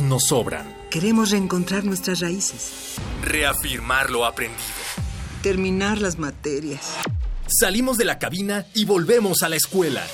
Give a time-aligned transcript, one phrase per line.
[0.00, 0.74] Nos sobran.
[0.90, 2.94] Queremos reencontrar nuestras raíces.
[3.22, 4.62] Reafirmar lo aprendido.
[5.42, 6.96] Terminar las materias.
[7.46, 10.04] Salimos de la cabina y volvemos a la escuela.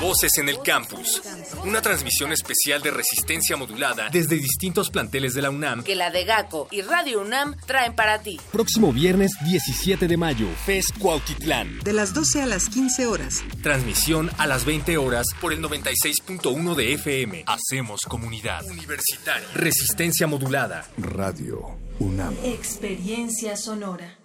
[0.00, 1.21] Voces en el Campus.
[1.64, 5.84] Una transmisión especial de resistencia modulada desde distintos planteles de la UNAM.
[5.84, 8.40] Que la de GACO y Radio UNAM traen para ti.
[8.50, 11.78] Próximo viernes 17 de mayo, FES Cuautitlán.
[11.84, 13.44] De las 12 a las 15 horas.
[13.62, 17.44] Transmisión a las 20 horas por el 96.1 de FM.
[17.46, 18.64] Hacemos comunidad.
[18.66, 19.46] Universitaria.
[19.54, 20.84] Resistencia modulada.
[20.98, 22.34] Radio UNAM.
[22.42, 24.18] Experiencia sonora.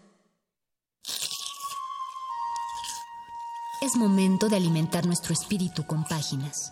[3.80, 6.72] Es momento de alimentar nuestro espíritu con páginas.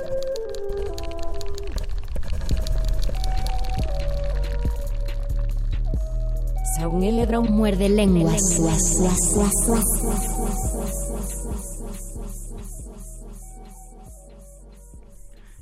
[6.81, 8.41] Según el Lebron muerde lenguas.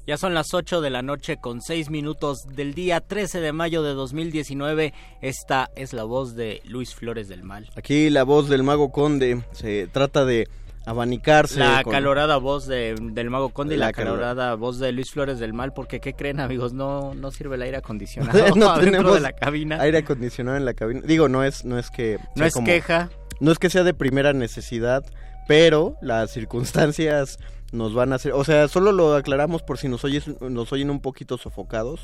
[0.07, 3.83] Ya son las 8 de la noche con 6 minutos del día 13 de mayo
[3.83, 4.93] de 2019.
[5.19, 7.69] Esta es la voz de Luis Flores del Mal.
[7.75, 10.47] Aquí la voz del mago conde se trata de
[10.89, 11.59] abanicarse.
[11.59, 14.91] La con- calorada voz de- del mago Conde y La la, calor- calorada voz de
[14.91, 16.73] Luis Flores del Mal, porque ¿qué creen amigos?
[16.73, 19.77] No, no sirve el aire acondicionado no tenemos de la cabina.
[19.81, 21.01] aire acondicionado en la cabina.
[21.05, 22.19] Digo, no es, no es que...
[22.35, 23.09] No es como- queja.
[23.39, 25.05] No es que sea de primera necesidad,
[25.47, 27.39] pero las circunstancias
[27.71, 28.33] nos van a hacer...
[28.33, 32.01] O sea, solo lo aclaramos por si nos, oyes, nos oyen un poquito sofocados,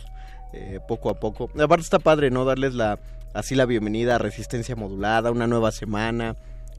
[0.54, 1.50] eh, poco a poco.
[1.60, 2.46] Aparte está padre, ¿no?
[2.46, 3.00] Darles la
[3.34, 6.36] así la bienvenida a Resistencia Modulada, una nueva semana.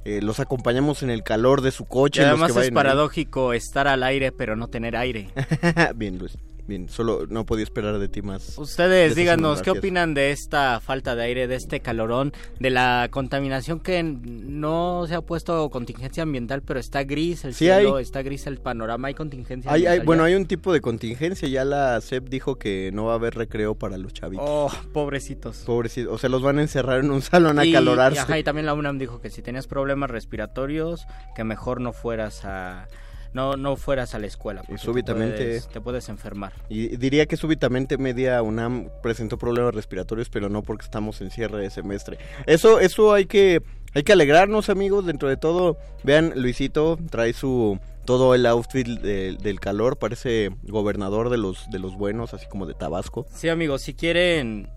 [0.06, 2.20] Eh, los acompañamos en el calor de su Y coche.
[2.22, 2.74] los además que es ahí.
[2.74, 5.30] paradójico estar al aire pero no tener aire.
[5.96, 6.38] Bien, Luis.
[6.66, 8.58] Bien, solo no podía esperar de ti más.
[8.58, 13.78] Ustedes díganos, ¿qué opinan de esta falta de aire, de este calorón, de la contaminación
[13.78, 18.58] que no se ha puesto contingencia ambiental, pero está gris el cielo, está gris el
[18.58, 22.56] panorama, hay contingencia hay, hay, Bueno, hay un tipo de contingencia, ya la CEP dijo
[22.56, 24.44] que no va a haber recreo para los chavitos.
[24.48, 25.58] Oh, pobrecitos.
[25.58, 28.18] Pobrecitos, o sea, los van a encerrar en un salón a calorarse.
[28.18, 31.92] Y, ajá, y también la UNAM dijo que si tenías problemas respiratorios, que mejor no
[31.92, 32.88] fueras a
[33.36, 34.62] no, no fueras a la escuela.
[34.68, 35.60] Y súbitamente...
[35.60, 36.54] Te puedes, enfermar.
[36.70, 41.60] Y diría que súbitamente media UNAM presentó problemas respiratorios, pero no porque estamos en cierre
[41.60, 42.18] de semestre.
[42.46, 43.62] Eso, eso hay que,
[43.94, 45.76] hay que alegrarnos, amigos, dentro de todo.
[46.02, 51.96] Vean, Luisito trae su todo el outfit del calor, parece gobernador de los de los
[51.96, 53.26] buenos, así como de Tabasco.
[53.34, 54.70] Sí, amigos, si quieren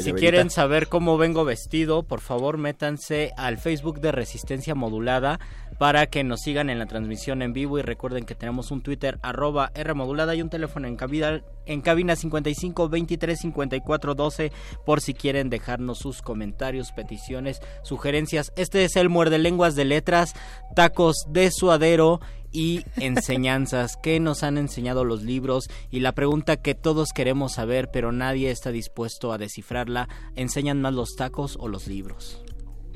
[0.00, 5.40] si quieren saber cómo vengo vestido, por favor métanse al Facebook de Resistencia Modulada
[5.78, 9.18] para que nos sigan en la transmisión en vivo y recuerden que tenemos un Twitter
[9.22, 14.52] arroba R modulada y un teléfono en cabina, en cabina 55 23 54 12
[14.84, 18.52] por si quieren dejarnos sus comentarios, peticiones, sugerencias.
[18.56, 20.34] Este es el muerde lenguas de letras,
[20.74, 22.20] tacos de suadero
[22.50, 27.90] y enseñanzas que nos han enseñado los libros y la pregunta que todos queremos saber
[27.92, 32.42] pero nadie está dispuesto a descifrarla, ¿enseñan más los tacos o los libros?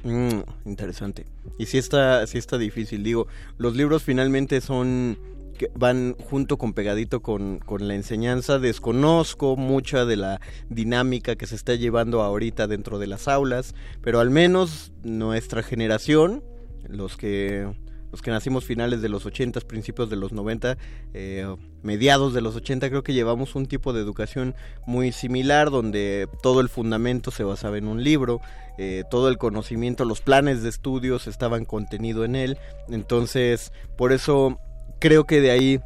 [0.05, 1.27] Mm, interesante.
[1.59, 3.27] Y si está, si está difícil, digo,
[3.59, 5.19] los libros finalmente son
[5.59, 8.59] que van junto con pegadito con, con, la enseñanza.
[8.59, 10.41] Desconozco mucha de la
[10.71, 16.43] dinámica que se está llevando ahorita dentro de las aulas, pero al menos nuestra generación,
[16.89, 17.69] los que
[18.13, 20.77] los que nacimos finales de los 80, principios de los 90,
[21.15, 24.55] eh, mediados de los 80, creo que llevamos un tipo de educación
[24.87, 28.41] muy similar, donde todo el fundamento se basaba en un libro,
[28.79, 34.61] eh, todo el conocimiento, los planes de estudios estaban contenido en él, entonces por eso
[35.01, 35.81] creo que de ahí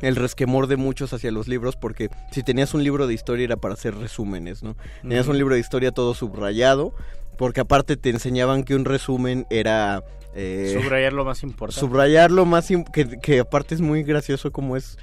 [0.00, 3.56] el resquemor de muchos hacia los libros porque si tenías un libro de historia era
[3.56, 4.76] para hacer resúmenes, ¿no?
[5.02, 6.94] Tenías un libro de historia todo subrayado
[7.36, 10.02] porque aparte te enseñaban que un resumen era
[10.34, 11.80] eh, subrayar lo más importante.
[11.80, 14.98] Subrayar lo más que, que aparte es muy gracioso como es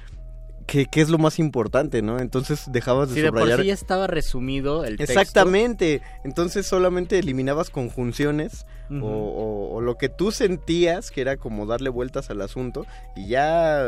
[0.66, 2.18] que, es lo más importante, ¿no?
[2.18, 3.48] Entonces dejabas de subrayar.
[3.48, 5.20] de por sí ya estaba resumido el texto.
[5.20, 6.02] Exactamente.
[6.24, 8.66] Entonces solamente eliminabas conjunciones
[9.00, 12.86] o, lo que tú sentías que era como darle vueltas al asunto
[13.16, 13.86] y ya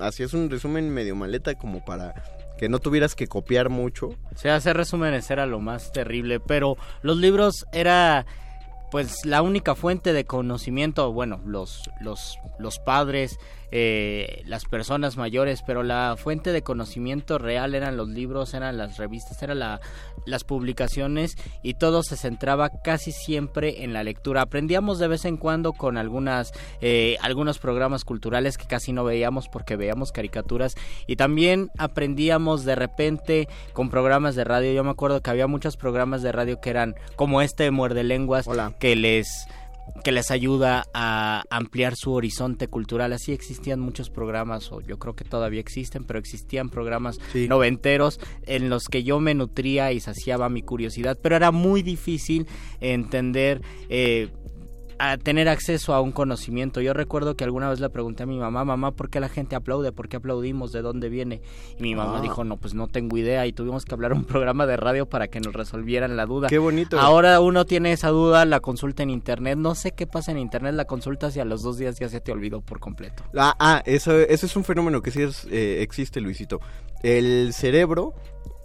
[0.00, 2.14] hacías un resumen medio maleta como para
[2.58, 4.08] que no tuvieras que copiar mucho.
[4.34, 8.26] O sea, hacer resúmenes era lo más terrible, pero los libros era
[8.90, 13.38] pues la única fuente de conocimiento, bueno, los, los, los padres,
[13.74, 18.98] eh, las personas mayores, pero la fuente de conocimiento real eran los libros, eran las
[18.98, 19.80] revistas, eran la,
[20.26, 24.42] las publicaciones y todo se centraba casi siempre en la lectura.
[24.42, 26.52] Aprendíamos de vez en cuando con algunas,
[26.82, 30.74] eh, algunos programas culturales que casi no veíamos porque veíamos caricaturas
[31.06, 34.72] y también aprendíamos de repente con programas de radio.
[34.72, 38.46] Yo me acuerdo que había muchos programas de radio que eran como este Muerde Lenguas
[38.78, 39.46] que les
[40.02, 43.12] que les ayuda a ampliar su horizonte cultural.
[43.12, 48.68] Así existían muchos programas, o yo creo que todavía existen, pero existían programas noventeros en
[48.68, 52.46] los que yo me nutría y saciaba mi curiosidad, pero era muy difícil
[52.80, 54.30] entender eh,
[55.02, 56.80] a tener acceso a un conocimiento.
[56.80, 59.56] Yo recuerdo que alguna vez le pregunté a mi mamá, mamá, ¿por qué la gente
[59.56, 59.90] aplaude?
[59.90, 60.70] ¿Por qué aplaudimos?
[60.70, 61.42] ¿De dónde viene?
[61.76, 62.20] Y mi mamá ah.
[62.20, 65.26] dijo, no, pues no tengo idea y tuvimos que hablar un programa de radio para
[65.26, 66.46] que nos resolvieran la duda.
[66.46, 67.00] Qué bonito.
[67.00, 70.74] Ahora uno tiene esa duda, la consulta en internet, no sé qué pasa en internet,
[70.74, 73.24] la consulta y a los dos días ya se te olvidó por completo.
[73.36, 75.20] Ah, ah eso, ese es un fenómeno que sí
[75.50, 76.60] eh, existe, Luisito.
[77.02, 78.14] El cerebro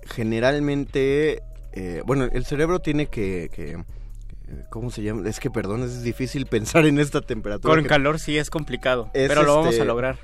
[0.05, 1.41] generalmente,
[1.73, 3.49] eh, bueno, el cerebro tiene que
[4.69, 5.27] ¿Cómo se llama?
[5.27, 7.73] Es que perdón, es difícil pensar en esta temperatura.
[7.73, 10.17] Con calor sí es complicado, pero lo vamos a este, lograr.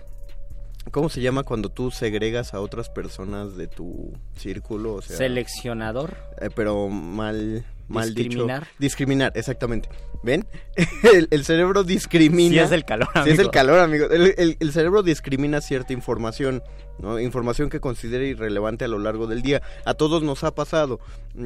[0.91, 5.01] ¿Cómo se llama cuando tú segregas a otras personas de tu círculo?
[5.01, 6.15] Seleccionador.
[6.39, 8.61] Eh, pero mal, mal discriminar.
[8.61, 8.71] dicho.
[8.79, 9.89] Discriminar, exactamente.
[10.23, 10.45] ¿Ven?
[11.29, 12.53] el, cerebro discrimina.
[12.53, 13.25] Sí es el calor, amigo.
[13.25, 14.07] Sí es el calor, amigo.
[14.09, 16.61] El, el, cerebro discrimina cierta información,
[16.99, 17.19] ¿no?
[17.19, 19.61] Información que considera irrelevante a lo largo del día.
[19.85, 20.99] A todos nos ha pasado.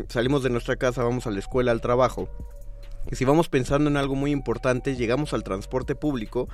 [0.10, 2.27] Salimos de nuestra casa, vamos a la escuela, al trabajo
[3.07, 6.47] que si vamos pensando en algo muy importante, llegamos al transporte público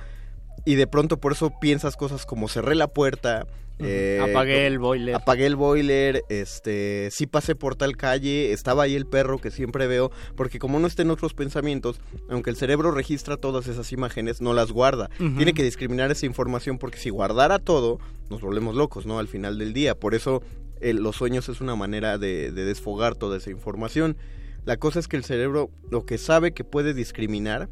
[0.64, 3.46] y de pronto por eso piensas cosas como cerré la puerta,
[3.80, 5.16] eh, apagué el boiler.
[5.16, 9.86] Apagué el boiler, este, sí pasé por tal calle, estaba ahí el perro que siempre
[9.86, 14.40] veo, porque como no está en otros pensamientos, aunque el cerebro registra todas esas imágenes,
[14.40, 15.10] no las guarda.
[15.18, 17.98] Tiene que discriminar esa información porque si guardara todo,
[18.30, 19.18] nos volvemos locos, ¿no?
[19.18, 19.94] Al final del día.
[19.96, 20.42] Por eso
[20.80, 24.16] los sueños es una manera de desfogar toda esa información.
[24.64, 27.68] La cosa es que el cerebro lo que sabe que puede discriminar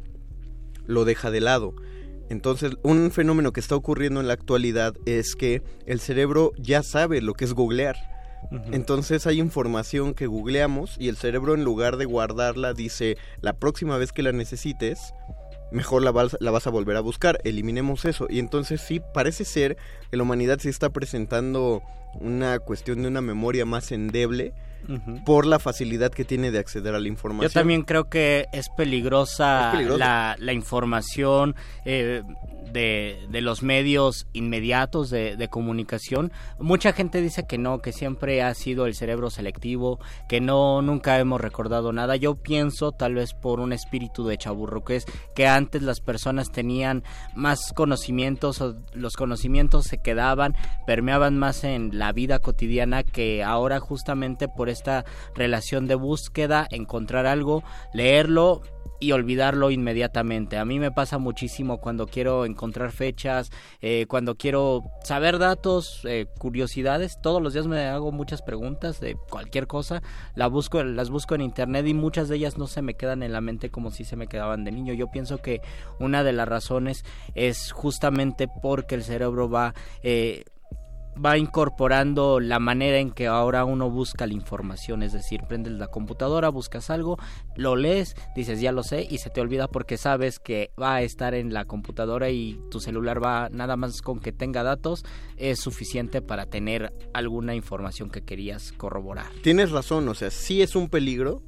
[0.85, 1.73] lo deja de lado.
[2.29, 7.21] Entonces, un fenómeno que está ocurriendo en la actualidad es que el cerebro ya sabe
[7.21, 7.95] lo que es googlear.
[8.71, 13.97] Entonces hay información que googleamos y el cerebro en lugar de guardarla dice, la próxima
[13.97, 15.13] vez que la necesites,
[15.71, 18.27] mejor la vas, la vas a volver a buscar, eliminemos eso.
[18.29, 19.77] Y entonces sí, parece ser
[20.11, 21.81] que la humanidad se está presentando
[22.19, 24.53] una cuestión de una memoria más endeble
[25.25, 27.49] por la facilidad que tiene de acceder a la información.
[27.49, 31.55] Yo también creo que es peligrosa, La, la, información.
[31.85, 32.23] Eh,
[32.73, 36.31] de, los medios inmediatos de, de, comunicación.
[36.59, 41.19] Mucha gente dice que no, que siempre ha sido el cerebro selectivo, que no, nunca
[41.19, 42.15] hemos recordado nada.
[42.15, 47.03] Yo pienso, tal vez por un espíritu de chaburruques, que antes las personas tenían
[47.35, 50.55] más conocimientos, o los conocimientos se quedaban,
[50.87, 57.27] permeaban más en la vida cotidiana, que ahora justamente por esta relación de búsqueda, encontrar
[57.27, 57.63] algo,
[57.93, 58.61] leerlo,
[58.99, 60.57] y olvidarlo inmediatamente.
[60.57, 66.27] A mí me pasa muchísimo cuando quiero encontrar fechas, eh, cuando quiero saber datos, eh,
[66.39, 67.19] curiosidades.
[67.21, 70.01] Todos los días me hago muchas preguntas de cualquier cosa.
[70.35, 73.33] La busco, las busco en internet y muchas de ellas no se me quedan en
[73.33, 74.93] la mente como si se me quedaban de niño.
[74.93, 75.61] Yo pienso que
[75.99, 77.03] una de las razones
[77.35, 80.45] es justamente porque el cerebro va eh,
[81.23, 85.87] va incorporando la manera en que ahora uno busca la información, es decir, prendes la
[85.87, 87.17] computadora, buscas algo,
[87.55, 91.01] lo lees, dices ya lo sé y se te olvida porque sabes que va a
[91.01, 95.03] estar en la computadora y tu celular va nada más con que tenga datos
[95.37, 99.27] es suficiente para tener alguna información que querías corroborar.
[99.41, 101.41] Tienes razón, o sea, sí es un peligro,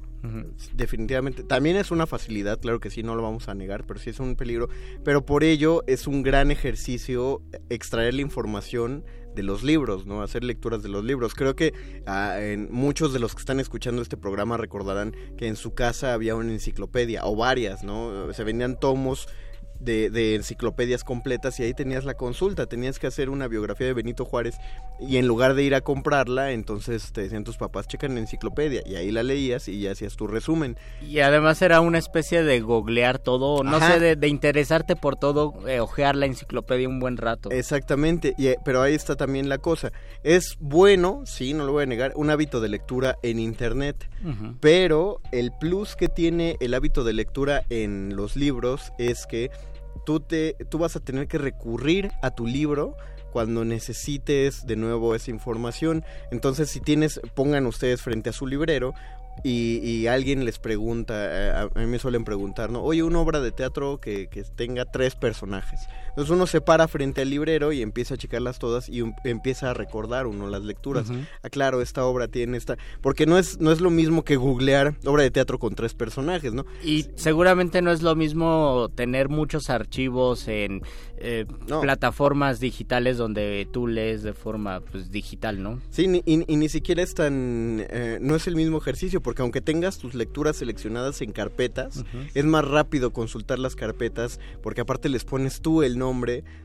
[0.74, 1.44] Definitivamente.
[1.44, 4.18] También es una facilidad, claro que sí, no lo vamos a negar, pero sí es
[4.18, 4.68] un peligro.
[5.04, 9.04] Pero por ello es un gran ejercicio extraer la información
[9.36, 10.22] de los libros, ¿no?
[10.22, 11.34] Hacer lecturas de los libros.
[11.34, 11.74] Creo que
[12.06, 16.14] ah, en muchos de los que están escuchando este programa recordarán que en su casa
[16.14, 18.32] había una enciclopedia o varias, ¿no?
[18.32, 19.28] Se vendían tomos
[19.80, 24.24] de, enciclopedias completas y ahí tenías la consulta, tenías que hacer una biografía de Benito
[24.24, 24.56] Juárez
[25.00, 28.82] y en lugar de ir a comprarla, entonces te decían tus papás, checan la enciclopedia
[28.86, 30.76] y ahí la leías y ya hacías tu resumen.
[31.06, 35.80] Y además era una especie de googlear todo, no sé, de, interesarte por todo, eh,
[35.80, 37.50] ojear la enciclopedia un buen rato.
[37.50, 39.92] Exactamente, y, eh, pero ahí está también la cosa.
[40.22, 44.08] Es bueno, sí, no lo voy a negar, un hábito de lectura en Internet,
[44.60, 49.50] pero el plus que tiene el hábito de lectura en los libros es que
[50.04, 52.96] tú, te, tú vas a tener que recurrir a tu libro
[53.32, 56.04] cuando necesites de nuevo esa información.
[56.30, 58.94] Entonces, si tienes, pongan ustedes frente a su librero
[59.44, 62.82] y, alguien les pregunta, eh, a, mí me suelen preguntar, ¿no?
[62.82, 65.80] Oye, una obra de teatro que, que, tenga tres personajes.
[66.16, 69.74] Entonces uno se para frente al librero y empieza a checarlas todas y empieza a
[69.74, 71.12] recordar uno las lecturas.
[71.42, 72.78] Ah, claro, esta obra tiene esta...
[73.02, 76.54] Porque no es, no es lo mismo que googlear obra de teatro con tres personajes,
[76.54, 76.64] ¿no?
[76.82, 80.80] Y seguramente no es lo mismo tener muchos archivos en
[81.18, 81.44] eh,
[81.82, 85.82] plataformas digitales donde tú lees de forma pues, digital, ¿no?
[85.90, 87.84] Sí, y, ni siquiera es tan...
[87.90, 92.44] Eh, no es el mismo ejercicio porque aunque tengas tus lecturas seleccionadas en carpetas, es
[92.46, 96.05] más rápido consultar las carpetas porque aparte les pones tú el nombre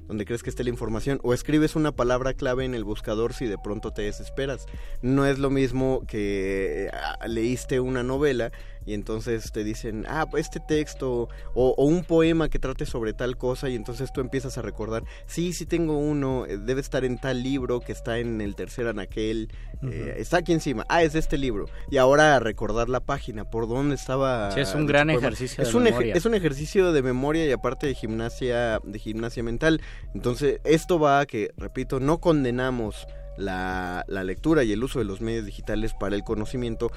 [0.08, 3.46] donde crees que esté la información o escribes una palabra clave en el buscador si
[3.46, 4.66] de pronto te desesperas.
[5.02, 8.52] No es lo mismo que ah, leíste una novela
[8.86, 13.70] y entonces te dicen, ah, este texto o, un poema que trate sobre tal cosa
[13.70, 17.44] y entonces tú empiezas a recordar, sí, sí tengo uno, eh, debe estar en tal
[17.44, 19.50] libro que está en el tercer anaquel,
[19.84, 21.66] eh, está aquí encima, ah, es de este libro.
[21.90, 24.52] Y ahora recordar la página, por dónde estaba.
[24.52, 26.14] Sí, es un gran ejercicio es de un memoria.
[26.14, 29.82] Es un ejercicio de memoria y aparte de gimnasia, de gimnasia mental.
[30.14, 33.08] Entonces, esto va a que, repito, no condenamos
[33.38, 36.92] la, la lectura y el uso de los medios digitales para el conocimiento,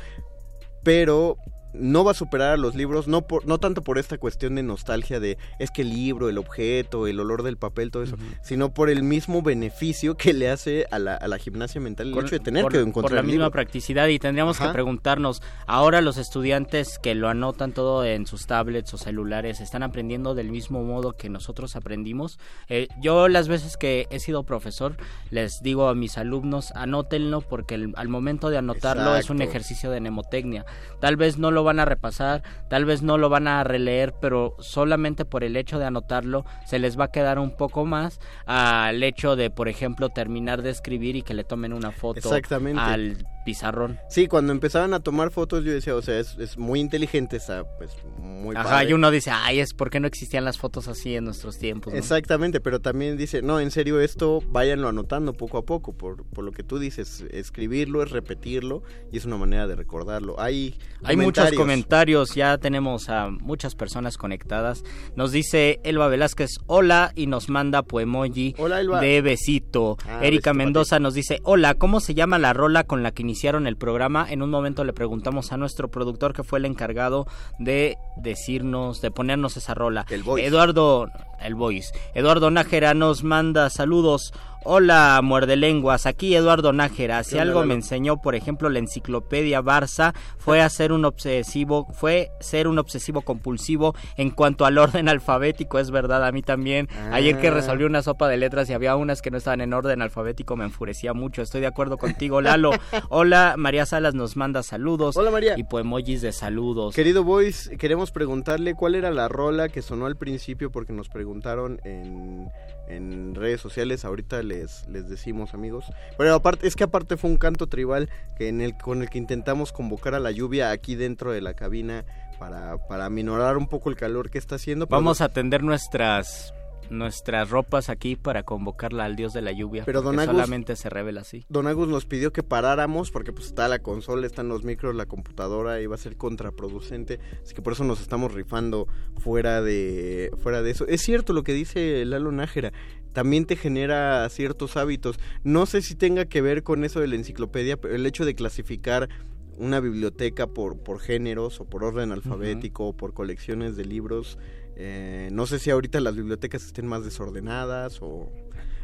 [0.83, 1.39] pero
[1.75, 4.63] no va a superar a los libros, no, por, no tanto por esta cuestión de
[4.63, 8.73] nostalgia de es que el libro, el objeto, el olor del papel, todo eso, sino
[8.73, 12.37] por el mismo beneficio que le hace a la, a la gimnasia mental el hecho
[12.37, 13.11] de tener que encontrar.
[13.11, 18.05] Por la misma practicidad y tendríamos que preguntarnos, ahora los estudiantes que lo anotan todo
[18.05, 22.39] en sus tablets o celulares, ¿están aprendiendo del mismo modo que nosotros aprendimos?
[22.69, 24.97] Eh, yo las veces que he sido profesor,
[25.31, 30.01] les digo a mis alumnos, anótenlo porque al momento de anotarlo es un ejercicio de
[30.01, 30.65] mnemotecnia.
[31.01, 34.57] Tal vez no lo van a repasar, tal vez no lo van a releer, pero
[34.59, 39.03] solamente por el hecho de anotarlo se les va a quedar un poco más al
[39.03, 42.31] hecho de, por ejemplo, terminar de escribir y que le tomen una foto
[42.77, 43.99] al pizarrón.
[44.09, 47.65] Sí, cuando empezaban a tomar fotos yo decía, o sea, es, es muy inteligente, está
[47.77, 48.91] pues muy Ajá, padre.
[48.91, 51.93] y uno dice, ay, es porque no existían las fotos así en nuestros tiempos.
[51.93, 51.99] ¿no?
[51.99, 56.45] Exactamente, pero también dice, no, en serio, esto váyanlo anotando poco a poco, por, por
[56.45, 60.41] lo que tú dices, escribirlo es repetirlo y es una manera de recordarlo.
[60.41, 64.85] Hay, Hay muchos comentarios, ya tenemos a muchas personas conectadas.
[65.17, 69.01] Nos dice Elba Velázquez, hola, y nos manda poemoji Hola, Elba.
[69.01, 69.97] de besito.
[70.07, 73.23] Ah, Erika besito, Mendoza nos dice, hola, ¿cómo se llama la rola con la que
[73.23, 74.27] iniciaron el programa?
[74.29, 77.27] En un momento le preguntamos a nuestro productor que fue el encargado
[77.59, 80.07] de decirnos, de ponernos esa rola.
[80.11, 80.47] El Voice.
[80.47, 81.09] Eduardo,
[81.41, 81.93] el voice.
[82.15, 84.33] Eduardo Nájera nos manda saludos.
[84.67, 86.07] Hola, muerde lenguas.
[86.07, 87.23] Aquí Eduardo Nájera.
[87.23, 91.05] Si ¿Qué onda, algo me enseñó, por ejemplo, la enciclopedia Barça fue a ser un
[91.05, 96.41] obsesivo, fue ser un obsesivo compulsivo en cuanto al orden alfabético, es verdad, a mí
[96.41, 96.89] también.
[97.13, 97.51] Ayer que Ah.
[97.51, 100.65] resolví una sopa de letras y había unas que no estaban en orden alfabético, me
[100.65, 101.43] enfurecía mucho.
[101.43, 102.71] Estoy de acuerdo contigo, Lalo.
[103.11, 105.15] Hola, María Salas nos manda saludos.
[105.19, 105.59] Hola, María.
[105.59, 106.95] Y poemojis de saludos.
[106.95, 111.83] Querido Boys, queremos preguntarle cuál era la rola que sonó al principio porque nos preguntaron
[111.85, 112.49] en,
[112.89, 115.87] en redes sociales, ahorita les, les decimos amigos.
[116.19, 119.19] Pero aparte, es que aparte fue un canto tribal que en el, con el que
[119.19, 122.05] intentamos convocar a la lluvia aquí dentro de la cabina
[122.39, 124.87] para, para aminorar un poco el calor que está haciendo.
[124.87, 126.53] Vamos a tender nuestras
[126.91, 130.89] nuestras ropas aquí para convocarla al dios de la lluvia, Pero, don Agus- solamente se
[130.91, 131.45] revela así.
[131.49, 135.07] Don Agus nos pidió que paráramos porque pues está la consola, están los micros, la
[135.07, 138.87] computadora y va a ser contraproducente, así que por eso nos estamos rifando
[139.19, 140.87] fuera de fuera de eso.
[140.87, 142.73] Es cierto lo que dice Lalo Nájera,
[143.13, 145.19] también te genera ciertos hábitos.
[145.45, 148.35] No sé si tenga que ver con eso de la enciclopedia, pero el hecho de
[148.35, 149.09] clasificar
[149.57, 154.37] una biblioteca por, por géneros o por orden alfabético o por colecciones de libros.
[154.77, 158.29] Eh, no sé si ahorita las bibliotecas estén más desordenadas o...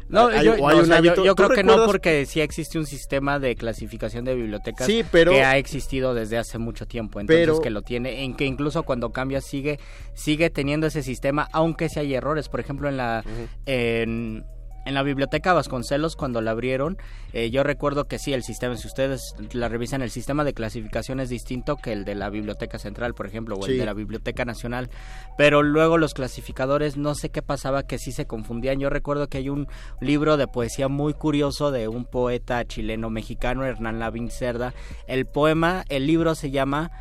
[0.09, 1.85] No, hay- yo, o hay no, o un sea, hábito- yo ¿Tú creo que no,
[1.85, 6.37] porque sí existe un sistema de clasificación de bibliotecas Sí, pero- que ha existido desde
[6.37, 7.21] hace mucho tiempo.
[7.21, 9.79] Entonces, Pero- que lo tiene, en que incluso cuando cambia sigue
[10.13, 12.49] sigue teniendo ese sistema, aunque si hay errores.
[12.49, 13.23] Por ejemplo, en la.
[13.65, 14.43] en,
[14.85, 16.97] en la biblioteca Vasconcelos, cuando la abrieron,
[17.33, 21.19] eh, yo recuerdo que sí, el sistema, si ustedes la revisan, el sistema de clasificación
[21.19, 23.73] es distinto que el de la Biblioteca Central, por ejemplo, o Sí.
[23.73, 24.89] el de la Biblioteca Nacional.
[25.37, 28.79] Pero luego los clasificadores, no sé qué pasaba, que sí se confundían.
[28.79, 29.67] Yo recuerdo que hay un
[29.99, 34.73] libro de poesía muy curioso de un poeta chileno-mexicano, Hernán Lavín Cerda.
[35.07, 36.91] El poema, el libro se llama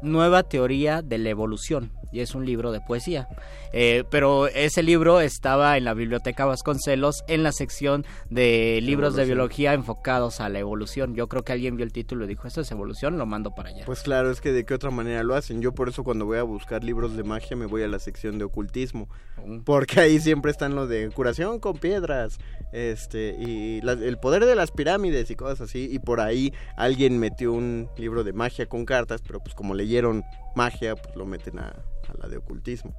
[0.00, 3.26] Nueva Teoría de la Evolución y es un libro de poesía.
[3.72, 9.24] Eh, pero ese libro estaba en la Biblioteca Vasconcelos en la sección de libros de
[9.24, 11.14] biología enfocados a la evolución.
[11.14, 13.70] Yo creo que alguien vio el título y dijo, esto es evolución, lo mando para
[13.70, 13.84] allá.
[13.86, 15.62] Pues claro, es que de qué otra manera lo hacen.
[15.62, 18.36] Yo por eso cuando voy a buscar libros de magia me voy a la sección
[18.38, 19.08] de ocultismo.
[19.64, 22.38] Porque ahí siempre están los de curación con piedras.
[22.72, 25.88] Este, y la- el poder de las pirámides y cosas así.
[25.90, 30.24] Y por ahí alguien metió un libro de magia con cartas, pero pues como leyeron
[30.54, 32.94] magia, pues lo meten a, a la de ocultismo.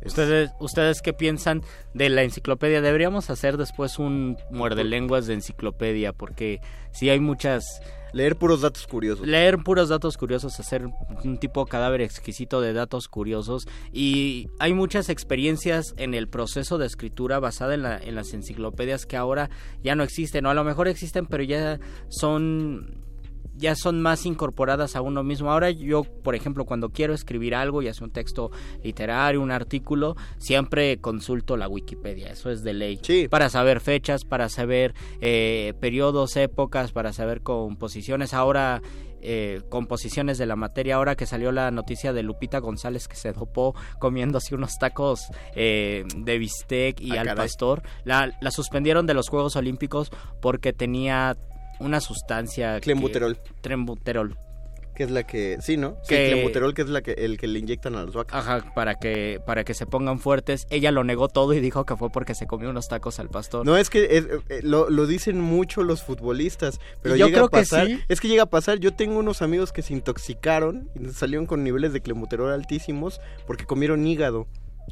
[0.00, 1.62] Es- ¿Ustedes, ¿Ustedes qué piensan
[1.94, 2.80] de la enciclopedia?
[2.80, 6.60] Deberíamos hacer después un muerde lenguas de enciclopedia, porque
[6.92, 7.64] si hay muchas...
[8.14, 9.26] Leer puros datos curiosos.
[9.26, 10.86] Leer puros datos curiosos, hacer
[11.24, 13.66] un tipo cadáver exquisito de datos curiosos.
[13.92, 19.04] Y hay muchas experiencias en el proceso de escritura basada en, la- en las enciclopedias
[19.04, 19.50] que ahora
[19.82, 23.04] ya no existen, o a lo mejor existen, pero ya son
[23.58, 25.50] ya son más incorporadas a uno mismo.
[25.52, 28.50] Ahora yo, por ejemplo, cuando quiero escribir algo, ya sea un texto
[28.82, 33.00] literario, un artículo, siempre consulto la Wikipedia, eso es de ley.
[33.30, 38.32] Para saber fechas, para saber eh, periodos, épocas, para saber composiciones.
[38.34, 38.80] Ahora
[39.20, 40.94] eh, composiciones de la materia.
[40.94, 45.22] Ahora que salió la noticia de Lupita González que se dopó comiéndose unos tacos
[45.56, 47.36] eh, de bistec y Ah, al caray.
[47.44, 51.36] pastor, la, la suspendieron de los Juegos Olímpicos porque tenía
[51.80, 52.74] una sustancia...
[52.76, 53.38] que- Clenbuterol.
[53.60, 54.36] Trenbuterol.
[54.94, 55.96] Que es la que, sí, ¿no?
[56.02, 58.40] Sí, Que- clenbuterol, que es la que, el que le inyectan a las vacas.
[58.44, 60.66] Ajá, para que, para que se pongan fuertes.
[60.70, 63.64] Ella lo negó todo y dijo que fue porque se comió unos tacos al pastor.
[63.64, 67.44] No, es que es- eh, lo, lo dicen mucho los futbolistas, pero yo llega creo
[67.46, 67.86] a que pasar.
[67.86, 68.00] sí.
[68.08, 68.80] Es que llega a pasar.
[68.80, 73.66] Yo tengo unos amigos que se intoxicaron y salieron con niveles de clenbuterol altísimos porque
[73.66, 74.48] comieron hígado.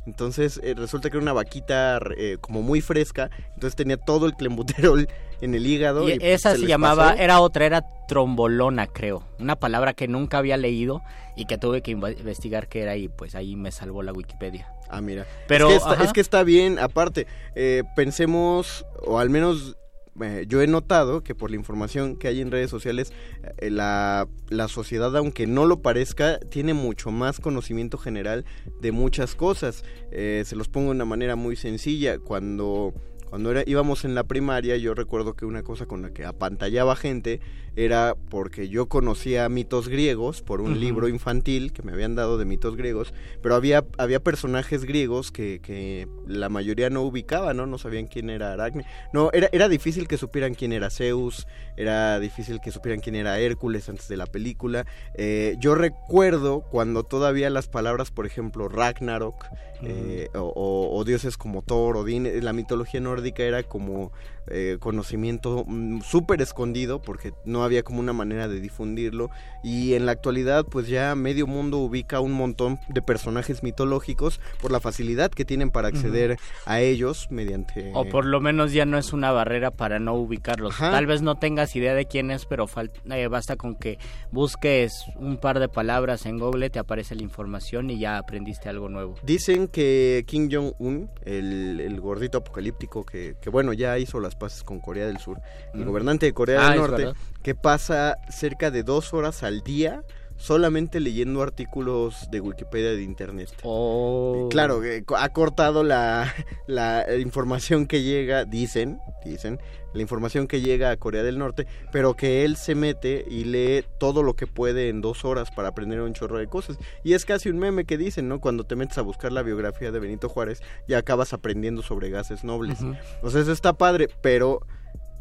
[0.06, 4.34] Entonces eh, resulta que era una vaquita eh, como muy fresca, entonces tenía todo el
[4.34, 5.08] clenbuterol
[5.40, 6.08] en el hígado.
[6.08, 7.22] Y y, pues, esa se, llamaba, pasó.
[7.22, 9.22] era otra, era trombolona, creo.
[9.38, 11.02] Una palabra que nunca había leído
[11.36, 14.68] y que tuve que inve- investigar qué era y pues ahí me salvó la Wikipedia.
[14.88, 15.26] Ah, mira.
[15.48, 19.76] Pero, es, que está, es que está bien, aparte, eh, pensemos, o al menos
[20.22, 23.12] eh, yo he notado que por la información que hay en redes sociales,
[23.58, 28.44] eh, la, la sociedad, aunque no lo parezca, tiene mucho más conocimiento general
[28.80, 29.84] de muchas cosas.
[30.12, 32.18] Eh, se los pongo de una manera muy sencilla.
[32.18, 32.94] Cuando,
[33.28, 36.96] cuando era, íbamos en la primaria, yo recuerdo que una cosa con la que apantallaba
[36.96, 37.40] gente
[37.76, 42.44] era porque yo conocía mitos griegos por un libro infantil que me habían dado de
[42.46, 43.12] mitos griegos,
[43.42, 47.66] pero había, había personajes griegos que, que la mayoría no ubicaba, ¿no?
[47.66, 48.84] No sabían quién era Aracne.
[49.12, 53.38] No, era, era difícil que supieran quién era Zeus, era difícil que supieran quién era
[53.38, 54.86] Hércules antes de la película.
[55.14, 59.44] Eh, yo recuerdo cuando todavía las palabras, por ejemplo, Ragnarok,
[59.82, 64.10] eh, o, o- o dioses como Thor, Odín, la mitología nórdica era como
[64.48, 69.30] eh, conocimiento mm, súper escondido porque no había como una manera de difundirlo
[69.62, 74.70] y en la actualidad pues ya medio mundo ubica un montón de personajes mitológicos por
[74.70, 78.98] la facilidad que tienen para acceder a ellos mediante O por lo menos ya no
[78.98, 80.74] es una barrera para no ubicarlos.
[80.74, 80.92] Ajá.
[80.92, 82.66] Tal vez no tengas idea de quién es, pero
[83.10, 83.98] eh, basta con que
[84.30, 88.88] busques un par de palabras en Google, te aparece la información y ya aprendiste algo
[88.88, 89.14] nuevo.
[89.22, 94.62] Dicen que Kim Jong-un, el, el gordito apocalíptico que, que, bueno, ya hizo las paces
[94.62, 95.40] con Corea del Sur,
[95.74, 99.62] el gobernante de Corea Ah, del es Norte, que pasa cerca de dos horas al
[99.62, 100.02] día
[100.36, 103.50] solamente leyendo artículos de Wikipedia de Internet.
[103.62, 104.48] Oh.
[104.50, 106.32] Claro, eh, ha cortado la,
[106.66, 109.58] la información que llega, dicen, dicen,
[109.96, 113.84] la información que llega a Corea del Norte, pero que él se mete y lee
[113.98, 116.78] todo lo que puede en dos horas para aprender un chorro de cosas.
[117.02, 118.40] Y es casi un meme que dicen, ¿no?
[118.40, 122.44] Cuando te metes a buscar la biografía de Benito Juárez, ya acabas aprendiendo sobre gases
[122.44, 122.80] nobles.
[122.80, 122.94] Ujú.
[123.22, 124.60] O sea, eso está padre, pero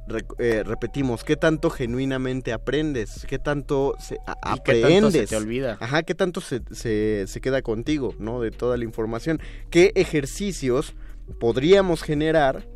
[0.07, 3.25] re- eh, repetimos, ¿qué tanto genuinamente aprendes?
[3.27, 5.77] ¿Qué tanto se, a- ¿Y qué tanto se te olvida?
[5.79, 8.41] Ajá, ¿qué tanto se, se, se queda contigo, ¿no?
[8.41, 9.39] De toda la información.
[9.69, 10.93] ¿Qué ejercicios
[11.39, 12.67] podríamos generar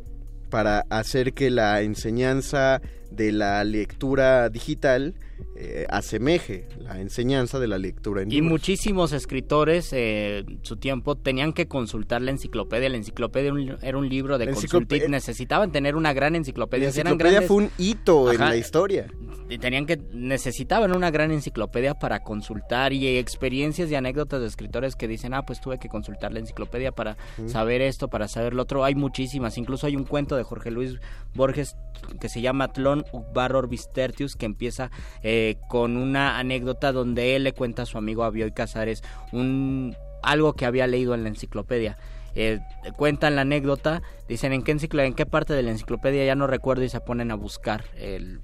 [0.50, 5.14] para hacer que la enseñanza de la lectura digital
[5.62, 8.50] eh, asemeje la enseñanza de la lectura en Y libros?
[8.52, 12.88] muchísimos escritores eh, su tiempo tenían que consultar la enciclopedia.
[12.88, 14.80] La enciclopedia un- era un libro de La consultir.
[14.80, 16.88] enciclopedia- Necesitaban tener una gran La enciclopedia.
[16.88, 19.06] Eran enciclopedia grandes- fue un hito en la historia.
[19.50, 24.94] y tenían que necesitaban una gran enciclopedia para consultar y experiencias y anécdotas de escritores
[24.94, 28.62] que dicen ah pues tuve que consultar la enciclopedia para saber esto para saber lo
[28.62, 31.00] otro hay muchísimas incluso hay un cuento de Jorge Luis
[31.34, 31.74] Borges
[32.20, 34.92] que se llama Tlon Ukbar Orbis Tertius que empieza
[35.24, 40.52] eh, con una anécdota donde él le cuenta a su amigo Abioy Casares un algo
[40.54, 41.96] que había leído en la enciclopedia
[42.34, 42.60] eh,
[42.96, 46.46] cuentan la anécdota, dicen en qué enciclo- en qué parte de la enciclopedia ya no
[46.46, 48.40] recuerdo y se ponen a buscar el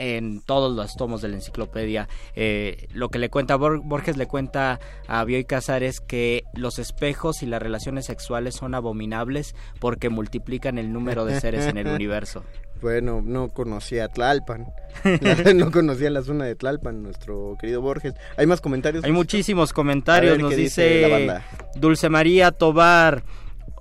[0.00, 2.08] en todos los tomos de la enciclopedia.
[2.36, 7.42] Eh, lo que le cuenta Bor- Borges le cuenta a Bioy Casares que los espejos
[7.42, 12.44] y las relaciones sexuales son abominables porque multiplican el número de seres en el universo.
[12.80, 14.66] Bueno, no conocía Tlalpan.
[15.04, 18.14] La- no conocía la zona de Tlalpan, nuestro querido Borges.
[18.36, 19.04] ¿Hay más comentarios?
[19.04, 21.44] Hay muchísimos comentarios, nos ¿qué dice la dice banda?
[21.76, 23.22] Dulce María Tobar.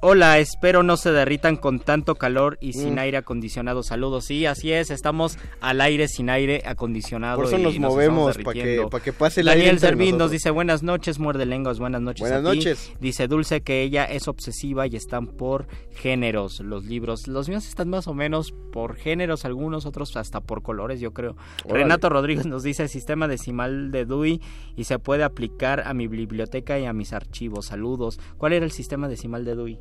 [0.09, 2.99] Hola, espero no se derritan con tanto calor y sin Mm.
[2.99, 3.83] aire acondicionado.
[3.83, 4.23] Saludos.
[4.23, 7.35] Sí, así es, estamos al aire sin aire acondicionado.
[7.35, 8.89] Por eso y nos movemos, para que, derritiendo.
[8.89, 12.21] pa' que pase el aire Daniel Servín nos dice buenas noches, muerde lenguas, buenas noches.
[12.21, 12.57] Buenas a ti".
[12.57, 12.93] noches.
[13.01, 17.27] Dice Dulce que ella es obsesiva y están por géneros los libros.
[17.27, 21.35] Los míos están más o menos por géneros, algunos otros hasta por colores, yo creo.
[21.65, 21.83] Órale.
[21.83, 24.39] Renato Rodríguez nos dice sistema decimal de Dewey
[24.77, 27.65] y se puede aplicar a mi biblioteca y a mis archivos.
[27.65, 28.21] Saludos.
[28.37, 29.79] ¿Cuál era el sistema decimal de Dewey?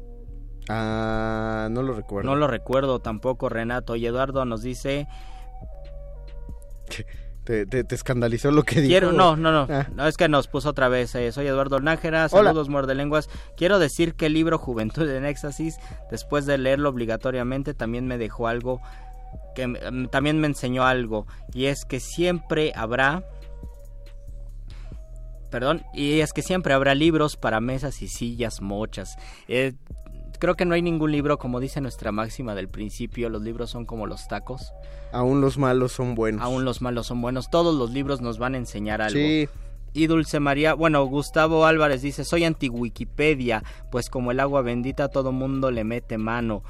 [0.68, 2.28] Ah, no lo recuerdo.
[2.30, 3.96] No lo recuerdo tampoco, Renato.
[3.96, 5.06] Y Eduardo nos dice
[7.44, 8.88] ¿Te, te, te escandalizó lo que dijo?
[8.90, 9.86] Quiero, no, no, no, Ah.
[9.94, 11.14] no, es que nos puso otra vez.
[11.14, 13.28] eh, soy Eduardo Nájera, saludos muerde lenguas.
[13.56, 15.76] Quiero decir que el libro Juventud en Éxtasis,
[16.10, 18.80] después de leerlo obligatoriamente, también me dejó algo,
[19.54, 19.68] que
[20.10, 23.22] también me enseñó algo, y es que siempre habrá,
[25.50, 29.16] perdón, y es que siempre habrá libros para mesas y sillas mochas.
[29.46, 29.74] Eh,
[30.38, 33.84] creo que no hay ningún libro, como dice nuestra máxima del principio, los libros son
[33.84, 34.72] como los tacos.
[35.12, 36.42] Aún los malos son buenos.
[36.42, 37.50] Aún los malos son buenos.
[37.50, 39.18] Todos los libros nos van a enseñar algo.
[39.18, 39.48] Sí,
[39.92, 45.32] Y Dulce María, bueno, Gustavo Álvarez dice, soy anti-Wikipedia, pues como el agua bendita todo
[45.32, 46.62] mundo le mete mano.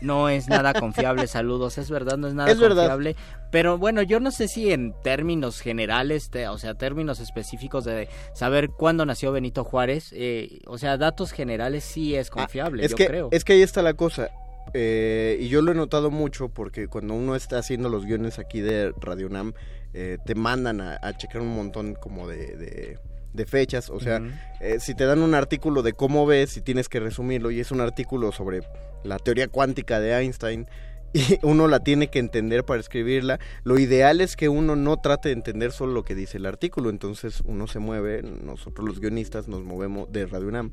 [0.00, 2.82] No es nada confiable, saludos, es verdad, no es nada Es verdad.
[2.88, 3.16] confiable.
[3.50, 8.08] Pero bueno, yo no sé si en términos generales, te- o sea, términos específicos de
[8.34, 12.90] saber cuándo nació Benito Juárez, eh, o sea, datos generales sí es confiable, Ah, es
[12.92, 13.28] yo que, creo.
[13.32, 14.28] Es que ahí está la cosa.
[14.74, 18.60] eh, y yo lo he notado mucho porque cuando uno está haciendo los guiones aquí
[18.60, 19.52] de Radio Nam,
[19.94, 22.98] eh, te mandan a, a checar un montón como de, de-
[23.32, 23.90] de fechas.
[23.90, 24.20] O sea,
[24.60, 27.70] eh, si te dan un artículo de cómo ves y tienes que resumirlo y es
[27.70, 28.62] un artículo sobre
[29.04, 30.66] la teoría cuántica de Einstein
[31.12, 35.30] y uno la tiene que entender para escribirla, lo ideal es que uno no trate
[35.30, 39.48] de entender solo lo que dice el artículo, entonces uno se mueve, nosotros los guionistas
[39.48, 40.72] nos movemos de Radio UNAM.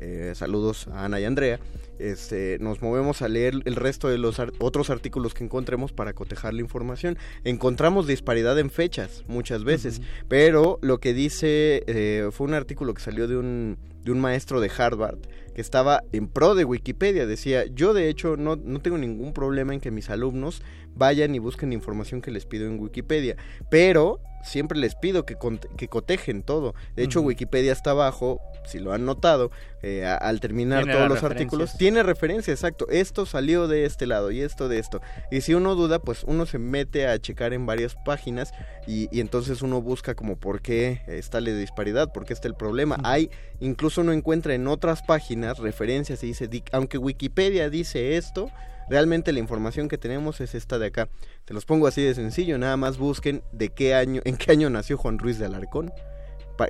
[0.00, 1.58] eh, saludos a Ana y Andrea,
[1.98, 6.54] este, nos movemos a leer el resto de los otros artículos que encontremos para cotejar
[6.54, 7.18] la información.
[7.42, 13.02] Encontramos disparidad en fechas muchas veces, pero lo que dice eh, fue un artículo que
[13.02, 15.18] salió de un, de un maestro de Harvard
[15.60, 17.26] estaba en pro de Wikipedia.
[17.26, 20.62] Decía, yo de hecho no, no tengo ningún problema en que mis alumnos
[20.94, 23.36] vayan y busquen información que les pido en Wikipedia,
[23.70, 25.36] pero siempre les pido que,
[25.76, 26.74] que cotejen todo.
[26.96, 29.50] De hecho, Wikipedia está abajo, si lo han notado,
[29.82, 32.88] eh, al terminar todos los artículos, tiene referencia, exacto.
[32.88, 35.00] Esto salió de este lado y esto de esto.
[35.30, 38.52] Y si uno duda, pues uno se mete a checar en varias páginas
[38.86, 42.98] y, entonces uno busca como por qué está la disparidad, por qué está el problema.
[43.04, 48.50] Hay, incluso uno encuentra en otras páginas referencias y dice, aunque Wikipedia dice esto,
[48.90, 51.08] realmente la información que tenemos es esta de acá.
[51.44, 54.70] Te los pongo así de sencillo, nada más busquen de qué año, en qué año
[54.70, 55.92] nació Juan Ruiz de Alarcón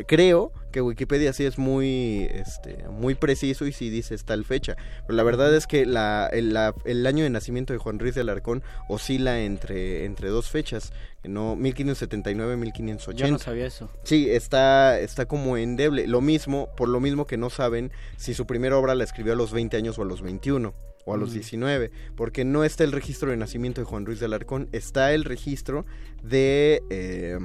[0.07, 4.77] creo que Wikipedia sí es muy, este, muy preciso y sí dice tal fecha.
[5.07, 8.63] Pero la verdad es que la, el, año de nacimiento de Juan Ruiz de Alarcón
[8.89, 10.93] oscila entre, entre dos fechas,
[11.25, 13.27] no 1579 1580.
[13.27, 13.89] Yo no sabía eso.
[14.03, 16.07] Sí, está, está como endeble.
[16.07, 19.37] Lo mismo, por lo mismo que no saben si su primera obra la escribió a
[19.37, 20.75] los 20 años o a los 21
[21.09, 22.17] o a los 19, mm.
[22.17, 25.87] porque no está el registro de nacimiento de Juan Ruiz de Alarcón, está el registro
[26.23, 27.39] de, eh,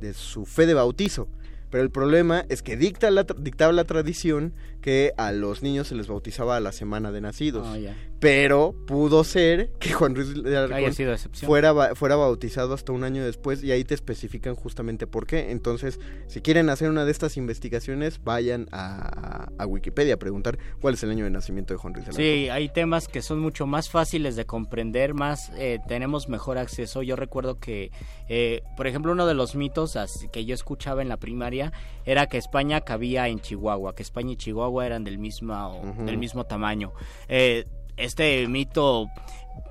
[0.00, 1.28] de su fe de bautizo.
[1.70, 5.94] Pero el problema es que dicta la, dictaba la tradición que a los niños se
[5.94, 7.66] les bautizaba a la semana de nacidos.
[7.66, 10.92] Oh, Pero pudo ser que Juan Ruiz de Alarcón
[11.32, 15.52] fuera, fuera bautizado hasta un año después y ahí te especifican justamente por qué.
[15.52, 21.02] Entonces, si quieren hacer una de estas investigaciones, vayan a, Wikipedia a preguntar cuál es
[21.02, 22.26] el año de nacimiento de Juan Ruiz de Alarcón.
[22.26, 27.02] Sí, hay temas que son mucho más fáciles de comprender, más eh, tenemos mejor acceso.
[27.02, 27.90] Yo recuerdo que,
[28.28, 29.96] eh, por ejemplo, uno de los mitos
[30.30, 31.72] que yo escuchaba en la primaria
[32.04, 36.44] era que España cabía en Chihuahua, que España y Chihuahua eran del mismo, del mismo
[36.44, 36.92] tamaño.
[37.28, 39.08] Eh, este mito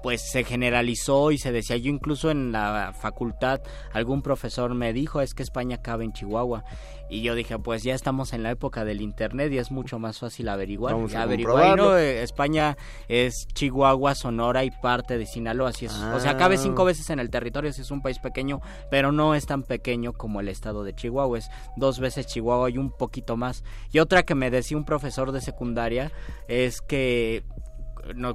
[0.02, 3.62] pues se generalizó y se decía yo incluso en la facultad
[3.94, 6.64] algún profesor me dijo es que España cabe en Chihuahua
[7.10, 10.20] y yo dije pues ya estamos en la época del internet y es mucho más
[10.20, 11.98] fácil averiguar Vamos a averiguar ¿no?
[11.98, 15.94] Eh, España es Chihuahua Sonora y parte de Sinaloa así es.
[15.94, 16.86] O sea cabe cinco ah.
[16.86, 20.40] veces en el territorio si es un país pequeño pero no es tan pequeño como
[20.40, 21.38] el estado de Chihuahua.
[21.38, 23.64] Es dos veces Chihuahua y un poquito más.
[23.92, 26.12] Y otra que me decía un profesor de secundaria
[26.48, 27.44] es que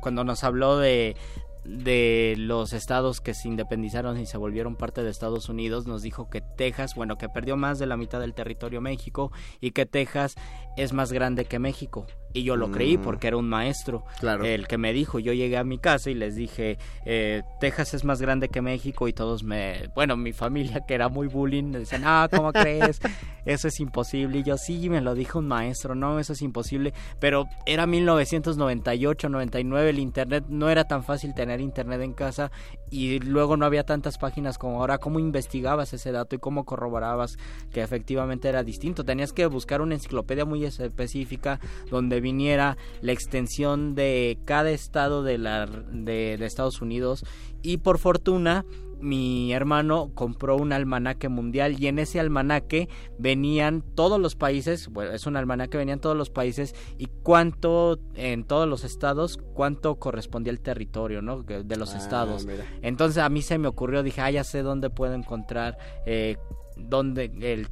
[0.00, 1.16] cuando nos habló de,
[1.64, 6.31] de los estados que se independizaron y se volvieron parte de Estados Unidos, nos dijo
[6.31, 10.35] que Texas, bueno, que perdió más de la mitad del territorio México y que Texas
[10.76, 12.07] es más grande que México.
[12.32, 13.02] Y yo lo creí mm.
[13.02, 14.44] porque era un maestro claro.
[14.44, 15.18] el que me dijo.
[15.18, 19.08] Yo llegué a mi casa y les dije, eh, Texas es más grande que México
[19.08, 23.00] y todos me, bueno, mi familia que era muy bullying, me decían, ah, ¿cómo crees?
[23.44, 24.40] Eso es imposible.
[24.40, 26.92] Y yo, sí, me lo dijo un maestro, no, eso es imposible.
[27.18, 32.50] Pero era 1998, 99, el Internet, no era tan fácil tener Internet en casa
[32.90, 34.98] y luego no había tantas páginas como ahora.
[34.98, 37.36] ¿Cómo investigabas ese dato y cómo corroborabas
[37.72, 39.04] que efectivamente era distinto?
[39.04, 41.58] Tenías que buscar una enciclopedia muy específica
[41.90, 47.24] donde viniera la extensión de cada estado de, la, de, Estados Unidos
[47.62, 48.64] y por fortuna
[49.00, 55.12] mi hermano compró un almanaque mundial y en ese almanaque venían todos los países, bueno,
[55.12, 60.50] es un almanaque, venían todos los países y cuánto en todos los estados, cuánto correspondía
[60.50, 61.42] el territorio, ¿no?
[61.42, 62.48] De los ah, estados.
[62.83, 66.37] Entonces a mí se me ocurrió, dije, ah, ya sé dónde puedo encontrar eh,
[66.76, 67.68] donde el,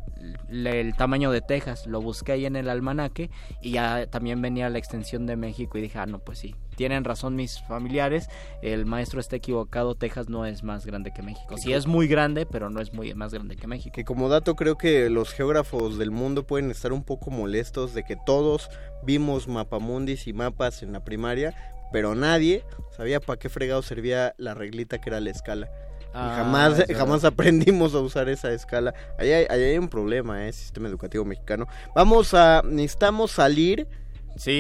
[0.49, 4.79] el, tamaño de Texas, lo busqué ahí en el almanaque y ya también venía la
[4.79, 8.29] extensión de México y dije, ah, no, pues sí, tienen razón mis familiares,
[8.63, 11.57] el maestro está equivocado, Texas no es más grande que México.
[11.57, 13.95] Sí es muy grande, pero no es muy más grande que México.
[13.95, 18.05] Que como dato creo que los geógrafos del mundo pueden estar un poco molestos de
[18.05, 18.71] que todos
[19.05, 21.55] vimos mapamundis y mapas en la primaria,
[21.93, 22.65] pero nadie
[22.97, 25.71] sabía para qué fregado servía la reglita que era la escala.
[26.19, 28.95] Ah, jamás, jamás aprendimos a usar esa escala.
[29.19, 30.53] Ahí hay, un problema, ¿eh?
[30.53, 31.67] Sistema educativo mexicano.
[31.95, 33.87] Vamos a, necesitamos salir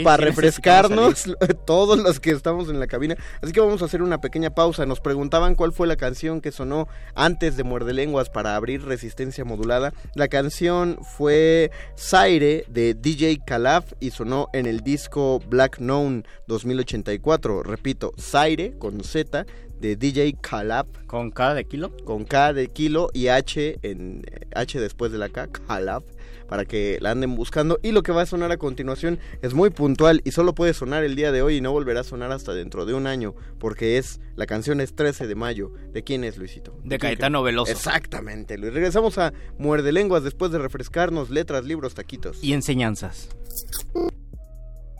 [0.04, 1.24] para refrescarnos
[1.66, 3.16] todos los que estamos en la cabina.
[3.40, 4.84] Así que vamos a hacer una pequeña pausa.
[4.84, 9.44] Nos preguntaban cuál fue la canción que sonó antes de Muerde Lenguas para abrir resistencia
[9.44, 9.94] modulada.
[10.14, 17.62] La canción fue Zaire de DJ Calaf y sonó en el disco Black Known 2084.
[17.62, 19.46] Repito, Zaire con Z
[19.80, 20.86] de DJ Calab.
[21.06, 21.96] ¿Con K de kilo?
[22.04, 26.02] Con K de kilo y H en H después de la K, Calab,
[26.48, 27.78] para que la anden buscando.
[27.82, 31.04] Y lo que va a sonar a continuación es muy puntual y solo puede sonar
[31.04, 33.98] el día de hoy y no volverá a sonar hasta dentro de un año, porque
[33.98, 35.72] es la canción es 13 de mayo.
[35.92, 36.78] ¿De quién es Luisito?
[36.84, 37.72] De Caetano Veloso.
[37.72, 38.72] Exactamente, Luis.
[38.72, 42.42] Regresamos a Muerde Lenguas después de refrescarnos letras, libros, taquitos.
[42.42, 43.28] Y enseñanzas.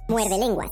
[0.09, 0.71] Muerde lenguas.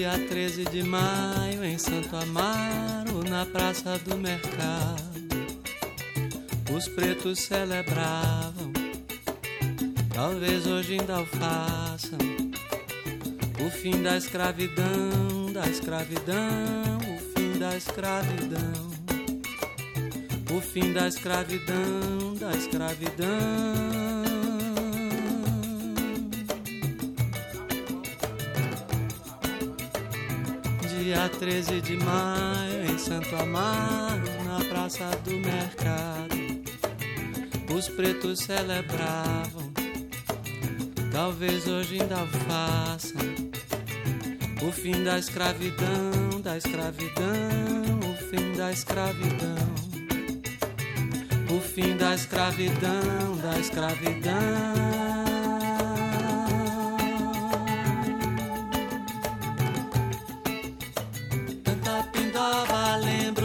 [0.00, 5.00] Dia 13 de maio em Santo Amaro, na Praça do Mercado,
[6.74, 8.72] os pretos celebravam,
[10.14, 12.18] talvez hoje ainda o façam,
[13.66, 18.99] o fim da escravidão, da escravidão, o fim da escravidão,
[20.56, 24.00] o fim da escravidão, da escravidão.
[31.02, 36.36] dia 13 de maio em Santo Amaro, na Praça do Mercado,
[37.74, 39.72] os pretos celebravam,
[41.10, 43.20] talvez hoje ainda façam,
[44.62, 49.79] o fim da escravidão, da escravidão, o fim da escravidão,
[51.52, 54.90] o fim da escravidão, da escravidão.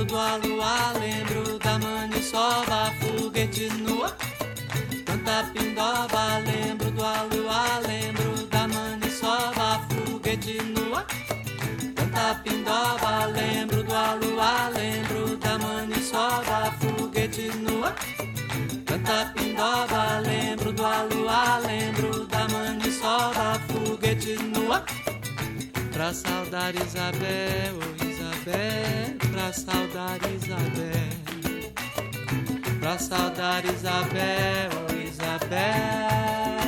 [0.06, 4.16] do aluá, lembro da maniçoba, foguete nua.
[5.06, 11.06] Canta pindoba, lembro do aluá, lembro da maniçoba, foguete nua.
[11.96, 16.72] Canta pindoba, lembro do aluá, lembro da maniçoba,
[17.56, 17.96] foguete nua.
[18.86, 24.84] Canta pindoba, lembro do aluá, lembro da maniçoba, foguete nua.
[25.92, 31.10] Pra saudar Isabel, oh Isabel, pra saudar Isabel,
[32.80, 36.65] pra saudar Isabel, oh Isabel.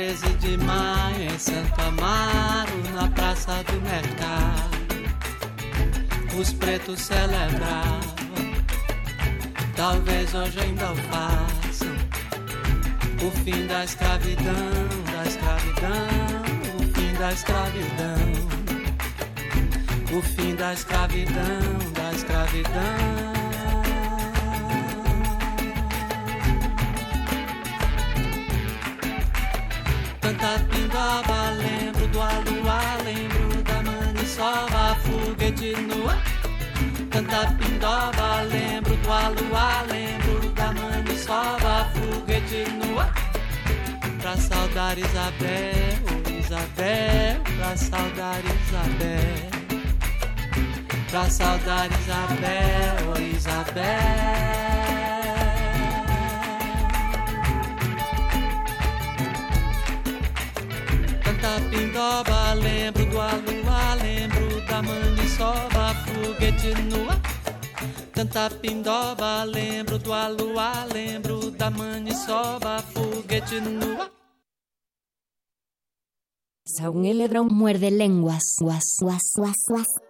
[0.00, 4.80] 13 de maio em Santo Amaro, na Praça do Mercado,
[6.40, 8.00] os pretos celebravam,
[9.76, 11.94] talvez hoje ainda o façam,
[13.26, 16.08] o fim da escravidão, da escravidão,
[16.78, 18.32] o fim da escravidão,
[20.16, 21.60] o fim da escravidão,
[21.92, 23.49] da escravidão.
[30.30, 36.16] Canta pindoba, lembro do aluá, lembro da maniçoba, foguete nua.
[37.10, 43.12] Canta pindoba, lembro do aluá, lembro da maniçoba, foguete nua.
[44.22, 45.98] Pra saudar Isabel,
[46.38, 49.50] Isabel, pra saudar Isabel.
[51.10, 55.09] Pra saudar Isabel, Isabel.
[61.70, 67.20] Pindoba, lembro do aluá, lembro da maniçoba, foguete nua.
[68.12, 74.10] Canta pindoba, lembro do aluá, lembro da maniçoba, foguete nua.
[76.66, 78.44] Saúl Eledrón muerde lenguas.
[78.60, 80.09] Guas, guas, guas, guas.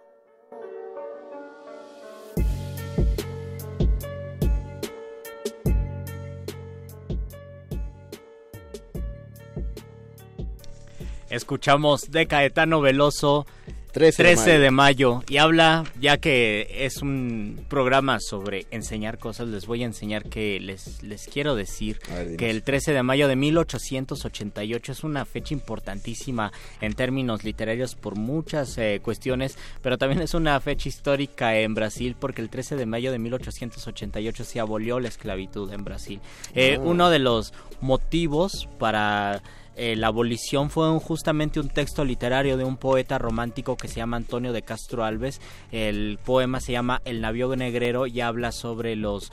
[11.31, 13.45] Escuchamos de Caetano Veloso
[13.93, 15.21] 13 de 13 de mayo.
[15.27, 20.59] y habla, ya que es un programa sobre enseñar cosas, les voy a enseñar que
[20.61, 21.99] les, les quiero decir
[22.37, 28.15] que el 13 de mayo de 1888 es una fecha importantísima en términos literarios por
[28.15, 32.85] muchas eh, cuestiones, pero también es una fecha histórica en Brasil porque el 13 de
[32.85, 36.19] mayo de 1888 se abolió la esclavitud en Brasil.
[36.55, 36.83] Eh, Ah.
[36.83, 39.41] Uno de los motivos para
[39.75, 44.17] eh, la abolición fue justamente un texto literario de un poeta romántico que se llama
[44.17, 45.41] Antonio de Castro Alves.
[45.71, 49.31] El poema se llama El navío negrero y habla sobre los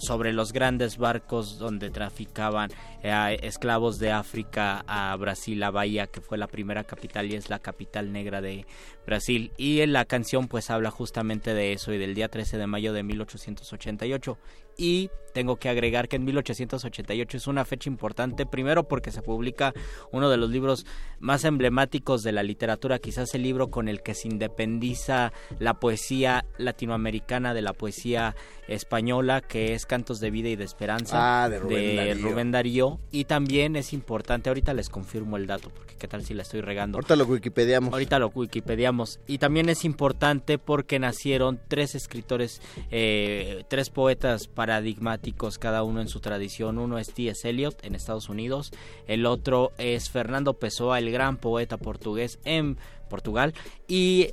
[0.00, 2.70] sobre los grandes barcos donde traficaban
[3.02, 7.50] eh, esclavos de África a Brasil, a Bahía, que fue la primera capital y es
[7.50, 8.66] la capital negra de
[9.06, 9.52] Brasil.
[9.58, 12.92] Y en la canción pues habla justamente de eso y del día 13 de mayo
[12.92, 14.38] de 1888.
[14.80, 19.72] Y tengo que agregar que en 1888 es una fecha importante, primero porque se publica
[20.10, 20.86] uno de los libros
[21.20, 26.46] más emblemáticos de la literatura, quizás el libro con el que se independiza la poesía
[26.58, 28.34] latinoamericana de la poesía
[28.68, 32.98] española, que es Cantos de Vida y de Esperanza ah, de, Rubén, Darío.
[33.10, 36.60] Y también es importante, ahorita les confirmo el dato, porque qué tal si la estoy
[36.60, 36.98] regando.
[36.98, 37.92] Ahorita lo wikipediamos.
[37.92, 39.20] Ahorita lo wikipediamos.
[39.26, 46.06] Y también es importante porque nacieron tres escritores, eh, tres poetas paradigmáticos, cada uno en
[46.06, 46.78] su tradición.
[46.78, 47.48] Uno es T.S.
[47.48, 48.70] Eliot en Estados Unidos,
[49.08, 53.52] el otro es Fernando Pessoa, el gran poeta portugués en Portugal,
[53.88, 54.28] y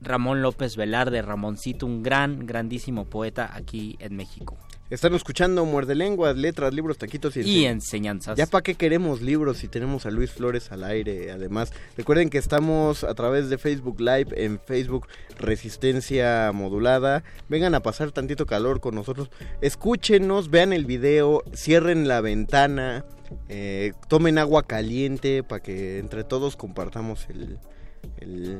[0.00, 4.56] Ramón López Velarde, Ramoncito, un gran, grandísimo poeta aquí en México.
[4.90, 8.36] Están escuchando Muerde Lenguas, letras, libros, taquitos y, y enseñanzas.
[8.36, 11.30] Ya para qué queremos libros si tenemos a Luis Flores al aire.
[11.30, 15.06] Además, recuerden que estamos a través de Facebook Live en Facebook
[15.38, 17.22] Resistencia Modulada.
[17.48, 19.30] Vengan a pasar tantito calor con nosotros.
[19.60, 23.04] Escúchenos, vean el video, cierren la ventana,
[23.48, 28.58] eh, tomen agua caliente para que entre todos compartamos el,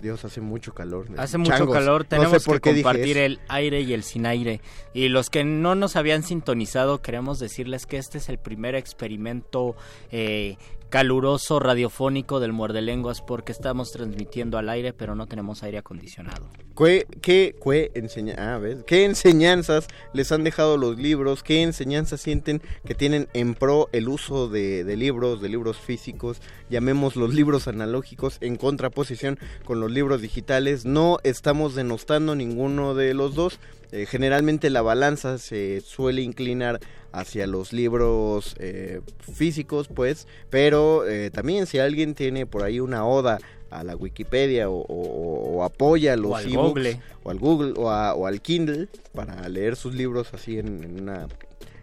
[0.00, 1.06] Dios, hace mucho calor.
[1.16, 4.60] Hace mucho calor, tenemos que compartir el aire y el sin aire.
[4.92, 9.76] Y los que no nos habían sintonizado, queremos decirles que este es el primer experimento
[10.10, 10.56] eh,
[10.90, 16.48] caluroso radiofónico del Muerde Lenguas porque estamos transmitiendo al aire, pero no tenemos aire acondicionado.
[16.76, 17.54] ¿Qué, qué,
[18.36, 21.42] ah, ¿Qué enseñanzas les han dejado los libros?
[21.42, 26.42] ¿Qué enseñanzas sienten que tienen en pro el uso de, libros, de libros físicos?
[26.68, 30.84] Llamemos los libros analógicos en contraposición con los libros digitales.
[30.84, 33.58] No estamos denostando ninguno de los dos.
[33.96, 36.80] Eh, generalmente la balanza se suele inclinar
[37.12, 39.00] hacia los libros eh,
[39.32, 43.38] físicos, pues, pero eh, también si alguien tiene por ahí una oda
[43.70, 47.00] a la Wikipedia o, apoya los o Google.
[47.22, 51.26] o al Google o, al Kindle para leer sus libros así en una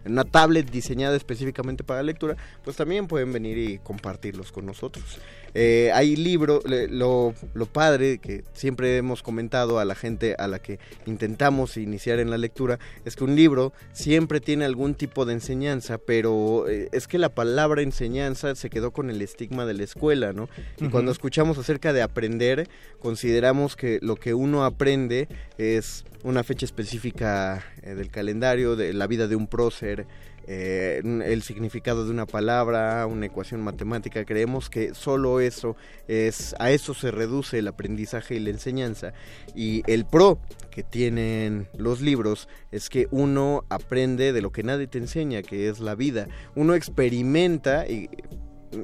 [0.04, 5.18] en una tablet diseñada específicamente para lectura, pues también pueden venir y compartirlos con nosotros.
[5.54, 10.58] Eh, hay libros, lo, lo padre que siempre hemos comentado a la gente a la
[10.58, 15.34] que intentamos iniciar en la lectura, es que un libro siempre tiene algún tipo de
[15.34, 19.84] enseñanza, pero eh, es que la palabra enseñanza se quedó con el estigma de la
[19.84, 20.48] escuela, ¿no?
[20.80, 25.28] Y cuando escuchamos acerca de aprender, consideramos que lo que uno aprende
[25.58, 30.06] es una fecha específica eh, del calendario, de la vida de un prócer,
[30.46, 34.24] eh, el significado de una palabra, una ecuación matemática.
[34.24, 35.76] Creemos que solo eso
[36.08, 39.12] es, a eso se reduce el aprendizaje y la enseñanza.
[39.54, 40.38] Y el pro
[40.70, 45.68] que tienen los libros es que uno aprende de lo que nadie te enseña, que
[45.68, 46.28] es la vida.
[46.54, 48.10] Uno experimenta y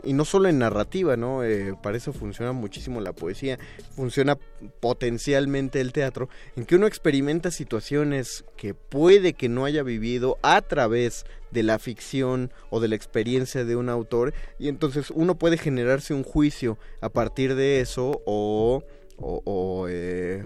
[0.05, 1.45] y no solo en narrativa, ¿no?
[1.45, 3.59] Eh, para eso funciona muchísimo la poesía,
[3.95, 4.39] funciona
[4.81, 10.61] potencialmente el teatro, en que uno experimenta situaciones que puede que no haya vivido a
[10.63, 15.59] través de la ficción o de la experiencia de un autor, y entonces uno puede
[15.59, 18.85] generarse un juicio a partir de eso o,
[19.17, 20.45] o, eh,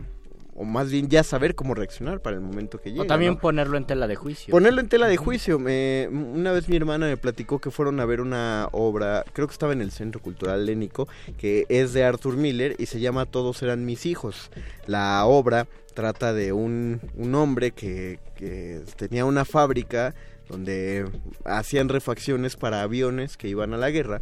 [0.56, 3.02] o más bien ya saber cómo reaccionar para el momento que llegue.
[3.02, 4.52] O también ponerlo en tela de juicio.
[4.52, 5.58] Ponerlo en tela de juicio.
[5.58, 9.52] Me, una vez mi hermana me platicó que fueron a ver una obra, creo que
[9.52, 13.62] estaba en el Centro Cultural Lénico, que es de Arthur Miller y se llama Todos
[13.62, 14.50] eran mis hijos.
[14.86, 20.14] La obra trata de un, un hombre que, que tenía una fábrica
[20.48, 21.06] donde
[21.44, 24.20] hacían refacciones para aviones que iban a la guerra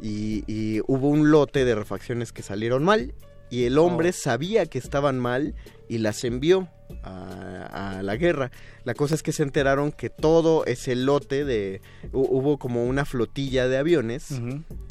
[0.00, 3.14] y, y hubo un lote de refacciones que salieron mal
[3.52, 4.12] y el hombre oh.
[4.14, 5.54] sabía que estaban mal
[5.86, 6.68] y las envió
[7.02, 8.50] a, la guerra.
[8.84, 11.82] La cosa es que se enteraron que todo ese lote de...
[12.12, 14.40] Hubo como una flotilla de aviones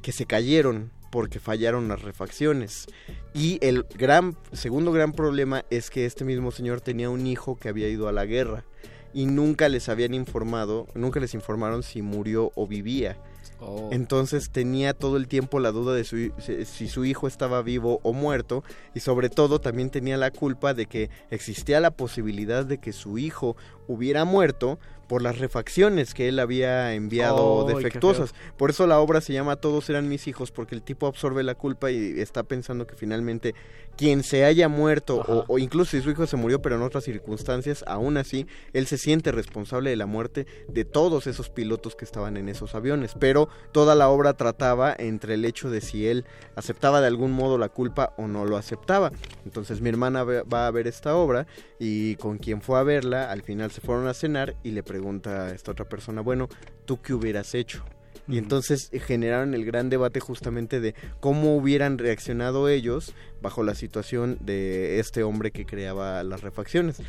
[0.04, 2.86] que se cayeron porque fallaron las refacciones.
[3.34, 7.68] Y el gran, segundo gran problema es que este mismo señor tenía un hijo que
[7.68, 8.64] había ido a la guerra
[9.12, 13.18] y nunca les habían informado, nunca les informaron si murió o vivía.
[13.62, 13.90] Oh.
[13.92, 18.64] Entonces tenía todo el tiempo la duda de si su hijo estaba vivo o muerto
[18.96, 23.18] y sobre todo también tenía la culpa de que existía la posibilidad de que su
[23.18, 23.56] hijo
[23.88, 24.80] hubiera muerto
[25.12, 28.34] por las refacciones que él había enviado defectuosas.
[28.56, 31.54] Por eso la obra se llama Todos eran mis hijos, porque el tipo absorbe la
[31.54, 33.54] culpa y está pensando que finalmente
[33.98, 37.84] quien se haya muerto, o, incluso si su hijo se murió, pero en otras circunstancias,
[37.88, 42.38] aún así, él se siente responsable de la muerte de todos esos pilotos que estaban
[42.38, 43.12] en esos aviones.
[43.20, 47.58] Pero toda la obra trataba entre el hecho de si él aceptaba de algún modo
[47.58, 49.12] la culpa o no lo aceptaba.
[49.44, 51.48] Entonces mi hermana va a ver esta obra
[51.78, 55.48] y con quien fue a verla, al final se fueron a cenar y le pregunta
[55.48, 56.48] a esta otra persona, bueno,
[56.86, 57.84] ¿tú qué hubieras hecho?
[58.28, 63.74] Y entonces eh, generaron el gran debate justamente de cómo hubieran reaccionado ellos bajo la
[63.74, 67.02] situación de este hombre que creaba las refacciones.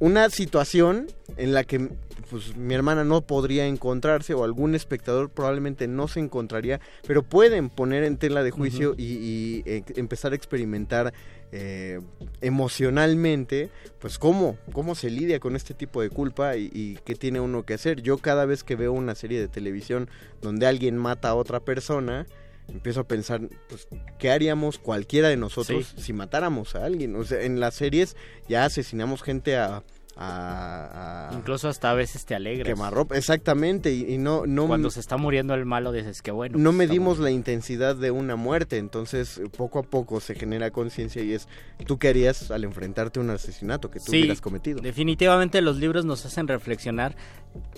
[0.00, 1.88] una situación en la que
[2.28, 7.70] pues mi hermana no podría encontrarse o algún espectador probablemente no se encontraría, pero pueden
[7.70, 11.14] poner en tela de juicio y, y, eh, empezar a experimentar
[11.52, 12.00] eh,
[12.40, 17.40] emocionalmente, pues cómo, cómo se lidia con este tipo de culpa y, y, qué tiene
[17.40, 18.02] uno que hacer.
[18.02, 20.08] Yo cada vez que veo una serie de televisión
[20.42, 22.26] donde alguien mata a otra persona,
[22.68, 23.88] empiezo a pensar, pues,
[24.18, 26.02] ¿qué haríamos cualquiera de nosotros sí.
[26.02, 27.14] si matáramos a alguien?
[27.16, 28.16] O sea, en las series
[28.48, 29.82] ya asesinamos gente a
[30.18, 32.66] a, a, incluso hasta a veces te alegras.
[32.66, 36.56] quemarropa exactamente y, y, no no cuando se está muriendo el malo dices que bueno
[36.58, 41.34] no medimos la intensidad de una muerte entonces poco a poco se genera conciencia y
[41.34, 41.48] es
[41.86, 44.80] tú qué harías al enfrentarte a un asesinato que tú sí, hubieras cometido.
[44.80, 47.14] definitivamente los libros nos hacen reflexionar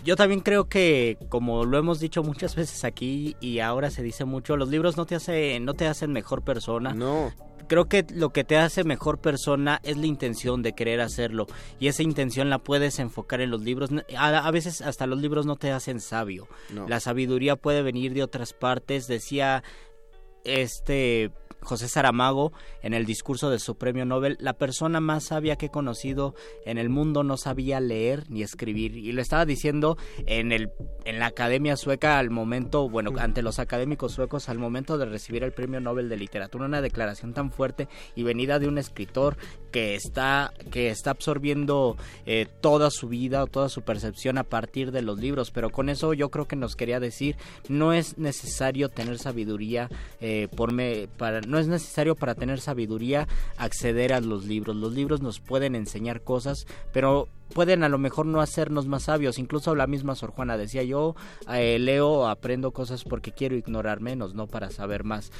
[0.05, 4.25] yo también creo que como lo hemos dicho muchas veces aquí y ahora se dice
[4.25, 6.95] mucho los libros no te hacen no te hacen mejor persona.
[6.95, 7.33] No.
[7.69, 11.47] Creo que lo que te hace mejor persona es la intención de querer hacerlo
[11.79, 13.91] y esa intención la puedes enfocar en los libros.
[14.17, 16.49] A, a veces hasta los libros no te hacen sabio.
[16.73, 16.89] No.
[16.89, 19.07] la sabiduría puede venir de otras partes.
[19.07, 19.63] Decía
[20.45, 21.31] este
[21.69, 22.53] José Saramago
[22.83, 26.79] en el discurso de su premio Nobel, la persona más sabia que he conocido en
[26.79, 28.97] el mundo no sabía leer ni escribir.
[28.97, 30.71] Y lo estaba diciendo en el
[31.05, 35.43] en la Academia Sueca al momento, bueno, ante los académicos suecos al momento de recibir
[35.43, 39.37] el premio Nobel de literatura, una declaración tan fuerte y venida de un escritor
[39.71, 41.97] que está que está absorbiendo
[42.27, 45.89] eh, toda su vida o toda su percepción a partir de los libros, pero con
[45.89, 47.37] eso yo creo que nos quería decir
[47.69, 49.89] no es necesario tener sabiduría
[50.21, 54.77] eh, por me, para no es necesario para tener sabiduría acceder a los libros.
[54.77, 59.39] Los libros nos pueden enseñar cosas, pero pueden a lo mejor no hacernos más sabios.
[59.39, 61.15] Incluso la misma Sor Juana decía yo
[61.53, 65.31] eh, leo, aprendo cosas porque quiero ignorar menos, no para saber más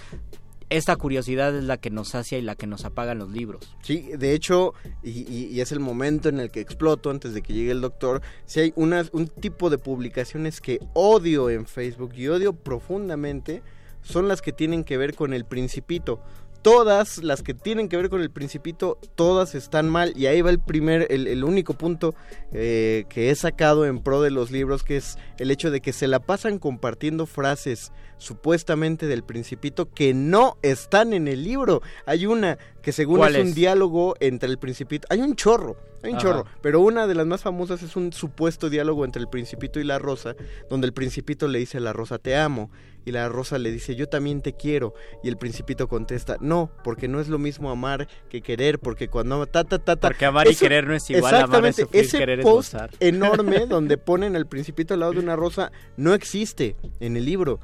[0.71, 3.75] esta curiosidad es la que nos sacia y la que nos apagan los libros.
[3.83, 7.53] Sí, de hecho, y, y, es el momento en el que exploto antes de que
[7.53, 12.53] llegue el doctor, si hay un tipo de publicaciones que odio en Facebook y odio
[12.53, 13.63] profundamente,
[14.03, 16.21] son las que tienen que ver con el principito.
[16.63, 20.13] Todas las que tienen que ver con el principito, todas están mal.
[20.17, 22.15] Y ahí va el primer, el, único punto
[22.53, 25.93] eh, que he sacado en pro de los libros, que es el hecho de que
[25.93, 31.81] se la pasan compartiendo frases supuestamente del principito que no están en el libro.
[32.07, 32.59] Hay una
[32.89, 35.07] que según es, es un diálogo entre el principito.
[35.11, 36.25] Hay un chorro, hay un Ajá.
[36.27, 39.85] chorro, pero una de las más famosas es un supuesto diálogo entre el principito y
[39.85, 40.35] la rosa,
[40.71, 42.71] donde el principito le dice a la rosa te amo
[43.05, 47.09] y la rosa le dice yo también te quiero y el principito contesta no, porque
[47.09, 50.49] no es lo mismo amar que querer, porque cuando ta ta ta, ta porque amar
[50.49, 52.91] eso, y querer no es igual, exactamente, amar es sufrir, ese querer post es gozar.
[53.01, 57.61] enorme donde ponen al principito al lado de una rosa no existe en el libro.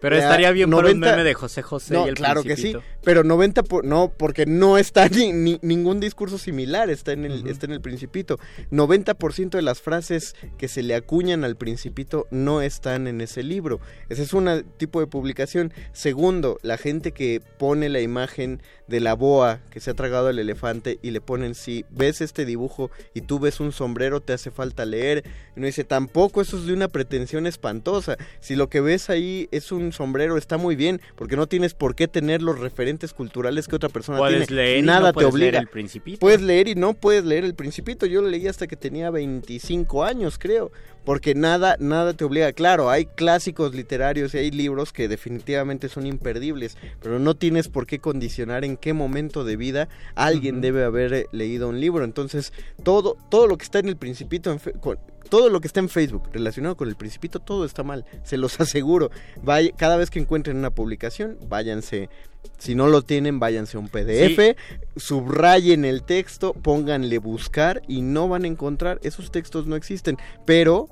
[0.00, 2.80] Pero estaría bien 90, por un meme de José José no, y el claro principito.
[2.80, 7.12] que sí, pero 90 por, no, porque no está ni, ni, ningún discurso similar, está
[7.12, 7.50] en el uh -huh.
[7.50, 8.38] está en el Principito.
[8.70, 13.80] 90% de las frases que se le acuñan al Principito no están en ese libro.
[14.08, 15.72] Ese es un tipo de publicación.
[15.92, 20.38] Segundo, la gente que pone la imagen de la boa que se ha tragado al
[20.38, 24.50] elefante y le ponen si ves este dibujo y tú ves un sombrero te hace
[24.50, 25.24] falta leer.
[25.54, 28.16] Y uno dice, tampoco eso es de una pretensión espantosa.
[28.40, 31.94] Si lo que ves ahí es un sombrero está muy bien, porque no tienes por
[31.94, 34.62] qué tener los referentes culturales que otra persona puedes tiene.
[34.62, 35.52] Leer Nada no te obliga.
[35.52, 36.20] Leer el principito.
[36.20, 38.06] Puedes leer y no puedes leer el Principito.
[38.06, 40.70] Yo lo leí hasta que tenía 25 años, creo.
[41.06, 42.52] Porque nada, nada te obliga.
[42.52, 47.86] Claro, hay clásicos literarios y hay libros que definitivamente son imperdibles, pero no tienes por
[47.86, 50.62] qué condicionar en qué momento de vida alguien uh -huh.
[50.62, 52.04] debe haber eh, leído un libro.
[52.04, 52.52] Entonces,
[52.82, 54.98] todo, todo lo que está en el Principito, en con,
[55.28, 58.60] todo lo que está en Facebook relacionado con el Principito, todo está mal, se los
[58.60, 59.10] aseguro.
[59.42, 62.08] Vaya, cada vez que encuentren una publicación, váyanse.
[62.58, 64.54] Si no lo tienen, váyanse a un PDF, sí.
[64.96, 68.98] subrayen el texto, pónganle buscar y no van a encontrar.
[69.02, 70.88] Esos textos no existen, pero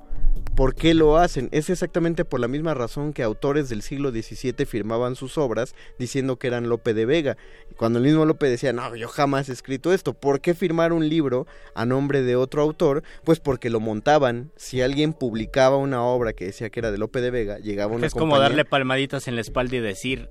[0.56, 1.48] ¿Por qué lo hacen?
[1.50, 6.36] Es exactamente por la misma razón que autores del siglo XVII firmaban sus obras diciendo
[6.38, 7.36] que eran Lope de Vega.
[7.76, 10.14] Cuando el mismo Lope decía, no, yo jamás he escrito esto.
[10.14, 13.02] ¿Por qué firmar un libro a nombre de otro autor?
[13.24, 14.52] Pues porque lo montaban.
[14.56, 18.06] Si alguien publicaba una obra que decía que era de Lope de Vega, llegaba una
[18.06, 18.34] Es compañía...
[18.36, 20.30] como darle palmaditas en la espalda y decir,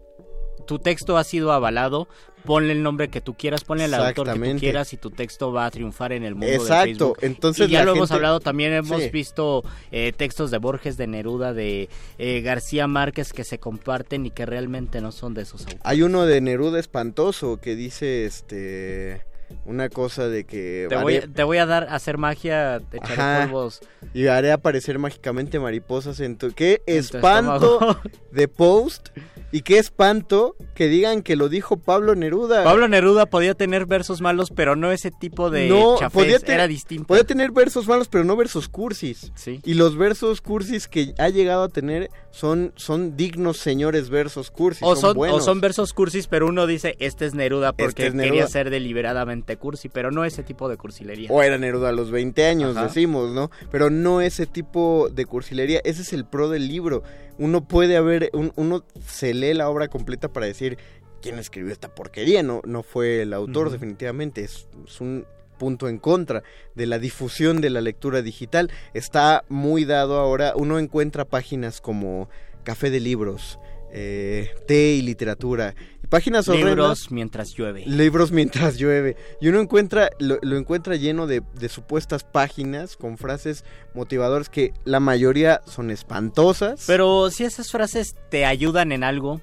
[0.64, 2.08] tu texto ha sido avalado,
[2.46, 5.52] ponle el nombre que tú quieras, ponle el autor que tú quieras y tu texto
[5.52, 6.76] va a triunfar en el mundo Exacto.
[6.76, 7.18] de Facebook.
[7.22, 8.00] Entonces y ya lo gente...
[8.00, 9.10] hemos hablado, también hemos sí.
[9.10, 14.32] visto eh, textos de Borges, de Neruda, de eh, García Márquez que se comparten y
[14.32, 15.82] que realmente no son de esos autores.
[15.84, 19.33] Hay uno de Neruda espantoso que dice este
[19.66, 23.14] una cosa de que te, voy, te voy a dar a hacer magia te echaré
[23.22, 23.82] Ajá, polvos
[24.14, 28.00] y haré aparecer mágicamente mariposas en tu qué espanto
[28.32, 29.10] de post
[29.52, 32.64] Y qué espanto que digan que lo dijo Pablo Neruda.
[32.64, 36.54] Pablo Neruda podía tener versos malos, pero no ese tipo de no, chafés, podía te-
[36.54, 37.06] era distinto.
[37.06, 39.32] Podía tener versos malos, pero no versos cursis.
[39.36, 39.62] Sí.
[39.64, 44.82] Y los versos cursis que ha llegado a tener son, son dignos señores versos cursis.
[44.82, 45.38] O son, buenos.
[45.38, 48.32] o son versos cursis, pero uno dice, este es Neruda porque Este es Neruda.
[48.32, 51.30] quería ser deliberadamente cursi, pero no ese tipo de cursilería.
[51.32, 52.88] O era Neruda a los 20 años, Ajá.
[52.88, 53.52] decimos, ¿no?
[53.72, 55.82] Pero no ese tipo de cursilería.
[55.84, 57.04] Ese es el pro del libro.
[57.38, 60.78] Uno puede haber, un- uno se lee la obra completa para decir
[61.22, 62.44] quién escribió esta porquería.
[62.44, 64.44] No, no fue el autor, definitivamente.
[64.44, 65.26] Es, es un
[65.58, 66.44] punto en contra
[66.76, 68.70] de la difusión de la lectura digital.
[68.94, 70.54] Está muy dado ahora.
[70.56, 72.28] Uno encuentra páginas como
[72.64, 73.60] Café de Libros,
[73.94, 75.76] eh, Té y Literatura.
[76.04, 76.72] Y páginas horrendas.
[76.72, 77.84] Libros mientras llueve.
[77.86, 79.16] Libros mientras llueve.
[79.40, 83.64] Y uno encuentra, lo, lo encuentra lleno de, de supuestas páginas con frases
[83.94, 86.84] motivadoras que la mayoría son espantosas.
[86.88, 89.42] Pero si esas frases te ayudan en algo,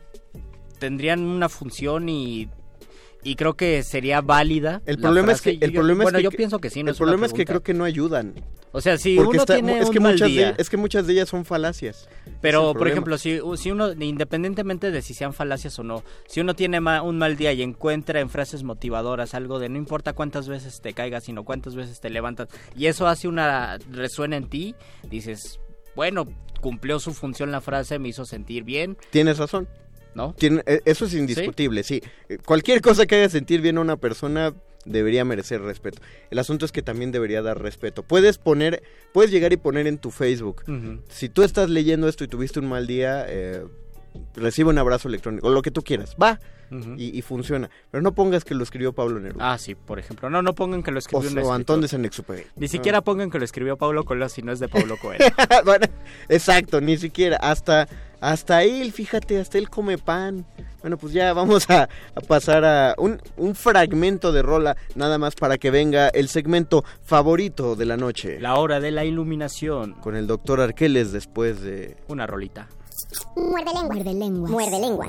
[0.80, 2.48] tendrían una función y,
[3.22, 4.82] y creo que sería válida.
[4.86, 6.82] el problema es que el Yo- problema bueno, es que yo pienso que sí.
[6.82, 8.34] No el es problema es que creo que no ayudan.
[8.72, 10.70] O sea, si Porque uno está- tiene es un que mal muchas día, de, es
[10.70, 12.08] que muchas de ellas son falacias.
[12.40, 16.54] Pero, por ejemplo, si, si uno, independientemente de si sean falacias o no, si uno
[16.54, 20.46] tiene ma- un mal día y encuentra en frases motivadoras algo de no importa cuántas
[20.48, 24.76] veces te caigas, sino cuántas veces te levantas, y eso hace una resuena en ti,
[25.10, 25.58] dices,
[25.96, 26.26] bueno,
[26.60, 29.66] cumplió su función la frase, me hizo sentir bien, Tienes razón.
[30.14, 30.34] ¿No?
[30.38, 32.02] Tiene- eh, eso es indiscutible, sí.
[32.28, 34.54] Eh, Cualquier cosa que haga sentir bien a una persona
[34.84, 36.00] debería merecer respeto.
[36.30, 38.02] El asunto es que también debería dar respeto.
[38.02, 38.82] Puedes poner,
[39.12, 40.62] puedes llegar y poner en tu Facebook.
[41.08, 43.62] Si tú estás leyendo esto y tuviste un mal día, eh,
[44.34, 46.38] recibe un abrazo electrónico, o lo que tú quieras, va.
[46.96, 47.68] Y, y funciona.
[47.90, 49.52] Pero no pongas que lo escribió Pablo Neruda.
[49.52, 50.30] Ah, sí, por ejemplo.
[50.30, 51.52] No, no pongan que lo o, escribió un o.
[51.52, 52.10] Antón de.
[52.54, 55.24] Ni siquiera pongan que lo escribió Pablo Coelho si no es de Pablo Coelho.
[55.64, 55.86] Bueno,
[56.28, 57.38] exacto, ni siquiera.
[57.38, 57.88] Hasta,
[58.20, 60.46] hasta él, fíjate, hasta él come pan.
[60.80, 65.34] Bueno, pues ya vamos a, a pasar a un, un fragmento de rola, nada más
[65.34, 68.38] para que venga el segmento favorito de la noche.
[68.38, 69.94] La hora de la iluminación.
[69.94, 71.96] Con el doctor Arqueles después de...
[72.08, 72.68] Una rolita.
[73.36, 73.94] Muerde lengua.
[73.94, 74.48] Muerde lengua.
[74.48, 75.06] Muerde lengua.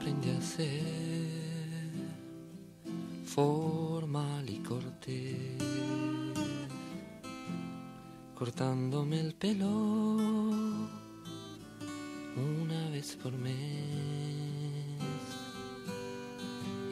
[0.00, 1.90] aprendí a ser
[3.24, 5.36] formal y cortés,
[8.34, 9.68] cortándome el pelo
[12.36, 14.19] una vez por mes.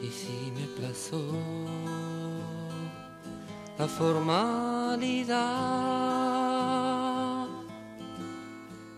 [0.01, 1.21] Y si me plazó
[3.77, 5.39] la formalidad,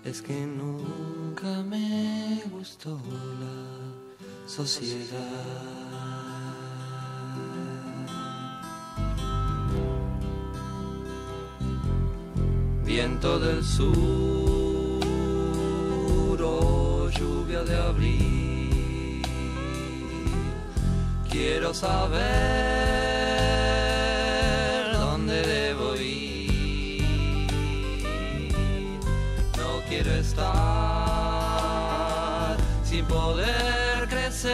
[0.03, 2.99] es que nunca me gustó
[3.39, 5.71] la sociedad.
[12.85, 13.89] Viento del sur
[16.43, 18.30] o lluvia de abril,
[21.31, 22.21] quiero saber
[24.93, 27.01] dónde debo ir.
[29.57, 30.47] No quiero estar
[32.83, 34.51] sin poder crecer,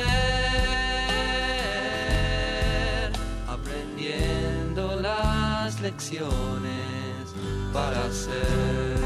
[3.47, 7.33] aprendiendo las lecciones
[7.73, 8.96] para ser.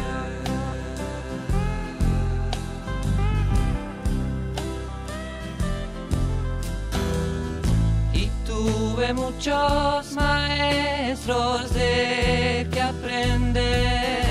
[9.14, 14.22] Muchos maestros de que aprender.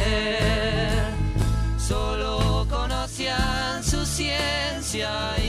[1.79, 5.40] Solo conocían su ciencia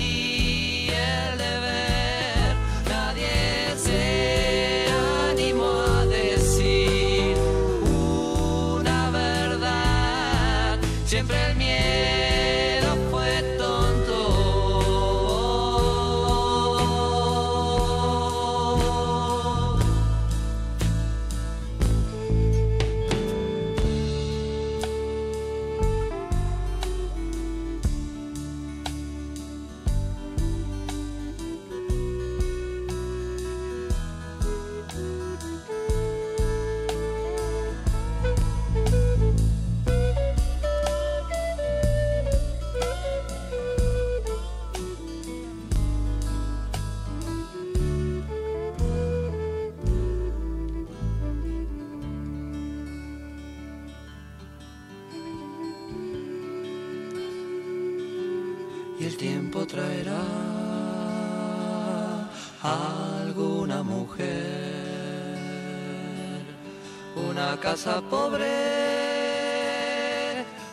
[67.72, 68.46] casa pobre,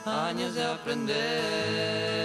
[0.04, 2.17] años de aprender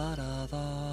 [0.00, 0.89] para dar.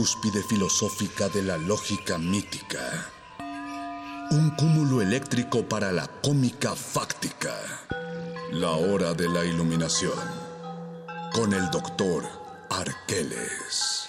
[0.00, 2.80] Cúspide filosófica de la lógica mítica.
[4.30, 7.54] Un cúmulo eléctrico para la cómica fáctica.
[8.50, 10.18] La hora de la iluminación.
[11.34, 12.24] Con el doctor
[12.70, 14.08] Arqueles.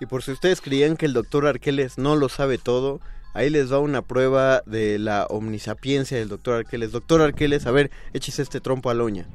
[0.00, 3.00] Y por si ustedes creían que el doctor Arqueles no lo sabe todo,
[3.38, 6.90] ahí les va una prueba de la omnisapiencia del doctor Arqueles.
[6.92, 9.26] Doctor Arqueles, a ver, échese este trompo a la uña.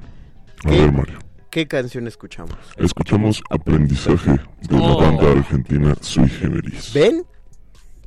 [0.65, 1.19] A ver, Mario.
[1.49, 2.57] ¿Qué canción escuchamos?
[2.77, 5.01] Escuchamos Aprendizaje de la Oh.
[5.01, 6.91] banda argentina Sui Generis.
[6.93, 7.23] ¿Ven?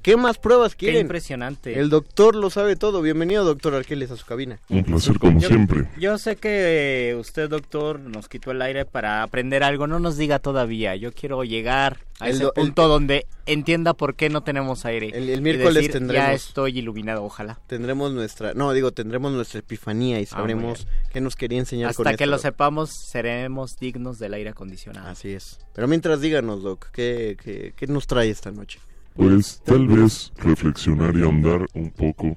[0.06, 1.00] ¿Qué más pruebas Qué quieren?
[1.00, 1.80] impresionante.
[1.80, 3.02] El doctor lo sabe todo.
[3.02, 4.60] Bienvenido, doctor Arqueles, a su cabina.
[4.68, 5.88] Un placer como Yo- siempre.
[5.98, 9.88] Yo sé que eh, usted, doctor, nos quitó el aire para aprender algo.
[9.88, 10.94] No nos diga todavía.
[10.94, 15.08] Yo quiero llegar a El ese el- punto donde entienda por qué no tenemos aire.
[15.12, 16.28] El, miércoles decir, tendremos...
[16.28, 17.58] Ya estoy iluminado, ojalá.
[17.66, 18.54] Tendremos nuestra...
[18.54, 22.22] No, digo, tendremos nuestra epifanía y Ah, sabremos qué nos quería enseñar con Hasta que
[22.22, 25.08] esto, lo sepamos, seremos dignos del aire acondicionado.
[25.08, 25.58] Así es.
[25.74, 28.78] Pero mientras díganos, Doc, ¿qué, qué, qué nos trae esta noche?
[29.16, 32.36] Pues tal vez reflexionar y ahondar un poco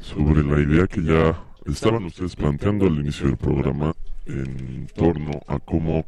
[0.00, 3.94] sobre la idea que ya estaban ustedes planteando al inicio del programa
[4.26, 6.04] en torno a cómo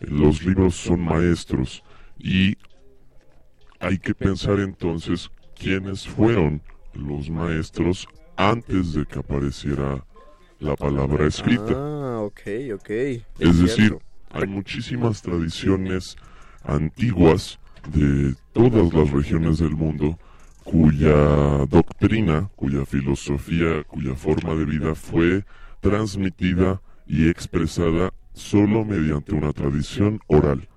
[0.00, 1.84] los libros son maestros
[2.18, 2.56] y
[3.80, 6.62] hay que pensar entonces quiénes fueron
[6.94, 10.04] los maestros antes de que apareciera
[10.58, 11.74] la palabra escrita.
[11.74, 12.40] Ah, ok,
[12.74, 12.90] ok.
[12.90, 14.00] Es decir, cierto.
[14.30, 16.16] hay muchísimas tradiciones
[16.62, 17.58] antiguas
[17.92, 20.18] de todas las regiones del mundo
[20.64, 25.44] cuya doctrina, cuya filosofía, cuya forma de vida fue
[25.80, 30.68] transmitida y expresada solo mediante una tradición oral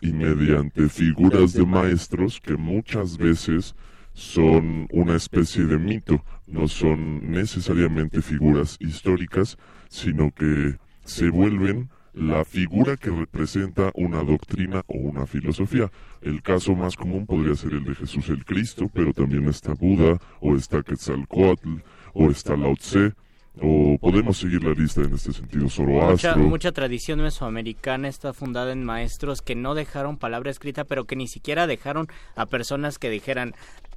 [0.00, 3.74] y mediante figuras de maestros que muchas veces
[4.12, 9.56] son una especie de mito, no son necesariamente figuras históricas,
[9.88, 15.90] sino que se vuelven la figura que representa una doctrina o una filosofía.
[16.20, 20.18] El caso más común podría ser el de Jesús el Cristo, pero también está Buda,
[20.40, 21.76] o está Quetzalcoatl,
[22.12, 23.14] o está Lao Tse,
[23.60, 26.36] o podemos seguir la lista en este sentido, Mucha, Zoroastro.
[26.38, 31.28] mucha tradición mesoamericana está fundada en maestros que no dejaron palabra escrita, pero que ni
[31.28, 33.54] siquiera dejaron a personas que dijeran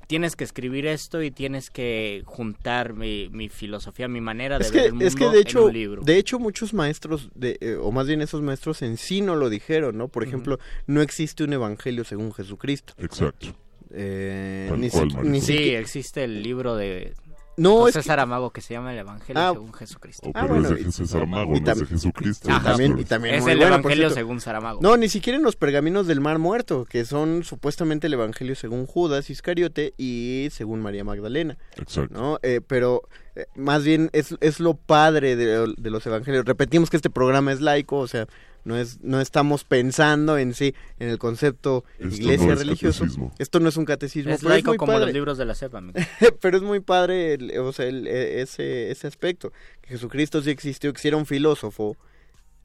[0.08, 4.72] tienes que escribir esto y tienes que juntar mi, mi filosofía, mi manera de Es
[4.72, 6.02] ver que, el mundo es que de en hecho, un libro.
[6.04, 9.50] de hecho muchos maestros, de, eh, o más bien esos maestros en sí no lo
[9.50, 10.08] dijeron, ¿no?
[10.08, 12.94] Por ejemplo, no existe un evangelio según Jesucristo.
[12.98, 13.56] Exacto.
[13.92, 15.32] Eh, ni cual, si- Mario.
[15.32, 17.14] ni Sí, existe el libro de
[17.58, 20.28] No, es que- Saramago que se llama El Evangelio Ah, según Jesucristo.
[20.28, 22.50] Oh, Ah, bueno, es y- de César y no es de Jesucristo.
[22.50, 22.70] Ajá.
[22.72, 24.80] también, y también es muy el bueno, Evangelio según Saramago.
[24.82, 28.86] No, ni siquiera en los pergaminos del Mar Muerto, que son supuestamente el Evangelio según
[28.86, 32.14] Judas Iscariote y según María Magdalena, Exacto.
[32.14, 32.40] ¿no?
[32.44, 33.04] Eh, pero
[33.36, 36.46] eh, más bien es, es lo padre de, de los Evangelios.
[36.46, 38.28] Repetimos que este programa es laico, o sea,
[38.66, 43.00] no es no estamos pensando en sí en el concepto Esto iglesia no es religioso.
[43.04, 43.34] catecismo.
[43.40, 45.06] Esto no es un catecismo, es pero laico muy como padre.
[45.06, 46.00] los libros de la CEP, amigo.
[46.42, 49.52] pero es muy padre el- o sea, el- e- ese, ese aspecto,
[49.82, 51.96] que Jesucristo sí existió, que sí era un filósofo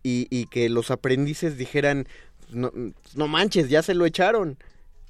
[0.03, 2.09] y, y que los aprendices dijeran,
[2.51, 2.73] no,
[3.15, 4.57] no manches, ya se lo echaron.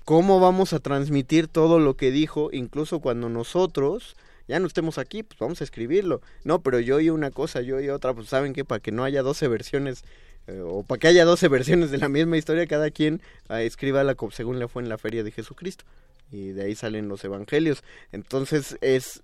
[0.05, 4.17] ¿Cómo vamos a transmitir todo lo que dijo, incluso cuando nosotros
[4.49, 6.21] ya no estemos aquí, pues vamos a escribirlo?
[6.43, 9.05] No, pero yo oí una cosa, yo oí otra, pues saben que para que no
[9.05, 10.03] haya 12 versiones
[10.51, 14.05] eh, o para que haya 12 versiones de la misma historia, cada quien ah, escriba
[14.05, 15.85] la según le fue en la feria de Jesucristo.
[16.33, 17.83] Y de ahí salen los evangelios.
[18.13, 19.23] Entonces es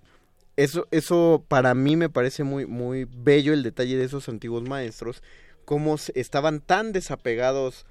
[0.55, 5.21] eso eso para mí me parece muy muy bello el detalle de esos antiguos maestros
[5.65, 7.85] cómo estaban tan desapegados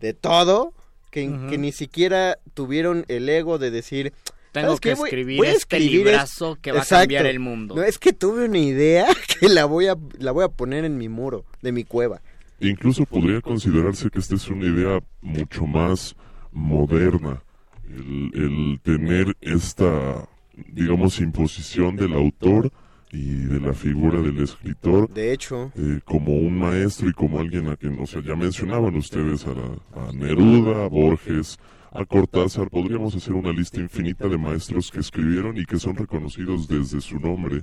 [0.00, 0.74] de todo,
[1.10, 4.12] que, que ni siquiera tuvieron el ego de decir...
[4.52, 4.94] Tengo "¿Sabes que?
[4.94, 6.04] Voy- escribir voy a este escribir es-".
[6.12, 7.74] librazo que va a cambiar el mundo.
[7.76, 9.06] No, es que tuve una idea
[9.40, 12.20] que la voy a, la voy a poner en mi muro, de mi cueva.
[12.60, 16.16] Incluso podría considerarse que esta es una idea mucho más
[16.52, 17.42] moderna,
[17.88, 20.26] el, el tener esta,
[20.72, 22.70] digamos, imposición del autor
[23.12, 27.68] y de la figura del escritor De hecho, eh, como un maestro y como alguien
[27.68, 31.58] a quien, o sea, ya mencionaban ustedes a, la- a Neruda, a Borges,
[31.92, 36.66] a Cortázar, podríamos hacer una lista infinita de maestros que escribieron y que son reconocidos
[36.66, 37.62] desde su nombre,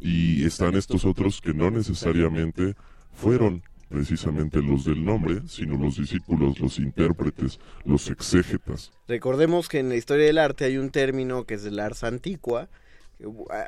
[0.00, 2.74] y están estos otros que no necesariamente
[3.12, 3.62] fueron
[3.92, 8.90] precisamente los del nombre, sino los discípulos, los intérpretes, los exégetas.
[9.06, 12.68] recordemos que en la historia del arte hay un término que es el ars antiqua.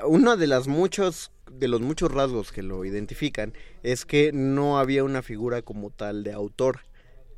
[0.06, 3.52] Uno de las muchos de los muchos rasgos que lo identifican
[3.82, 6.80] es que no había una figura como tal de autor.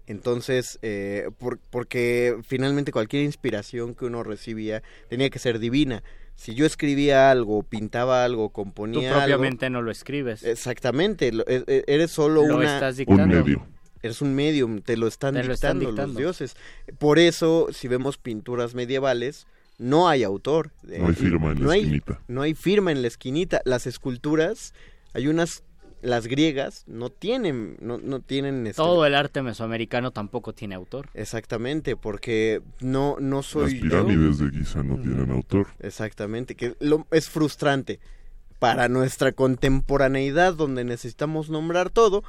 [0.07, 6.03] Entonces, eh, por- porque finalmente cualquier inspiración que uno recibía tenía que ser divina.
[6.37, 10.43] Si yo escribía algo, pintaba algo, Tú componía algo, propiamente no lo escribes.
[10.45, 12.74] Exactamente, lo- e- e- eres solo Lo una...
[12.74, 13.22] estás dictando.
[13.24, 13.66] Un medio.
[14.03, 16.12] Eres un medium, te lo están, Te lo están dictando, dictando.
[16.20, 16.57] los dioses.
[16.99, 19.47] Por eso, si vemos pinturas medievales,
[19.78, 20.70] no hay autor.
[20.82, 22.20] No hay firma en la hay- esquinita.
[22.28, 23.62] no hay firma en la esquinita.
[23.64, 24.74] Las esculturas,
[25.14, 25.64] hay unas,
[26.03, 28.66] las griegas, no tienen, no, no tienen...
[28.66, 31.09] este- Todo el arte mesoamericano tampoco tiene autor.
[31.14, 33.82] Exactamente, porque no, no Las soy yo.
[33.82, 35.66] pirámides de Giza no tienen autor.
[35.80, 37.99] Exactamente, que lo, es frustrante
[38.59, 42.24] para nuestra contemporaneidad donde necesitamos nombrar todo,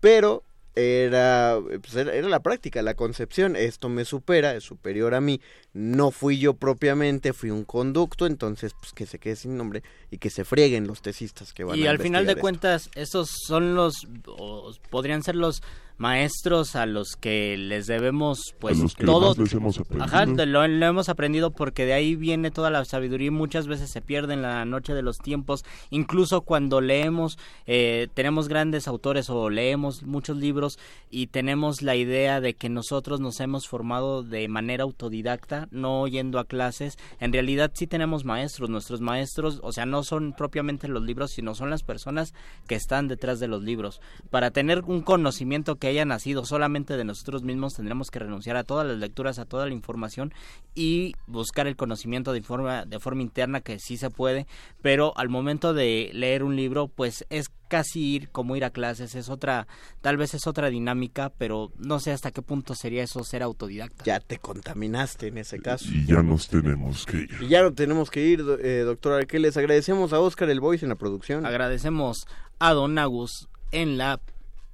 [0.00, 0.42] pero
[0.74, 5.40] era, pues era, era la práctica, la concepción, esto me supera, es superior a mí,
[5.72, 10.18] no fui yo propiamente, fui un conducto, entonces pues que se quede sin nombre y
[10.18, 12.40] que se frieguen los tesistas que van Y a al final de esto.
[12.40, 15.62] cuentas, esos son los, o podrían ser los
[16.00, 19.28] maestros a los que les debemos, pues a los que todo.
[19.28, 20.04] más les hemos aprendido.
[20.04, 24.00] Ajá, lo hemos aprendido porque de ahí viene toda la sabiduría y muchas veces se
[24.00, 25.62] pierde en la noche de los tiempos.
[25.90, 30.78] Incluso cuando leemos, eh, tenemos grandes autores o leemos muchos libros
[31.10, 36.38] y tenemos la idea de que nosotros nos hemos formado de manera autodidacta, no yendo
[36.38, 36.96] a clases.
[37.20, 38.70] En realidad sí tenemos maestros.
[38.70, 42.32] Nuestros maestros, o sea, no son propiamente los libros, sino son las personas
[42.66, 44.00] que están detrás de los libros.
[44.30, 48.64] Para tener un conocimiento que haya nacido solamente de nosotros mismos, tendremos que renunciar a
[48.64, 50.32] todas las lecturas, a toda la información
[50.74, 54.46] y buscar el conocimiento de forma, de forma interna que sí se puede,
[54.82, 59.14] pero al momento de leer un libro, pues es casi ir como ir a clases,
[59.14, 59.68] es otra,
[60.00, 64.04] tal vez es otra dinámica, pero no sé hasta qué punto sería eso ser autodidacta.
[64.04, 65.86] Ya te contaminaste en ese caso.
[65.88, 67.30] Y ya nos tenemos que ir.
[67.40, 69.56] Y ya no tenemos que ir, eh, doctor Arqueles.
[69.56, 71.46] Agradecemos a Oscar el Voice en la producción.
[71.46, 72.26] Agradecemos
[72.58, 74.20] a Don Agus en la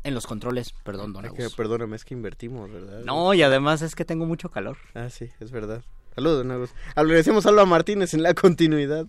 [0.06, 1.54] en los controles, perdón, Don Es que, Agus.
[1.54, 3.00] perdóname, es que invertimos, ¿verdad?
[3.04, 4.76] No, y además es que tengo mucho calor.
[4.94, 5.82] Ah, sí, es verdad.
[6.14, 6.70] Saludos, don Agus.
[6.94, 9.06] Agradecemos a Alba Martínez en la continuidad.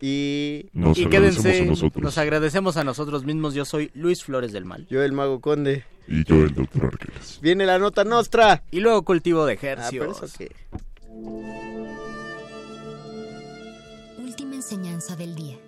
[0.00, 0.70] Y...
[0.72, 3.54] Nos y quédense, a nos agradecemos a nosotros mismos.
[3.54, 4.86] Yo soy Luis Flores del Mal.
[4.88, 5.84] Yo, el Mago Conde.
[6.08, 7.38] Y yo, el doctor Arqueles.
[7.40, 8.64] Viene la nota nostra.
[8.72, 10.50] Y luego cultivo de Ah, eso qué.
[14.18, 15.58] Última enseñanza del día.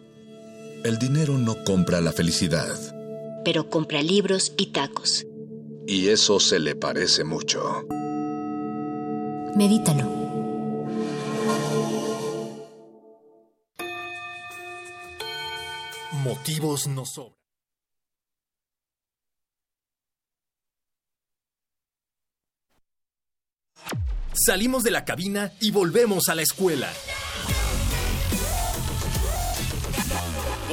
[0.84, 2.74] El dinero no compra la felicidad.
[3.44, 5.26] Pero compra libros y tacos.
[5.86, 7.86] Y eso se le parece mucho.
[9.54, 10.04] Medítalo.
[16.24, 17.34] Motivos no sobran.
[24.46, 26.92] Salimos de la cabina y volvemos a la escuela.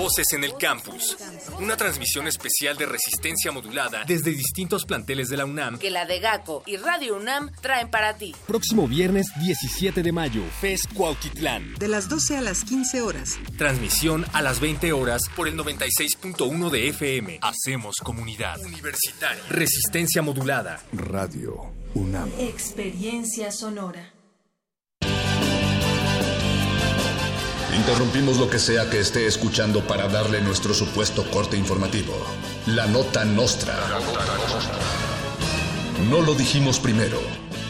[0.02, 1.16] Voces en el campus.
[1.60, 5.78] Una transmisión especial de resistencia modulada desde distintos planteles de la UNAM.
[5.78, 8.34] Que la de GACO y Radio UNAM traen para ti.
[8.48, 11.76] Próximo viernes 17 de mayo, FES Cuautitlán.
[11.76, 13.38] De las 12 a las 15 horas.
[13.60, 17.38] Transmisión a las 20 horas por el 96.1 de FM.
[17.44, 18.60] Hacemos comunidad.
[18.60, 19.44] Universitaria.
[19.50, 20.82] Resistencia modulada.
[20.94, 22.32] Radio UNAM.
[22.40, 24.11] Experiencia sonora.
[27.76, 32.14] Interrumpimos lo que sea que esté escuchando para darle nuestro supuesto corte informativo.
[32.68, 33.74] La nota nostra.
[36.10, 37.20] No lo dijimos primero,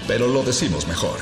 [0.07, 1.19] pero lo decimos mejor.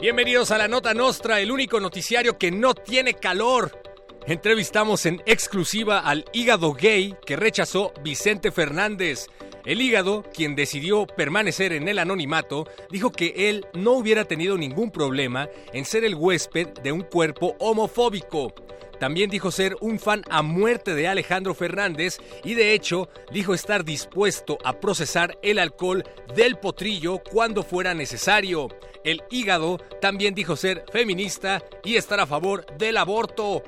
[0.00, 3.87] Bienvenidos a la Nota Nostra, el único noticiario que no tiene calor.
[4.28, 9.26] Entrevistamos en exclusiva al hígado gay que rechazó Vicente Fernández.
[9.64, 14.90] El hígado, quien decidió permanecer en el anonimato, dijo que él no hubiera tenido ningún
[14.90, 18.52] problema en ser el huésped de un cuerpo homofóbico.
[19.00, 23.82] También dijo ser un fan a muerte de Alejandro Fernández y de hecho dijo estar
[23.82, 26.04] dispuesto a procesar el alcohol
[26.34, 28.68] del potrillo cuando fuera necesario.
[29.08, 33.62] El hígado también dijo ser feminista y estar a favor del aborto.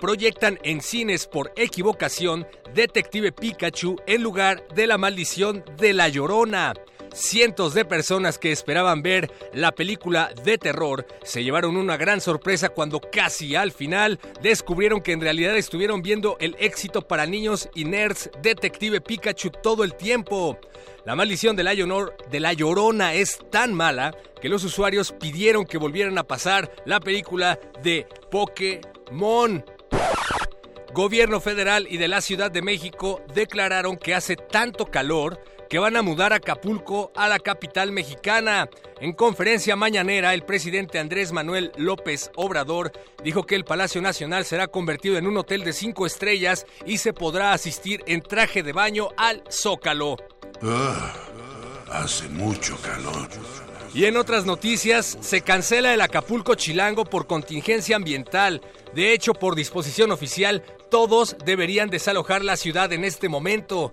[0.00, 2.44] Proyectan en cines por equivocación
[2.74, 6.74] Detective Pikachu en lugar de la maldición de la Llorona.
[7.12, 12.68] Cientos de personas que esperaban ver la película de terror se llevaron una gran sorpresa
[12.68, 17.84] cuando casi al final descubrieron que en realidad estuvieron viendo el éxito para niños y
[17.84, 20.58] nerds Detective Pikachu todo el tiempo.
[21.04, 25.78] La maldición de la, de la Llorona es tan mala que los usuarios pidieron que
[25.78, 29.64] volvieran a pasar la película de Pokémon.
[30.92, 35.40] Gobierno federal y de la Ciudad de México declararon que hace tanto calor
[35.70, 38.68] que van a mudar Acapulco a la capital mexicana.
[39.00, 42.90] En conferencia mañanera, el presidente Andrés Manuel López Obrador
[43.22, 47.12] dijo que el Palacio Nacional será convertido en un hotel de cinco estrellas y se
[47.12, 50.16] podrá asistir en traje de baño al Zócalo.
[50.60, 51.14] Ah,
[51.88, 53.28] hace mucho calor.
[53.94, 58.60] Y en otras noticias, se cancela el Acapulco Chilango por contingencia ambiental.
[58.94, 63.90] De hecho, por disposición oficial, todos deberían desalojar la ciudad en este momento.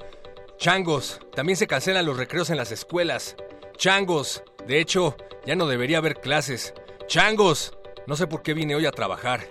[0.57, 3.35] Changos, también se cancelan los recreos en las escuelas.
[3.77, 6.73] Changos, de hecho, ya no debería haber clases.
[7.07, 7.77] Changos,
[8.07, 9.41] no sé por qué vine hoy a trabajar.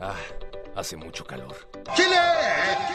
[0.00, 0.16] Ah,
[0.74, 1.54] hace mucho calor.
[1.94, 2.16] ¡Chile!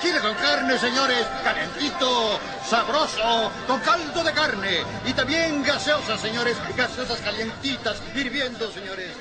[0.01, 1.27] ¡Chile con carne, señores!
[1.43, 2.39] ¡Calentito!
[2.65, 3.51] ¡Sabroso!
[3.67, 4.79] ¡Con caldo de carne!
[5.05, 6.57] Y también gaseosas, señores.
[6.75, 9.11] Gaseosas calientitas, hirviendo, señores.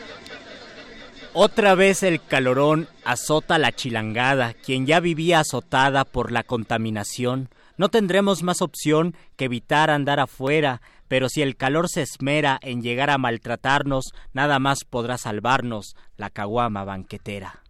[1.34, 7.50] Otra vez el calorón azota la chilangada, quien ya vivía azotada por la contaminación
[7.82, 12.80] no tendremos más opción que evitar andar afuera, pero si el calor se esmera en
[12.80, 17.60] llegar a maltratarnos, nada más podrá salvarnos la caguama banquetera.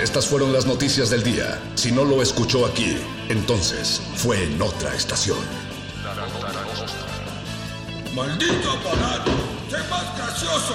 [0.00, 1.60] Estas fueron las noticias del día.
[1.74, 2.96] Si no lo escuchó aquí,
[3.28, 5.38] entonces fue en otra estación.
[8.14, 9.32] ¡Maldito aparato!
[9.68, 10.74] ¡Sé más gracioso!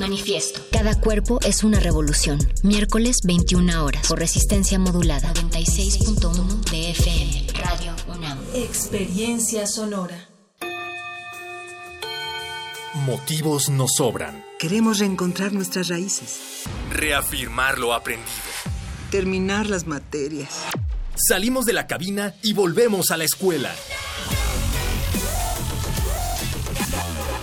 [0.00, 0.62] Manifiesto.
[0.72, 2.38] Cada cuerpo es una revolución.
[2.62, 4.08] Miércoles 21 horas.
[4.08, 5.30] Por resistencia modulada.
[5.34, 7.46] 96.1 de FM.
[7.52, 8.38] Radio UNAM.
[8.54, 10.26] Experiencia sonora.
[12.94, 14.42] Motivos nos sobran.
[14.58, 16.64] Queremos reencontrar nuestras raíces.
[16.90, 18.30] Reafirmar lo aprendido.
[19.10, 20.64] Terminar las materias.
[21.14, 23.70] Salimos de la cabina y volvemos a la escuela.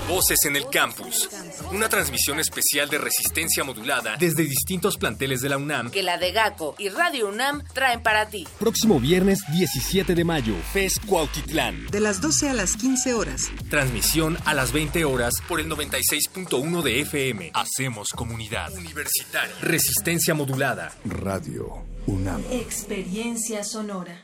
[0.07, 1.29] Voces en el campus.
[1.73, 5.91] Una transmisión especial de resistencia modulada desde distintos planteles de la UNAM.
[5.91, 8.47] Que la de GACO y Radio UNAM traen para ti.
[8.57, 11.87] Próximo viernes 17 de mayo, FES Cuautitlán.
[11.87, 13.51] De las 12 a las 15 horas.
[13.69, 17.51] Transmisión a las 20 horas por el 96.1 de FM.
[17.53, 18.71] Hacemos comunidad.
[18.73, 19.53] Universitaria.
[19.61, 20.93] Resistencia modulada.
[21.03, 22.43] Radio UNAM.
[22.49, 24.23] Experiencia sonora.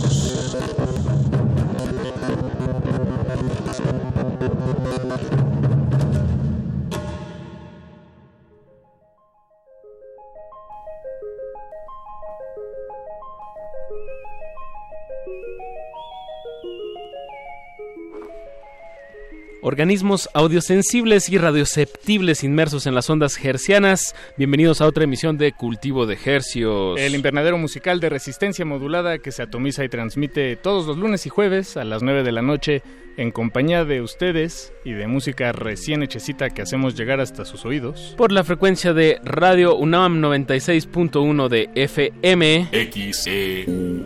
[19.61, 24.15] Organismos audiosensibles y radioceptibles inmersos en las ondas hercianas.
[24.37, 26.99] Bienvenidos a otra emisión de Cultivo de Hercios.
[26.99, 31.29] El invernadero musical de resistencia modulada que se atomiza y transmite todos los lunes y
[31.29, 32.81] jueves a las 9 de la noche
[33.17, 38.15] en compañía de ustedes y de música recién hechecita que hacemos llegar hasta sus oídos.
[38.17, 42.67] Por la frecuencia de Radio UNAM 96.1 de FM.
[42.71, 44.05] XEUN.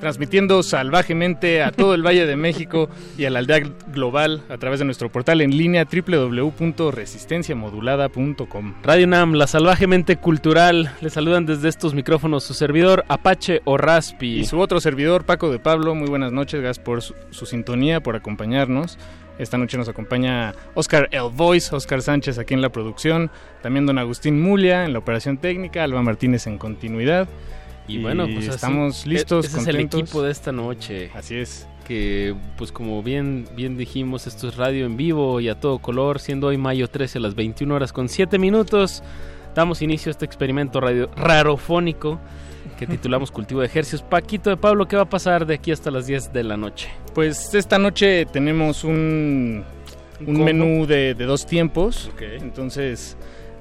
[0.00, 4.78] Transmitiendo salvajemente a todo el Valle de México y a la aldea global a través
[4.78, 8.74] de nuestro portal en línea www.resistenciamodulada.com.
[8.82, 10.94] Radio UNAM, la salvajemente cultural.
[11.00, 14.40] Le saludan desde estos micrófonos su servidor Apache o Raspi.
[14.40, 15.94] Y su otro servidor Paco de Pablo.
[15.94, 18.98] Muy buenas noches, gracias por su, su sintonía, por acompañarnos
[19.38, 23.30] esta noche nos acompaña Oscar El Voice, Oscar Sánchez aquí en la producción,
[23.62, 27.26] también don Agustín Mulia en la operación técnica, Alba Martínez en continuidad.
[27.88, 29.46] Y, bueno, pues estamos así, listos.
[29.46, 31.10] Ese es el equipo de esta noche.
[31.14, 31.66] Así es.
[31.86, 36.20] Que, pues como bien, bien dijimos, esto es radio en vivo y a todo color,
[36.20, 39.02] siendo hoy mayo 13 a las 21 horas con 7 minutos.
[39.54, 42.18] Damos inicio a este experimento radio rarofónico
[42.78, 44.02] que titulamos Cultivo de Ejercicios.
[44.02, 46.88] Paquito de Pablo, ¿qué va a pasar de aquí hasta las 10 de la noche?
[47.14, 49.64] Pues esta noche tenemos un,
[50.26, 52.10] un menú de, de, dos tiempos.
[52.14, 52.38] Okay.
[52.40, 53.16] Entonces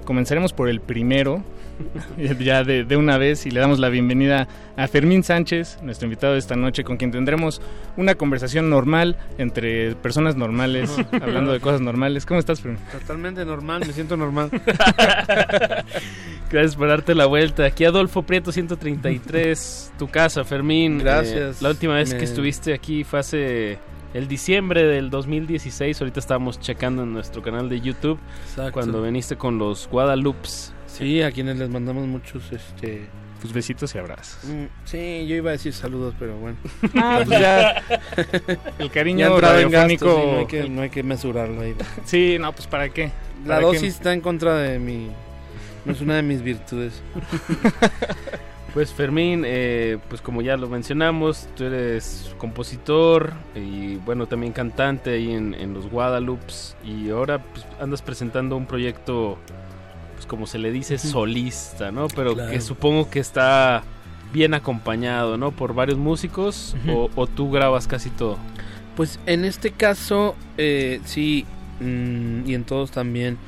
[0.06, 1.44] comenzaremos por el primero,
[2.40, 6.34] ya de, de, una vez, y le damos la bienvenida a Fermín Sánchez, nuestro invitado
[6.34, 7.62] de esta noche, con quien tendremos
[7.98, 12.26] una conversación normal entre personas normales, hablando de cosas normales.
[12.26, 12.80] ¿Cómo estás, Fermín?
[12.92, 14.50] Totalmente normal, me siento normal.
[16.52, 17.66] Gracias por darte la vuelta.
[17.66, 21.00] Aquí Adolfo Prieto 133, tu casa, Fermín.
[21.00, 21.58] Gracias.
[21.58, 22.20] Eh, la última vez me...
[22.20, 23.80] que estuviste aquí fue hace
[24.14, 26.02] el diciembre del 2016.
[26.02, 28.20] Ahorita estábamos checando en nuestro canal de YouTube
[28.50, 28.74] Exacto.
[28.74, 30.74] cuando viniste con los Guadalupes.
[30.92, 33.08] Sí, a quienes les mandamos muchos este
[33.40, 34.44] pues besitos y abrazos.
[34.44, 36.58] Mm, sí, yo iba a decir saludos, pero bueno.
[36.96, 37.84] Ah, pues ya.
[38.78, 40.06] El cariño radiofónico.
[40.06, 41.76] Gastos, sí, no, hay que, no hay que mesurarlo ahí.
[42.06, 43.12] Sí, no, pues para qué.
[43.46, 43.88] La ¿Para dosis qué?
[43.88, 45.10] está en contra de mi.
[45.86, 47.02] No es una de mis virtudes.
[48.74, 55.10] Pues Fermín, eh, pues como ya lo mencionamos, tú eres compositor y bueno, también cantante
[55.10, 59.38] ahí en, en los Guadalupes y ahora pues, andas presentando un proyecto,
[60.22, 62.08] pues como se le dice, solista, ¿no?
[62.08, 62.52] Pero Claro.
[62.52, 63.82] que supongo que está
[64.32, 65.50] bien acompañado, ¿no?
[65.52, 68.38] Por varios músicos o, o tú grabas casi todo.
[68.96, 71.46] Pues en este caso, eh, sí,
[71.80, 73.40] mm, y en todos también.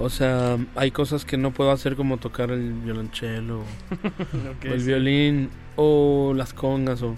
[0.00, 3.60] O sea, hay cosas que no puedo hacer como tocar el violonchelo,
[4.62, 4.86] o el sí.
[4.86, 7.14] violín, o las congas, o...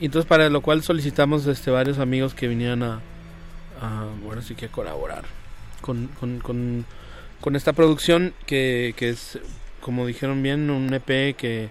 [0.00, 3.00] Y entonces para lo cual solicitamos este varios amigos que vinieran a,
[3.82, 5.24] a bueno, sí que a colaborar
[5.82, 6.86] con, con, con,
[7.40, 9.38] con esta producción que, que es,
[9.80, 11.68] como dijeron bien, un EP que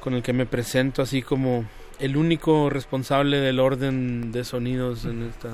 [0.00, 1.64] con el que me presento así como
[1.98, 5.50] el único responsable del orden de sonidos en esta...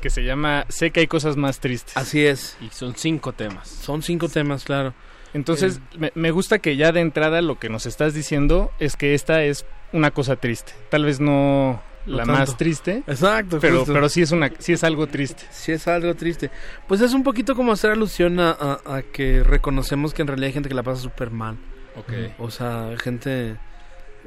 [0.00, 1.96] Que se llama Sé que hay cosas más tristes.
[1.96, 2.56] Así es.
[2.60, 3.68] Y son cinco temas.
[3.68, 4.94] Son cinco temas, claro.
[5.34, 5.96] Entonces, Eh.
[5.98, 9.42] me, me gusta que ya de entrada lo que nos estás diciendo es que esta
[9.42, 10.72] es una cosa triste.
[10.90, 12.40] Tal vez no No la tanto.
[12.40, 13.92] más triste, Exacto, pero, justo.
[13.92, 15.44] pero sí, es una, sí es algo triste.
[15.50, 16.50] Sí es algo triste.
[16.86, 20.46] Pues es un poquito como hacer alusión a, a- a que reconocemos que en realidad
[20.48, 21.56] hay gente que la pasa súper mal.
[21.96, 22.12] Ok.
[22.38, 23.56] O sea, gente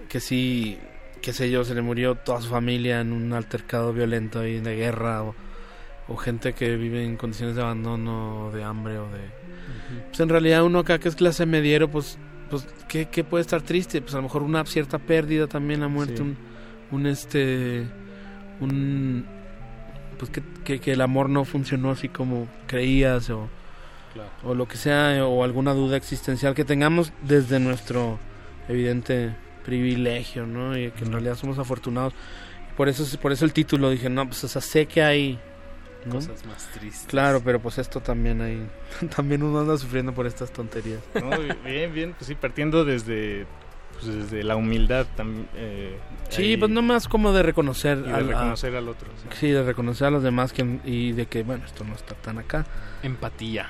[0.09, 0.77] que sí,
[1.21, 4.75] qué sé yo, se le murió toda su familia en un altercado violento y de
[4.75, 5.23] guerra.
[5.23, 5.35] O,
[6.07, 9.19] o gente que vive en condiciones de abandono, de hambre o de...
[10.09, 12.17] Pues en realidad uno acá que es clase mediero, pues,
[12.49, 14.01] pues ¿qué, qué puede estar triste?
[14.01, 16.21] Pues a lo mejor una cierta pérdida también, la muerte, Sí.
[16.23, 16.37] un,
[16.91, 17.87] un este...
[18.59, 19.25] Un...
[20.17, 23.49] Pues que, que, que el amor no funcionó así como creías o,
[24.43, 28.19] o lo que sea, o alguna duda existencial que tengamos desde nuestro
[28.69, 29.35] evidente
[29.65, 30.77] privilegio, ¿no?
[30.77, 32.13] Y que en realidad somos afortunados.
[32.77, 35.39] Por eso, por eso el título dije, no, pues o sea, sé que hay
[36.05, 36.15] ¿no?
[36.15, 37.07] Cosas más tristes.
[37.07, 38.67] Claro, pero pues esto también hay.
[39.15, 41.01] también uno anda sufriendo por estas tonterías.
[41.15, 41.29] ¿no?
[41.63, 43.45] bien, bien, pues sí, partiendo desde,
[44.01, 45.47] pues desde la humildad también.
[45.55, 45.97] Eh,
[46.29, 49.09] Sí, ahí, pues no más como de reconocer, y de al, a- reconocer al otro.
[49.21, 49.27] sí.
[49.37, 52.37] sí, de reconocer a los demás que, y de que, bueno, esto no está tan
[52.37, 52.65] acá.
[53.03, 53.69] Empatía.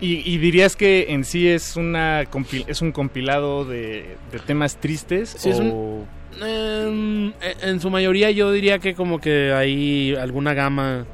[0.00, 4.76] Y, y dirías que en sí es una compil- es un compilado de, de temas
[4.78, 6.06] tristes Sí, es un- o
[6.44, 11.06] Em, en, en su mayoría yo diría que como que hay alguna gama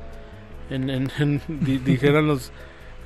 [0.70, 2.50] en, en- en- di- dijeran los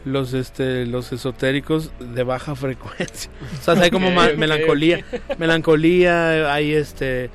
[0.04, 3.30] los este los esotéricos de baja frecuencia.
[3.60, 5.04] O sea hay como melancolía
[5.38, 7.30] melancolía hay este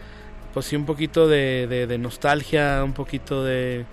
[0.54, 3.86] pues sí un poquito de, de, de nostalgia un poquito de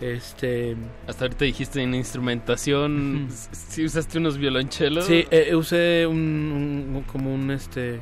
[0.00, 5.06] este Hasta ahorita dijiste en instrumentación, si usaste unos violonchelos.
[5.06, 6.16] sí eh, usé un,
[6.96, 8.00] un- como un este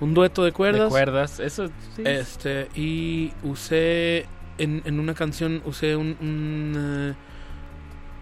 [0.00, 0.84] un dueto de cuerdas.
[0.84, 2.02] De cuerdas, eso sí.
[2.06, 4.26] este y usé
[4.58, 7.14] en, en una canción usé un, un, eh,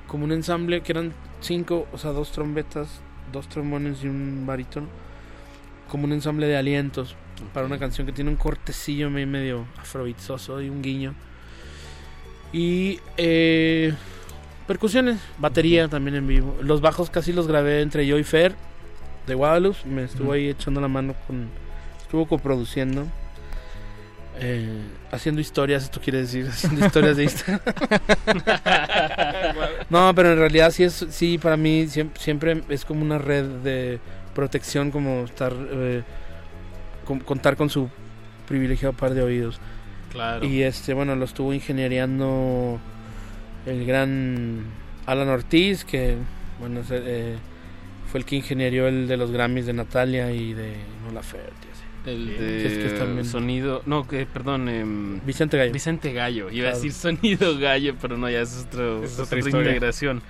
[0.06, 3.00] como un ensamble que eran cinco, o sea, dos trompetas,
[3.32, 4.86] dos trombones y un barítono,
[5.90, 7.14] como un ensamble de alientos
[7.54, 11.14] para una canción que tiene un cortecillo me- medio afrobeatsoso y un guiño.
[12.52, 13.92] Y eh,
[14.66, 16.56] percusiones, batería también en vivo.
[16.62, 18.54] Los bajos casi los grabé entre yo y Fer
[19.26, 19.78] de Guadalupe.
[19.86, 21.48] Me estuvo ahí echando la mano con.
[22.00, 23.06] Estuvo coproduciendo.
[24.40, 24.68] Eh,
[25.10, 27.60] haciendo historias, esto quiere decir, haciendo historias de Instagram.
[29.90, 33.44] no, pero en realidad sí es, sí, para mí siem- siempre, es como una red
[33.62, 33.98] de
[34.34, 36.02] protección, como estar, eh,
[37.04, 37.88] con- contar con su
[38.46, 39.58] privilegiado par de oídos.
[40.12, 40.44] Claro.
[40.46, 42.78] Y este, bueno, lo estuvo ingenieriando
[43.66, 44.64] el gran
[45.06, 46.16] Alan Ortiz, que,
[46.60, 47.36] bueno, eh,
[48.10, 50.74] fue el que ingenierió el de los Grammys de Natalia y de
[51.04, 51.67] No La Ferte.
[52.12, 55.72] El Que de es- que es también- sonido, no, que perdón, em, Vicente Gallo.
[55.72, 60.22] Vicente Gallo, iba a decir sonido Gallo, pero no, ya es, otro, Es otra integración.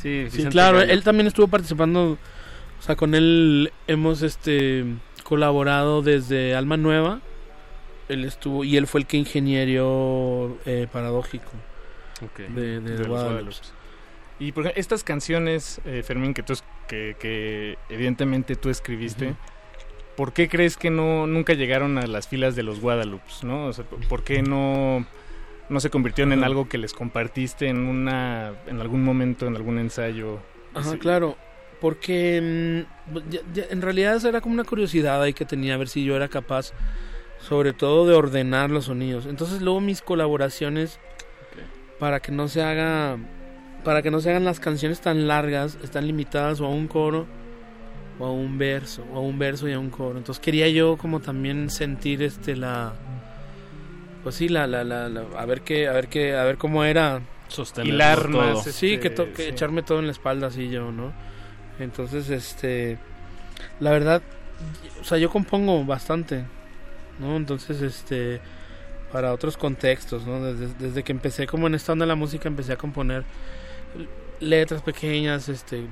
[0.00, 0.92] Sí, Sí, claro, Gallo.
[0.92, 2.18] él también estuvo participando,
[2.78, 4.84] o sea, con él hemos este
[5.22, 7.20] colaborado desde Alma Nueva.
[8.10, 11.50] Él estuvo y él fue el que ingenierió eh, Paradójico
[12.22, 12.40] Ok.
[12.54, 13.72] de, de de los.
[14.38, 16.52] Y por ejemplo, estas canciones, eh, Fermín, que, tú,
[16.86, 19.34] que, que evidentemente tú escribiste.
[20.16, 23.24] ¿Por qué crees que no nunca llegaron a las filas de los Guadalupe?
[23.42, 23.66] ¿no?
[23.66, 25.04] O sea, ¿Por qué no,
[25.68, 29.78] no se convirtieron en algo que les compartiste en, una, en algún momento, en algún
[29.78, 30.38] ensayo?
[30.74, 30.98] Ajá, Sí.
[30.98, 31.36] claro.
[31.80, 35.88] Porque mm, ya- ya- en realidad era como una curiosidad ahí que tenía a ver
[35.88, 36.72] si yo era capaz,
[37.40, 39.26] sobre todo de ordenar los sonidos.
[39.26, 40.98] Entonces luego mis colaboraciones,
[41.98, 43.18] para que no se haga,
[43.84, 47.26] para que no se hagan las canciones tan largas, están limitadas o a un coro
[48.18, 50.18] o a un verso, o a un verso y a un coro.
[50.18, 52.92] Entonces quería yo como también sentir este la,
[54.22, 56.84] pues sí, la, la, la, la- a ver qué, a ver qué, a ver cómo
[56.84, 58.54] era Sostenerlo Hilar todo.
[58.54, 59.48] más, Sí, este, que, to- que sí.
[59.50, 61.12] echarme todo en la espalda así yo, ¿no?
[61.78, 62.98] Entonces, este,
[63.80, 64.22] la verdad,
[65.00, 66.44] o sea, yo compongo bastante,
[67.20, 67.36] ¿no?
[67.36, 68.40] Entonces, este,
[69.12, 70.42] para otros contextos, ¿no?
[70.42, 73.24] Desde, desde que empecé como en esta onda de la música, empecé a componer
[74.40, 75.86] letras pequeñas, este,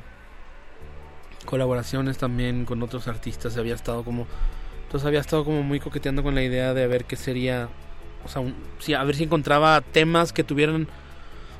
[1.47, 4.27] colaboraciones también con otros artistas, había estado como,
[4.85, 7.69] entonces había estado como muy coqueteando con la idea de a ver qué sería,
[8.25, 10.89] o sea, un- sí, a ver si encontraba temas que tuvieran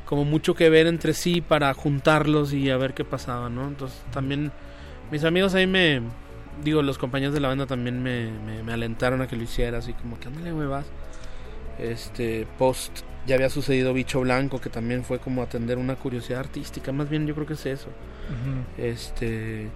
[0.07, 3.67] como mucho que ver entre sí para juntarlos y a ver qué pasaba, ¿no?
[3.69, 4.53] Entonces también
[5.11, 6.03] mis amigos ahí me,
[6.63, 9.79] digo, los compañeros de la banda también me, me, me alentaron a que lo hiciera,
[9.79, 10.87] así como que ándale, güey, vas.
[11.79, 16.93] Este, post, ya había sucedido Bicho Blanco, que también fue como atender una curiosidad artística,
[16.93, 17.89] más bien yo creo que es eso.
[18.79, 19.69] Este,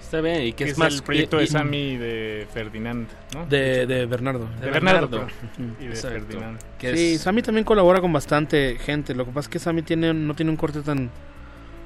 [0.00, 3.08] Está bien, y que es, es más el proyecto y- de Sammy y de Ferdinand,
[3.34, 3.44] ¿no?
[3.46, 4.48] de, de Bernardo.
[4.60, 5.26] De Bernardo,
[5.80, 6.18] y de Exacto.
[6.28, 6.60] Ferdinand.
[6.78, 9.14] que Sí, es- Sammy también colabora con bastante gente.
[9.14, 11.10] Lo que pasa es que Sammy tiene, no tiene un corte tan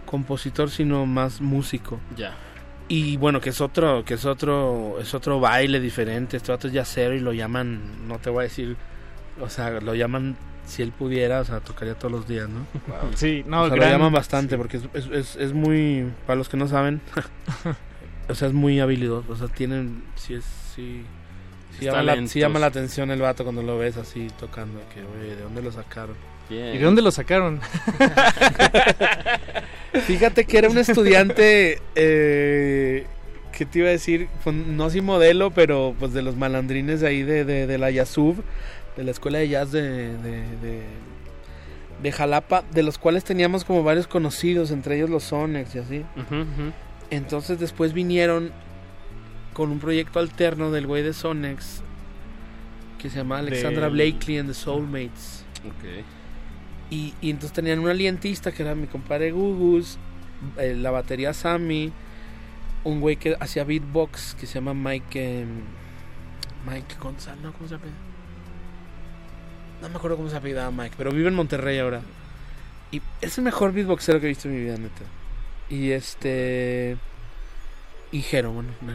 [0.05, 1.99] compositor, sino más músico.
[2.17, 2.35] Ya.
[2.89, 6.37] Y bueno, que es otro, que es otro, es otro baile diferente.
[6.37, 8.77] Este vato es yacero y lo llaman, no te voy a decir,
[9.41, 10.37] o sea, lo llaman
[10.71, 12.67] si él pudiera, o sea, tocaría todos los días, ¿no?
[13.15, 16.37] Sí, no, o sea, gran- lo llaman bastante porque es, es, es, es muy, para
[16.37, 17.01] los que no saben,
[18.29, 19.31] o sea, es muy habilidoso.
[19.33, 20.45] O sea, tienen, sí es,
[21.79, 25.43] Es llama, la, llama atención el vato cuando lo ves así tocando, que oye, ¿de
[25.43, 26.17] dónde lo sacaron?
[26.49, 26.75] Bien.
[26.75, 27.61] ¿Y de dónde lo sacaron?
[30.07, 33.07] Fíjate que era un estudiante eh,
[33.57, 37.09] que te iba a decir, pues, no así modelo, pero pues de los malandrines de
[37.09, 38.37] ahí de, de, de la Yasub,
[38.97, 40.83] de la escuela de jazz de, de, de,
[42.03, 46.05] de Jalapa, de los cuales teníamos como varios conocidos, entre ellos los Sonex y así.
[47.11, 48.53] Entonces después vinieron
[49.53, 51.83] con un proyecto alterno del güey de Sonex
[52.99, 55.45] que se llama Alexandra Blakely and the Soulmates.
[55.67, 56.05] Ok.
[56.91, 59.99] Y, y entonces tenían un alientista que era mi compadre Gugus,
[60.59, 61.93] eh, la batería Sammy,
[62.85, 65.43] un güey que hacía beatbox que se llama Mike.
[65.43, 65.47] eh,
[66.69, 67.53] Mike González, ¿no?
[67.53, 67.87] ¿Cómo se llama?
[69.83, 72.03] No me acuerdo cómo se apellidaba Mike, pero vive en Monterrey ahora.
[72.93, 75.03] Y es el mejor beatboxero que he visto en mi vida, neta.
[75.69, 76.97] Y este.
[78.13, 78.23] Y el-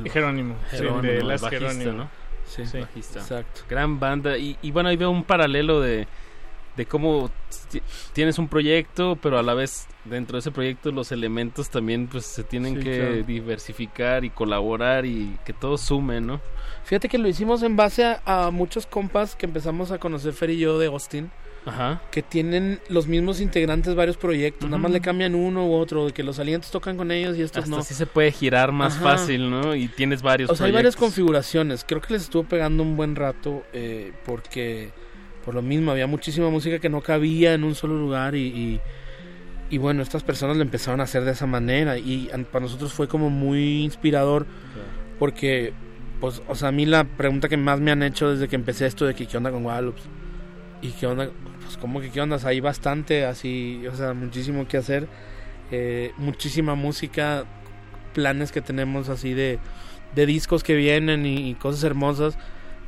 [0.06, 1.91] Y Jerónimo, sí, Jerónimo, de el Las bajista, Jerónimo.
[2.03, 2.10] ¿no?
[2.48, 2.80] Sí, Sí.
[2.80, 3.20] Bajista.
[3.20, 3.62] exacto.
[3.70, 4.38] Gran banda.
[4.38, 6.07] Y, y bueno, ahí veo un paralelo de,
[6.76, 7.30] de cómo
[7.72, 7.81] ti-
[8.14, 12.26] tienes un proyecto, pero a la vez dentro de ese proyecto los elementos también pues
[12.26, 13.23] se tienen Sí, que claro.
[13.23, 16.41] diversificar y colaborar y que todo sume, ¿no?
[16.84, 20.49] Fíjate que lo hicimos en base a, a muchos compas que empezamos a conocer Fer
[20.52, 21.31] y yo de Austin.
[21.68, 21.99] Ajá.
[22.11, 26.11] que tienen los mismos integrantes varios proyectos, nada más le cambian uno u otro, de
[26.14, 27.81] que los alientos tocan con ellos y estos Hasta no.
[27.81, 29.18] así se puede girar más Ajá.
[29.18, 29.73] fácil, ¿no?
[29.73, 31.84] Y tienes varios O sea, hay varias configuraciones.
[31.84, 34.91] Creo que les estuvo pegando un buen rato eh, porque
[35.46, 38.82] por lo mismo, había muchísima música que no cabía en un solo lugar y, y,
[39.70, 43.08] y bueno, estas personas lo empezaron a hacer de esa manera y para nosotros fue
[43.08, 44.48] como muy inspirador
[45.20, 45.72] porque,
[46.20, 48.88] pues, o sea, a mí la pregunta que más me han hecho desde que empecé
[48.88, 50.02] esto de que qué onda con Guadalupe
[50.82, 51.30] y qué onda,
[51.62, 55.08] pues, como que qué onda, O sea, hay bastante así, o sea, muchísimo que hacer,
[55.72, 57.46] eh, muchísima música,
[58.14, 59.60] planes que tenemos así de,
[60.16, 62.38] de discos que vienen y, y cosas hermosas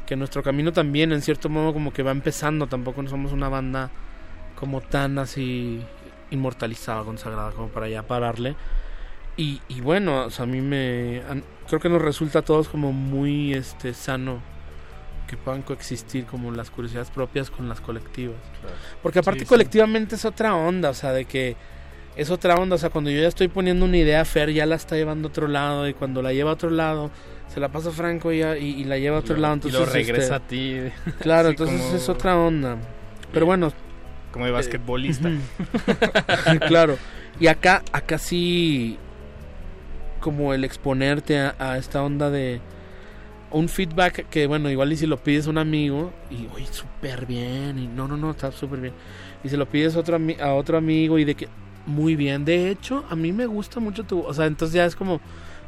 [0.07, 2.65] que nuestro camino también en cierto modo como que va empezando.
[2.65, 3.91] Tampoco no somos una banda
[4.55, 5.81] como tan así
[6.31, 8.55] inmortalizada consagrada como para ya pararle.
[9.35, 11.21] Y, y bueno o sea, a mí me
[11.67, 14.41] creo que nos resulta a todos como muy este sano
[15.27, 18.37] que puedan coexistir como las curiosidades propias con las colectivas.
[19.03, 19.49] Porque aparte Sí, sí.
[19.49, 21.55] colectivamente es otra onda o sea de que
[22.15, 24.73] es otra onda, o sea, cuando yo ya estoy poniendo una idea, Fer ya la
[24.73, 27.11] está llevando a otro lado y cuando la lleva a otro lado,
[27.53, 29.53] se la pasa a Franco y, y, y la lleva a otro lo- lado.
[29.55, 30.79] y Entonces, lo regresa este, a ti.
[31.19, 32.77] Claro, entonces como- es otra onda.
[33.33, 33.71] Pero bueno.
[34.31, 35.29] Como de basquetbolista.
[36.67, 36.97] claro.
[37.39, 38.97] Y acá, acá sí,
[40.19, 42.59] como el exponerte a, a esta onda de
[43.51, 47.25] un feedback que, bueno, igual y si lo pides a un amigo, y oye, súper
[47.25, 48.93] bien, y no, no, no, está súper bien.
[49.43, 51.47] Y si lo pides a otro, a otro amigo y de que,
[51.85, 54.95] muy bien, de hecho, a mí me gusta mucho tu, o sea, entonces ya es
[54.95, 55.21] como,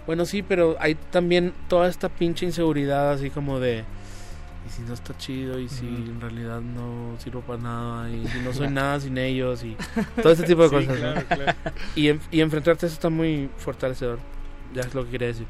[0.09, 3.83] bueno, sí, pero hay también toda esta pinche inseguridad así como de...
[4.67, 8.39] Y si no está chido, y si en realidad no sirvo para nada, y si
[8.39, 9.77] no soy nada sin ellos, y
[10.19, 10.97] todo este tipo de Sí, cosas.
[10.99, 11.35] claro, ¿no?
[11.35, 11.57] claro.
[11.95, 14.17] Y, en- y enfrentarte a eso está muy fortalecedor.
[14.73, 15.45] Ya es lo que quería decir.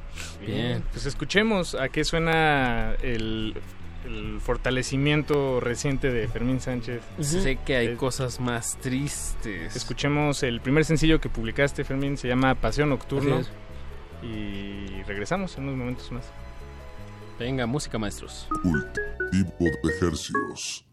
[0.45, 3.53] Bien, pues escuchemos a qué suena el,
[4.06, 7.02] el fortalecimiento reciente de Fermín Sánchez.
[7.22, 9.73] Sé que hay cosas más tristes.
[9.76, 13.41] Escuchemos el primer sencillo que publicaste, Fermín, se llama Pasión Nocturno.
[14.21, 16.31] Y regresamos en unos momentos más.
[17.39, 18.47] Venga, música, maestros.
[18.61, 20.85] Cultivo de ejercicios.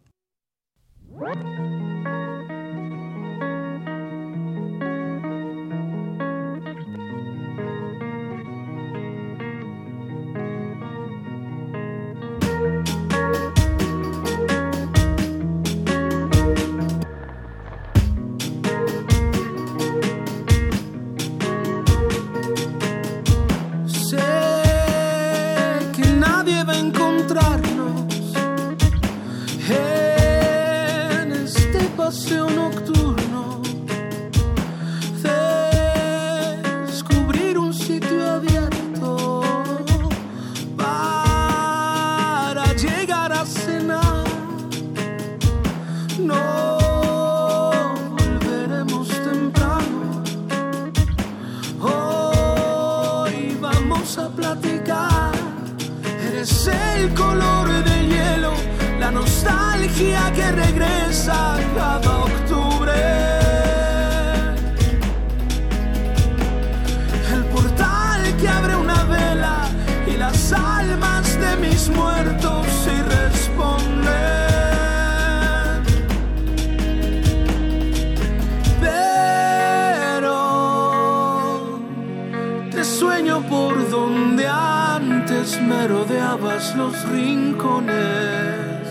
[83.77, 88.87] Por donde antes merodeabas los rincones.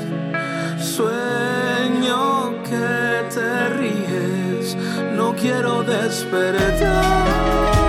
[0.79, 4.77] Sueño que te ríes,
[5.15, 7.84] no quiero despertar.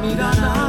[0.00, 0.59] mirada.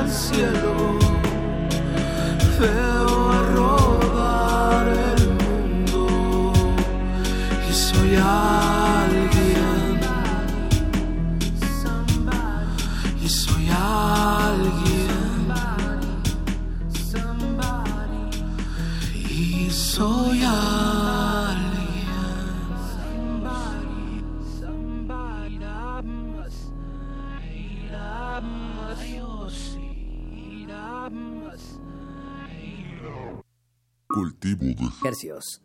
[35.03, 35.61] Hercios.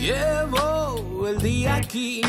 [0.00, 2.22] Llevo el día aquí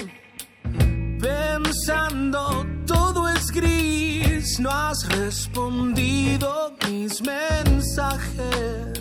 [1.20, 9.00] pensando todo es gris, no has respondido mis mensajes.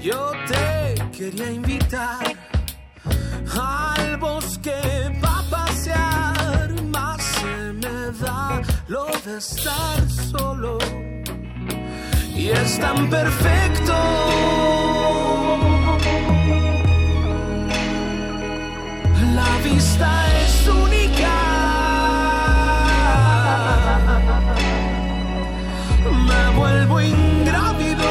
[0.00, 2.36] Yo te quería invitar
[3.60, 4.72] al bosque
[5.20, 10.78] para pasear, más se me da lo de estar solo
[12.50, 13.94] es tan perfecto.
[19.34, 20.10] La vista
[20.42, 21.34] es única.
[26.26, 28.08] Me vuelvo ingrávido.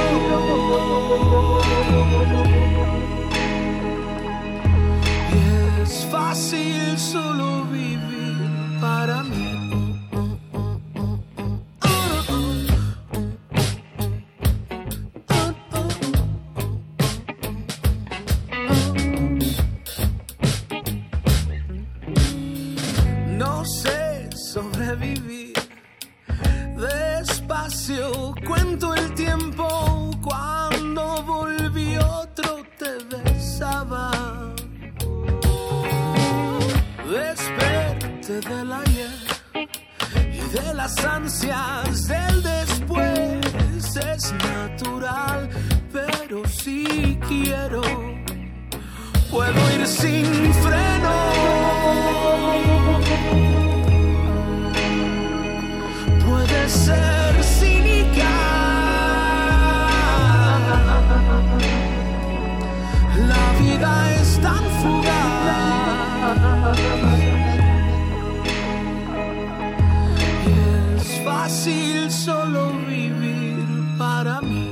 [5.33, 7.50] Y es fácil solo
[40.95, 43.95] las ansias del después.
[43.95, 45.49] Es natural,
[45.91, 47.81] pero si quiero,
[49.29, 51.31] puedo ir sin freno.
[56.27, 58.31] puede ser cínica.
[63.27, 65.30] La vida es tan fugaz.
[71.51, 73.65] Fácil solo vivir
[73.97, 74.71] para mí.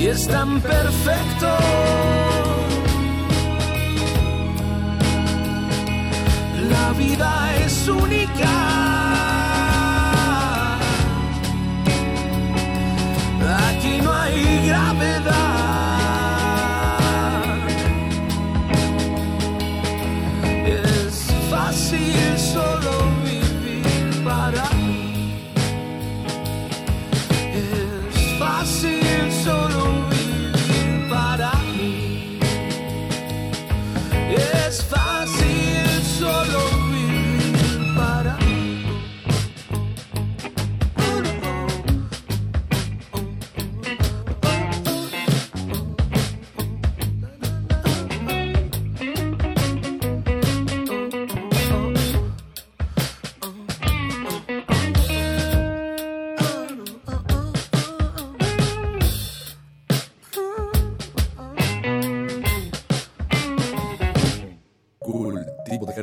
[0.00, 1.48] y es tan perfecto.
[6.70, 8.17] La vida es única.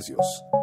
[0.06, 0.55] Cultivo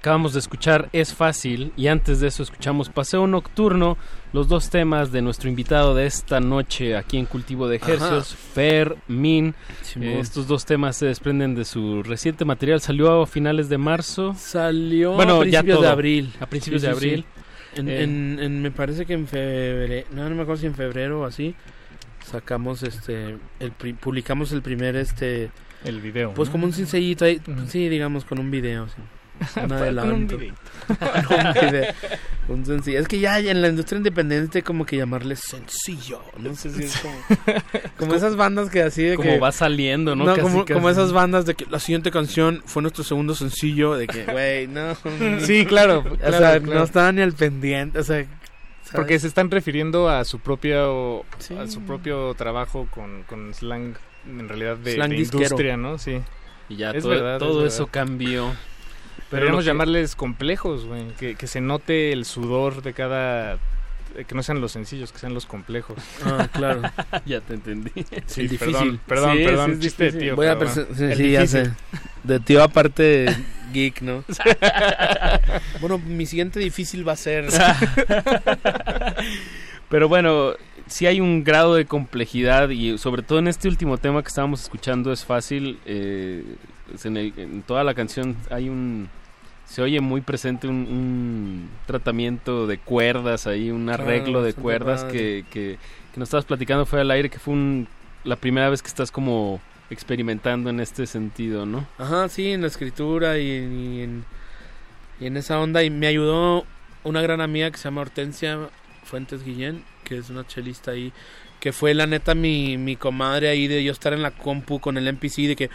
[0.00, 3.98] Acabamos de escuchar Es Fácil y antes de eso escuchamos Paseo Nocturno,
[4.32, 8.96] los dos temas de nuestro invitado de esta noche aquí en Cultivo de Ejercios, Fer,
[9.08, 9.54] Min.
[9.82, 10.08] Simón.
[10.08, 14.32] Eh, estos dos temas se desprenden de su reciente material, salió a finales de marzo.
[14.38, 15.92] Salió Bueno, a ya principios de todo.
[15.92, 16.32] abril.
[16.40, 17.24] A principios Sí, de abril.
[17.74, 17.80] sí.
[17.82, 20.74] En, Eh, en- en- me parece que en febrero, no, no me acuerdo si en
[20.74, 21.54] febrero o así,
[22.24, 25.50] sacamos este, el publicamos el primer este,
[25.84, 26.32] el video.
[26.32, 26.52] pues ¿no?
[26.52, 28.94] como un sencillito ahí, sí, digamos con un video, sí.
[29.64, 30.14] Un adelanto.
[30.14, 30.54] un video.
[32.48, 32.98] Un sencillo.
[32.98, 36.20] Es que ya en la industria independiente como que llamarle sencillo.
[36.38, 37.14] No sé si es como,
[37.96, 40.26] como esas bandas que así de Como que va saliendo, ¿no?
[40.26, 40.74] Casi, como, casi.
[40.74, 44.66] como esas bandas de que la siguiente canción fue nuestro segundo sencillo de que, güey,
[44.66, 44.96] no.
[45.40, 46.78] Sí, claro, o claro, sea, claro.
[46.80, 48.26] no estaban ni al pendiente, o sea,
[48.92, 51.24] Porque se están refiriendo a su propio
[51.56, 53.94] a su propio trabajo con, con slang
[54.26, 55.98] en realidad de, Slang de industria, ¿no?
[55.98, 56.20] Sí.
[56.68, 57.92] Y ya Es todo, verdad, todo es eso verdad.
[57.92, 58.52] cambió.
[59.30, 61.06] Pero Deberíamos que- llamarles complejos, güey.
[61.18, 63.54] Que, que se note el sudor de cada...
[64.16, 65.96] eh, Que no sean los sencillos, que sean los complejos.
[66.24, 66.82] Ah, claro.
[67.26, 67.92] ya te entendí.
[68.26, 68.98] Sí, el difícil.
[68.98, 69.74] Perdón, perdón, Sí, perdón.
[69.74, 70.36] sí, chiste de tío.
[70.36, 70.86] Voy a perdón.
[70.96, 71.70] sí, El sí, ya sé.
[72.24, 73.26] De tío aparte
[73.72, 74.24] geek, ¿no?
[75.80, 77.46] bueno, mi siguiente difícil va a ser
[79.88, 80.52] Pero bueno,
[80.86, 84.62] sí hay un grado de complejidad y sobre todo en este último tema que estábamos
[84.62, 85.78] escuchando es fácil.
[85.86, 86.44] eh,
[86.94, 89.08] es en, el- en toda la canción hay un...
[89.70, 95.04] Se oye muy presente un, un tratamiento de cuerdas ahí, un Claro, arreglo de cuerdas
[95.04, 95.78] que, que,
[96.12, 97.86] que nos estabas platicando fue al aire, que fue un,
[98.24, 101.86] la primera vez que estás como experimentando en este sentido, ¿no?
[101.98, 104.24] Ajá, sí, en la escritura y, y en,
[105.20, 105.84] y en esa onda.
[105.84, 106.64] Y me ayudó
[107.04, 108.58] una gran amiga que se llama Hortensia
[109.04, 111.12] Fuentes Guillén, que es una chelista ahí,
[111.60, 114.96] que fue la neta mi, mi comadre ahí de yo estar en la compu con
[114.96, 115.70] el NPC de que...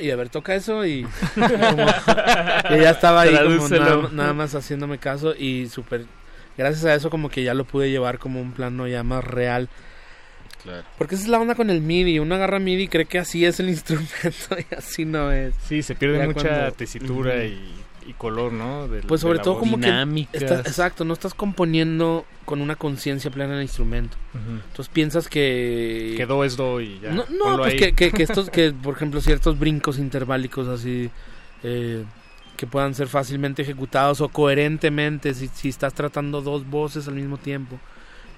[0.00, 1.04] Y a ver, toca eso y...
[1.34, 1.86] como-
[2.70, 6.04] y ella estaba ahí como nada, nada más haciéndome caso y súper...
[6.56, 9.68] Gracias a eso como que ya lo pude llevar como un plano ya más real.
[10.62, 10.84] Claro.
[10.98, 12.18] Porque esa es la onda con el MIDI.
[12.18, 15.54] Uno agarra MIDI y cree que así es el instrumento y así no es.
[15.66, 17.74] Sí, se pierde Ya mucha cuando- tesitura y,
[18.10, 18.88] y color, ¿no?
[18.88, 19.60] Del- Pues de sobre la todo voz.
[19.60, 20.42] como que Dinámicas.
[20.42, 24.16] está- exacto, no estás componiendo con una conciencia plena del instrumento.
[24.34, 27.10] Entonces piensas que Que do es do y ya.
[27.12, 31.10] no, no, pues que, que, que estos que por ejemplo ciertos brincos interválicos así
[31.62, 32.04] eh,
[32.56, 37.36] que puedan ser fácilmente ejecutados o coherentemente si, si estás tratando dos voces al mismo
[37.38, 37.78] tiempo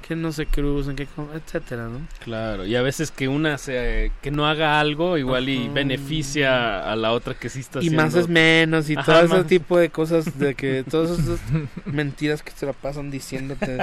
[0.02, 2.00] que no se crucen, que etcétera, ¿no?
[2.22, 5.72] Claro, y a veces que una se, que no haga algo igual y Ajá.
[5.72, 8.02] beneficia a la otra que sí está y haciendo.
[8.02, 11.40] más es menos y Ajá, todo ese tipo de cosas de que todas esas
[11.86, 13.76] mentiras que se la pasan diciéndote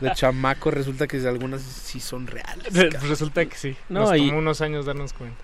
[0.00, 2.72] de chamaco resulta que algunas sí son reales.
[2.74, 2.90] Re-.
[2.90, 3.76] Resulta que sí.
[3.88, 5.36] No, Nos y- tomó unos años darnos cuenta.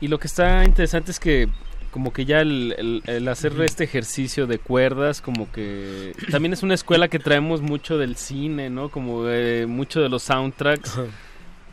[0.00, 1.48] Y lo que está interesante es que
[1.90, 6.62] como que ya el, el- el hacer este ejercicio de cuerdas como que también es
[6.62, 8.88] una escuela que traemos mucho del cine, ¿no?
[8.90, 9.24] Como
[9.66, 10.98] mucho de los soundtracks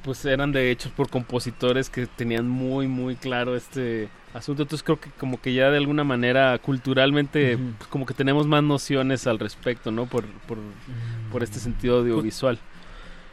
[0.03, 4.61] pues eran de hechos por compositores que tenían muy muy claro este asunto.
[4.61, 8.61] Entonces creo que como que ya de alguna manera culturalmente pues, como que tenemos más
[8.63, 10.05] nociones al respecto, ¿no?
[10.05, 10.59] Por, por,
[11.31, 12.59] por este sentido audiovisual.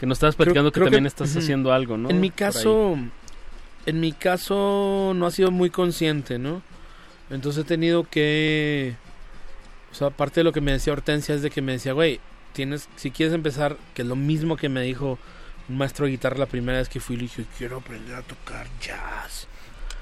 [0.00, 2.08] Que nos estabas platicando que creo que- también estás haciendo algo, ¿no?
[2.10, 2.96] En mi caso,
[3.84, 6.62] en mi caso no ha sido muy consciente, ¿no?
[7.30, 8.94] Entonces he tenido que,
[9.90, 12.20] o sea, aparte de lo que me decía Hortensia es de que me decía, güey,
[12.52, 15.18] tienes, si quieres empezar, que es lo mismo que me dijo
[15.68, 18.66] un maestro de guitarra la primera vez que fui, le dije, quiero aprender a tocar
[18.80, 19.46] jazz.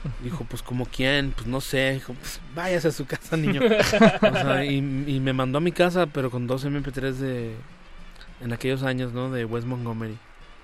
[0.25, 3.61] Dijo, pues como quién, pues no sé, dijo, pues váyase a su casa, niño.
[4.23, 7.55] O sea, y, y me mandó a mi casa, pero con dos MP3 de,
[8.41, 9.31] en aquellos años, ¿no?
[9.31, 10.17] De West Montgomery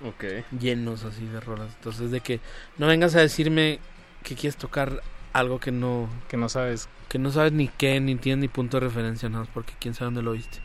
[0.03, 0.25] Ok.
[0.59, 1.69] llenos así de rolas.
[1.77, 2.41] Entonces, de que
[2.79, 3.79] no vengas a decirme
[4.23, 5.03] que quieres tocar
[5.39, 6.89] algo que no Que no sabes.
[7.09, 10.07] que no sabes ni qué, ni tienes ni punto de referencia, nada porque quién sabe
[10.07, 10.59] dónde lo oíste.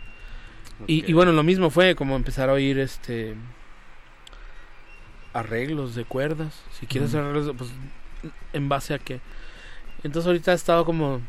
[0.88, 3.36] Y, bueno, lo mismo fue como empezar a oír este
[5.34, 6.60] arreglos de cuerdas.
[6.80, 7.70] Si quieres hacer arreglos, pues
[8.54, 9.22] en base a qué.
[10.04, 11.22] Entonces ahorita he estado como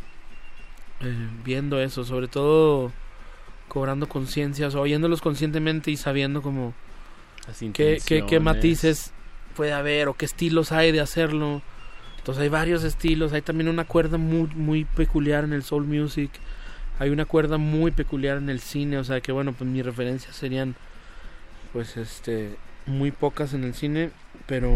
[1.01, 2.93] eh, viendo eso, sobre todo
[3.69, 6.75] cobrando conciencias, oyéndolos conscientemente y sabiendo como
[7.73, 9.13] qué, qué, qué matices
[9.55, 11.63] puede haber o qué estilos hay de hacerlo.
[12.23, 16.31] Entonces hay varios estilos, hay también una cuerda muy, muy peculiar en el soul music,
[17.01, 20.37] hay una cuerda muy peculiar en el cine, o sea que bueno, pues mis referencias
[20.37, 20.77] serían
[21.73, 24.13] pues este muy pocas en el cine,
[24.47, 24.71] pero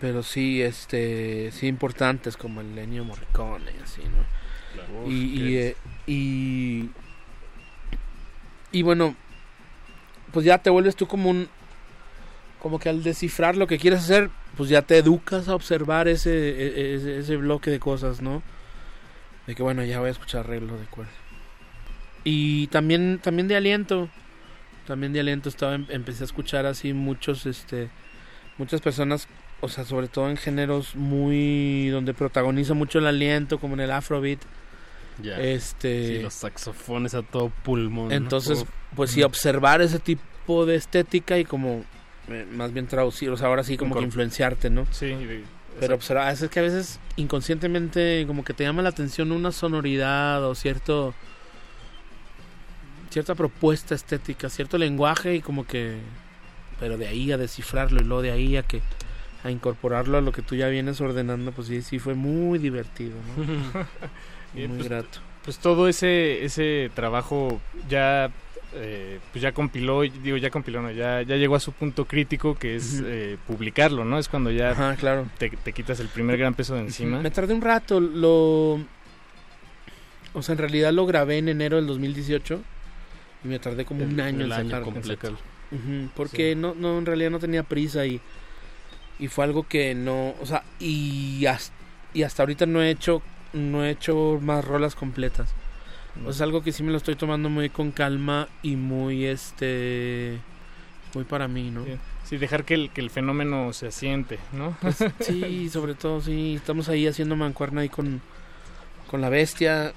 [0.00, 5.06] pero sí este sí importantes como el Ennio Morricone y así, ¿no?
[5.06, 6.88] Y, eh, y
[8.72, 9.14] y bueno
[10.32, 11.46] pues ya te vuelves tú como un
[12.58, 16.30] como que al descifrar lo que quieres hacer pues ya te educas a observar ese
[16.30, 18.42] e- ese, ese bloque de cosas no
[19.46, 21.12] de que bueno ya voy a escuchar arreglos de cuerda
[22.24, 24.10] y también también de aliento.
[24.86, 27.88] También de aliento estaba em- empecé a escuchar así muchos este
[28.58, 29.28] muchas personas
[29.60, 33.92] o sea sobre todo en géneros muy donde protagoniza mucho el aliento como en el
[33.92, 34.40] afrobeat.
[35.22, 35.38] Ya.
[35.40, 38.12] este Sí, los saxofones a todo pulmón.
[38.12, 38.64] entonces,
[38.94, 41.84] pues sí, observar ese tipo de estética y como
[42.52, 44.86] más bien traducir, o sea, ahora sí como que influenciarte, ¿no?
[44.90, 45.14] Sí,
[45.80, 50.44] Pero observar, es que a veces inconscientemente como que te llama la atención una sonoridad
[50.44, 51.14] o cierto
[53.10, 55.96] cierta propuesta estética, cierto lenguaje y como que
[56.78, 58.82] pero de ahí a descifrarlo y luego de ahí a que
[59.44, 63.16] a incorporarlo a lo que tú ya vienes ordenando, pues sí, sí fue muy divertido,
[63.36, 63.44] ¿no?
[64.54, 65.20] Bien, muy pues, grato.
[65.48, 67.58] Pues todo ese, ese trabajo
[67.88, 68.30] ya
[68.74, 72.54] eh, pues ya compiló, digo ya compiló, no, ya, ya llegó a su punto crítico
[72.54, 74.18] que es eh, publicarlo, ¿no?
[74.18, 75.26] Es cuando ya Ajá, claro.
[75.38, 77.22] te, te quitas el primer gran peso de encima.
[77.22, 78.72] Me tardé un rato, lo...
[80.34, 82.60] O sea, en realidad lo grabé en enero del 2018
[83.42, 84.84] y me tardé como El- un año el en año sacarlo.
[84.92, 85.30] completo.
[85.72, 88.20] Ujú, porque no, no, en realidad no tenía prisa y,
[89.18, 91.74] y fue algo que no, o sea, y hasta,
[92.12, 93.22] y hasta ahorita no he hecho,
[93.52, 95.54] no he hecho más rolas completas.
[96.20, 99.26] O sea, es algo que sí me lo estoy tomando muy con calma y muy,
[99.26, 100.38] este,
[101.14, 101.84] muy para mí, ¿no?
[101.84, 101.92] Sí,
[102.24, 104.76] sí, dejar que el, que el fenómeno se asiente, ¿no?
[104.80, 106.54] Pues, sí, sobre todo, sí.
[106.56, 108.20] Estamos ahí haciendo mancuerna ahí con,
[109.08, 109.92] con la bestia,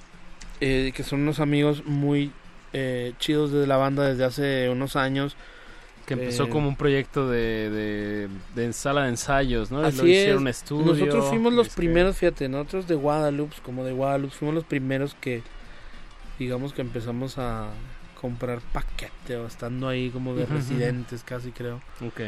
[0.60, 2.32] eh, que son unos amigos muy
[2.74, 5.36] eh, chidos de la banda desde hace unos años.
[6.16, 9.80] Que empezó Eh, como un proyecto de, de, de sala de ensayos, ¿no?
[9.82, 10.58] Así Lo hicieron es.
[10.58, 10.94] estudio.
[10.94, 15.16] Nosotros fuimos los este, primeros, fíjate, nosotros de Guadalupe, como de Guadalupe, fuimos los primeros
[15.16, 15.42] que,
[16.38, 17.70] digamos que empezamos a
[18.20, 21.82] comprar paquete o estando ahí como de residentes casi creo.
[22.06, 22.22] Ok.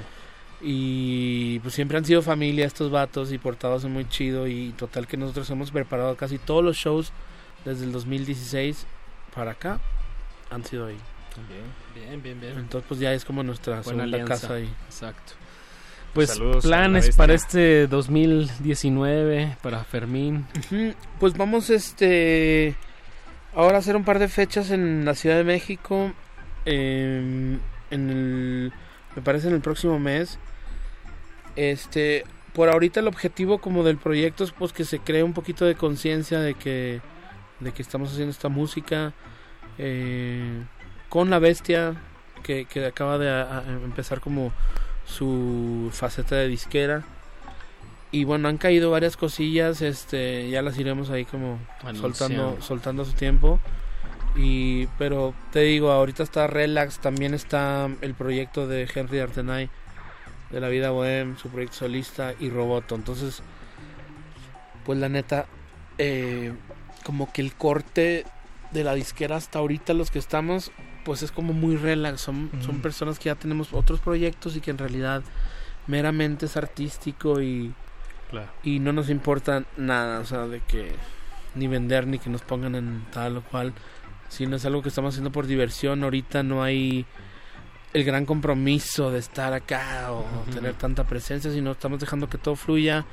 [0.62, 5.18] Y pues siempre han sido familia estos vatos y portados muy chido y total que
[5.18, 7.12] nosotros hemos preparado casi todos los shows
[7.66, 8.88] desde el 2016
[9.36, 9.80] para acá
[10.50, 10.98] han sido ahí.
[11.96, 12.58] Bien, bien, bien.
[12.58, 14.34] Entonces pues ya es como nuestra Buena segunda alianza.
[14.34, 14.74] casa ahí.
[14.86, 15.34] Exacto.
[16.14, 20.46] Pues Saludos planes para este 2019, para Fermín.
[21.20, 22.76] Pues vamos este
[23.56, 26.14] ahora a hacer un par de fechas en la Ciudad de México
[26.66, 27.60] em,
[27.90, 28.74] en el
[29.16, 30.38] me parece en el próximo mes.
[31.56, 35.66] Este, por ahorita el objetivo como del proyecto es pues que se cree un poquito
[35.66, 37.02] de conciencia de que
[37.60, 39.14] de que estamos haciendo esta música
[39.78, 40.64] eh,
[41.14, 41.94] con la bestia
[42.42, 44.52] que, que acaba de a- a empezar como
[45.06, 47.04] su faceta de disquera.
[48.12, 51.60] Y bueno han caído varias cosillas este ya las iremos ahí como
[52.02, 53.60] soltando soltando a su tiempo.
[54.36, 59.70] Y pero te digo ahorita está relax también está el proyecto de Henry Artenay
[60.52, 62.96] de la vida bohem su proyecto solista y Roboto.
[62.96, 63.44] Entonces
[64.86, 65.46] pues la neta
[66.00, 66.54] eh,
[67.04, 68.26] como que el corte
[68.72, 70.72] de la disquera hasta ahorita los que estamos
[71.06, 72.22] pues es como muy relax.
[72.22, 75.24] Son, son personas que ya tenemos otros proyectos y que en realidad
[75.88, 77.74] meramente es artístico y
[78.32, 78.50] Claro.
[78.64, 80.96] y no nos importa nada o sea de que
[81.56, 83.74] ni vender ni que nos pongan en tal o cual
[84.30, 86.04] sino es algo que estamos haciendo por diversión.
[86.04, 87.06] Ahorita no hay
[87.94, 92.56] el gran compromiso de estar acá o tener tanta presencia sino estamos dejando que todo
[92.56, 93.06] fluya.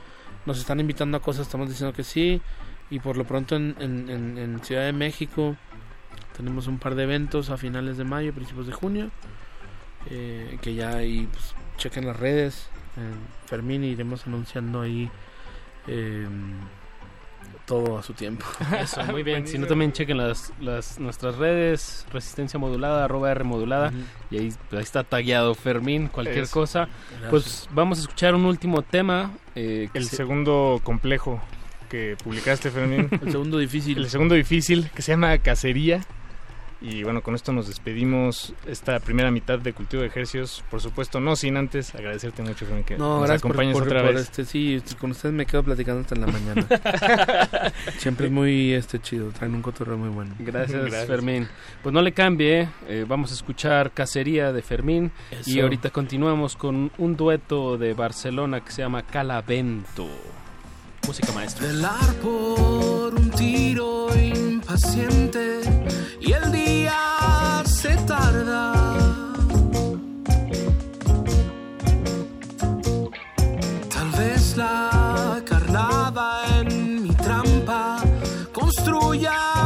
[0.47, 2.41] Nos están invitando a cosas estamos diciendo que sí.
[2.89, 5.57] Y por lo pronto en, en- en- en Ciudad de México
[6.41, 9.11] tenemos un par de eventos a finales de mayo principios de junio
[10.11, 13.13] eh, que ya ahí pues, chequen las redes en
[13.47, 15.11] Fermín iremos anunciando ahí
[15.87, 16.27] eh,
[17.67, 18.45] todo a su tiempo
[18.81, 19.47] Eso, muy bien.
[19.47, 23.89] Si no, también chequen las, las, nuestras redes, resistencia modulada, arroba R modulada.
[23.89, 23.99] Ujú.
[24.33, 26.53] Y ahí, ahí está tagueado Fermín, cualquier Eso.
[26.53, 26.89] cosa.
[27.11, 27.31] Gracias.
[27.31, 29.33] Pues vamos a escuchar un último tema.
[29.55, 31.41] eh, El se- segundo complejo
[31.89, 33.09] que publicaste, Fermín.
[33.23, 36.01] el segundo difícil El segundo difícil, que se llama Cacería.
[36.83, 40.65] Y bueno, con esto nos despedimos esta primera mitad de Cultivo de Ejercicios.
[40.71, 43.83] Por supuesto, no sin antes agradecerte mucho, Fermín, que No, nos gracias por, acompañes por-
[43.87, 44.23] otra por vez.
[44.23, 46.67] este, sí, con ustedes me quedo platicando hasta en la mañana.
[47.99, 50.35] Siempre es muy este chido, traen un cotorreo muy bueno.
[50.39, 51.07] Gracias, Gracias.
[51.07, 51.49] Fermín.
[51.83, 55.13] Pues no le cambie, eh, vamos a escuchar Cacería de Fermín
[55.45, 60.09] y ahorita continuamos con un dueto de Barcelona que se llama Calavento.
[61.07, 61.67] Música maestra.
[61.67, 64.09] Velar por un tiro
[64.71, 65.61] impaciente
[66.21, 68.73] y el día se tarda.
[73.93, 77.99] Tal vez la carnada en mi trampa
[78.53, 79.60] construya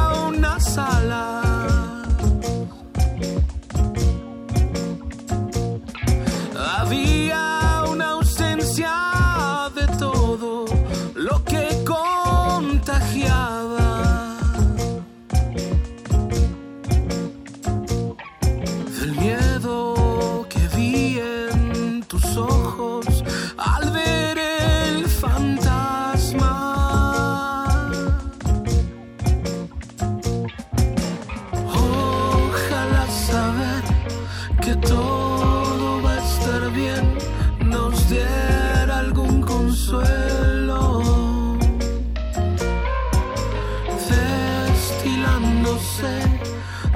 [45.62, 46.22] no sé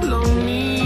[0.02, 0.77] lo mío.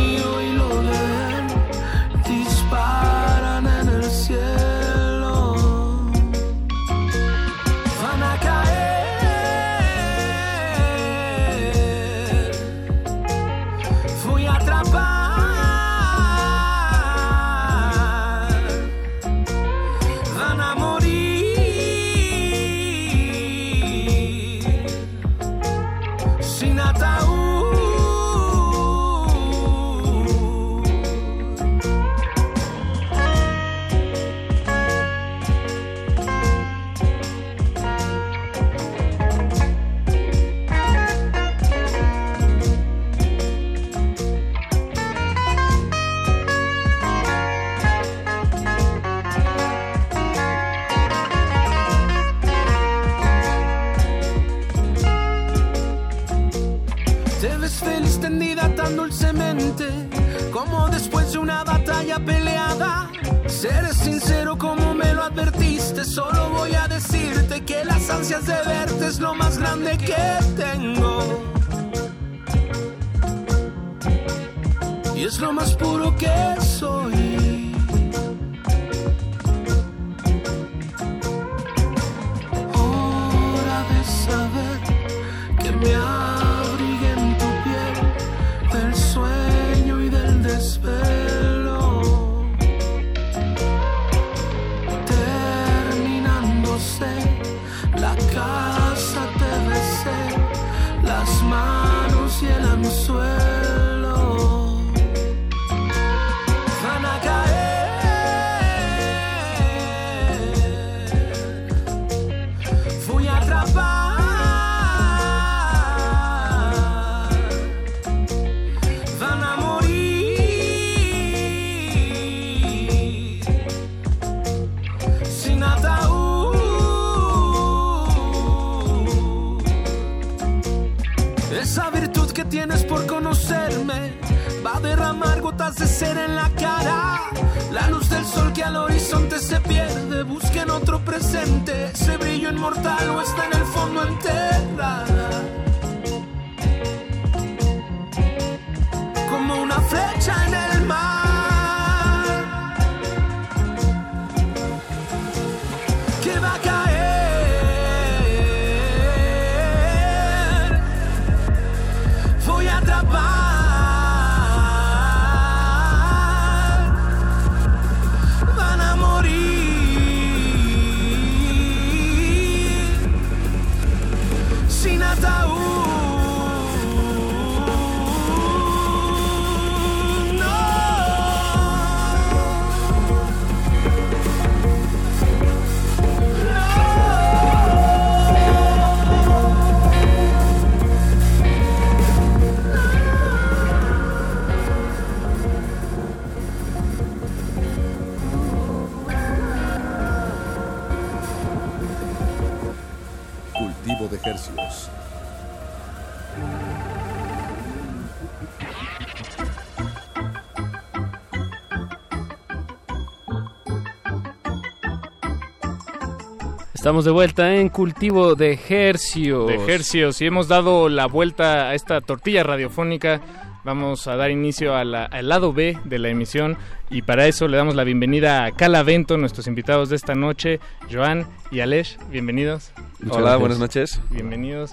[216.93, 219.47] Estamos de vuelta en cultivo de hercios.
[219.47, 223.23] de Hercios y hemos dado la vuelta a esta tortilla radiofónica.
[223.65, 226.59] Vamos a dar inicio a la- al lado B de la emisión
[226.91, 230.61] y para eso le damos la bienvenida a Calavento, nuestros invitados de esta noche,
[230.93, 231.97] Joan y Alej.
[232.11, 232.73] Bienvenidos.
[233.01, 233.41] Muchas Hola, gracias.
[233.41, 234.01] buenas noches.
[234.11, 234.73] Bienvenidos.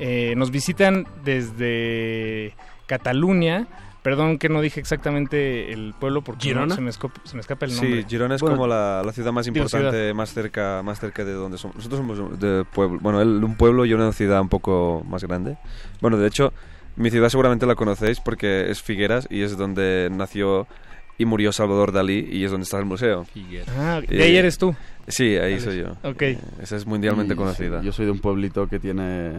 [0.00, 2.52] Eh, nos visitan desde
[2.86, 3.68] Cataluña.
[4.02, 6.74] Perdón que no dije exactamente el pueblo porque no- ¿Girona?
[6.74, 8.02] se, me escop- se me escapa el nombre.
[8.02, 10.14] Sí, Girona es Bueno, como la, la ciudad más importante, ciudad.
[10.14, 11.76] más cerca más cerca de donde somos.
[11.76, 15.58] Nosotros somos de pueblo, bueno, un pueblo y una ciudad un poco más grande.
[16.00, 16.52] Bueno, de hecho,
[16.96, 20.66] mi ciudad seguramente la conocéis porque es Figueras y es donde nació
[21.18, 23.26] y murió Salvador Dalí y es donde está el museo.
[23.78, 24.74] Ah, ¿de ahí eres tú?
[25.08, 25.92] Sí, ahí soy yo.
[26.08, 26.22] Ok.
[26.22, 27.80] Eh, Esa es mundialmente Y, conocida.
[27.80, 29.32] sí, yo soy de un pueblito que tiene,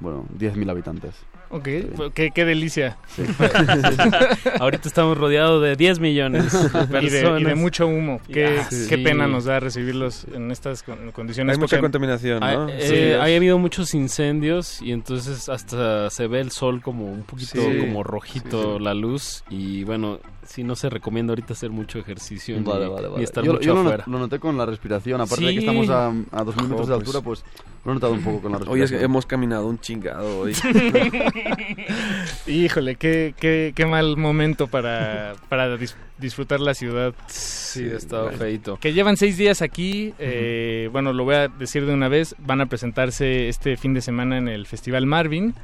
[0.00, 1.14] bueno, 10.000 habitantes.
[1.52, 2.96] Ok, pues, qué, qué delicia.
[4.58, 7.40] Ahorita estamos rodeados de 10 millones de y, de, personas.
[7.40, 8.20] y de mucho humo.
[8.32, 8.86] Qué, Ah, sí.
[8.88, 11.54] qué pena nos da recibirlos en estas con- condiciones.
[11.56, 12.46] Hay mucha contaminación, ¿no?
[12.64, 12.94] Ha, Sí.
[12.94, 17.60] eh, ha habido muchos incendios y entonces hasta se ve el sol como un poquito
[17.60, 17.78] Sí.
[17.80, 18.84] como rojito Sí, sí.
[18.84, 23.06] la luz y bueno, sí no se recomienda ahorita hacer mucho ejercicio ni, Vale, vale,
[23.08, 23.24] ni vale.
[23.24, 24.04] estar Yo, mucho yo lo, afuera.
[24.06, 26.10] lo noté con la respiración, aparte de que estamos a, a
[26.44, 27.44] 2.000 metros de Jo, altura, pues
[27.84, 28.94] lo he notado un poco con la Hoy respiración.
[28.94, 30.52] es que hemos caminado un chingado hoy.
[32.46, 37.14] Híjole, qué, qué, qué mal momento para, para dis- disfrutar la ciudad.
[37.28, 38.76] Sí, ha estado feito.
[38.78, 40.14] Que llevan seis días aquí.
[40.18, 42.34] eh, Bueno, lo voy a decir de una vez.
[42.38, 45.54] Van a presentarse este fin de semana en el Festival Marvin.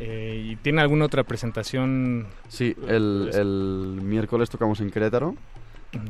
[0.00, 2.26] Eh, ¿Y tiene alguna otra presentación?
[2.48, 5.34] Sí, el, el miércoles tocamos en Querétaro.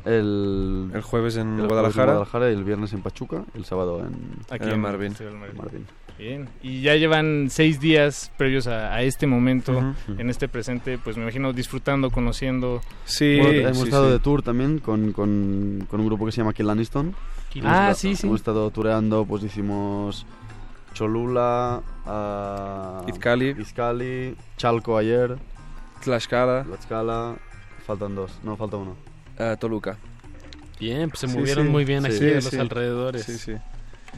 [0.05, 2.05] El, El jueves en el jueves Guadalajara.
[2.13, 3.45] Guadalajara y el viernes en Pachuca.
[3.55, 4.15] El sábado en,
[4.51, 5.13] Aquí En en Marvin.
[5.21, 5.57] Marvin.
[5.57, 5.87] Marvin.
[6.19, 6.49] Bien.
[6.63, 10.21] Y ya llevan seis días previos a, a este momento, Ujú.
[10.21, 12.81] en este presente, pues me imagino disfrutando, conociendo.
[13.05, 14.13] Sí, Bueno, hemos sí, estado sí.
[14.15, 17.15] de tour también con, con, con un grupo que se llama Kill Aniston.
[17.55, 18.27] Hemos Ah, sí, sí.
[18.27, 20.27] Hemos estado tureando, pues hicimos
[21.09, 23.55] Cholula, ah, Izcali.
[23.57, 25.37] Izcali, Chalco ayer,
[26.03, 27.37] Tlaxcala, Tlaxcala,
[27.87, 28.97] faltan dos, no, falta uno.
[29.39, 29.97] eh, Toluca.
[30.81, 31.71] Bien, pues se Sí, movieron sí.
[31.71, 32.59] muy bien Sí, aquí sí, a los sí.
[32.59, 33.23] alrededores.
[33.25, 33.53] Sí, sí.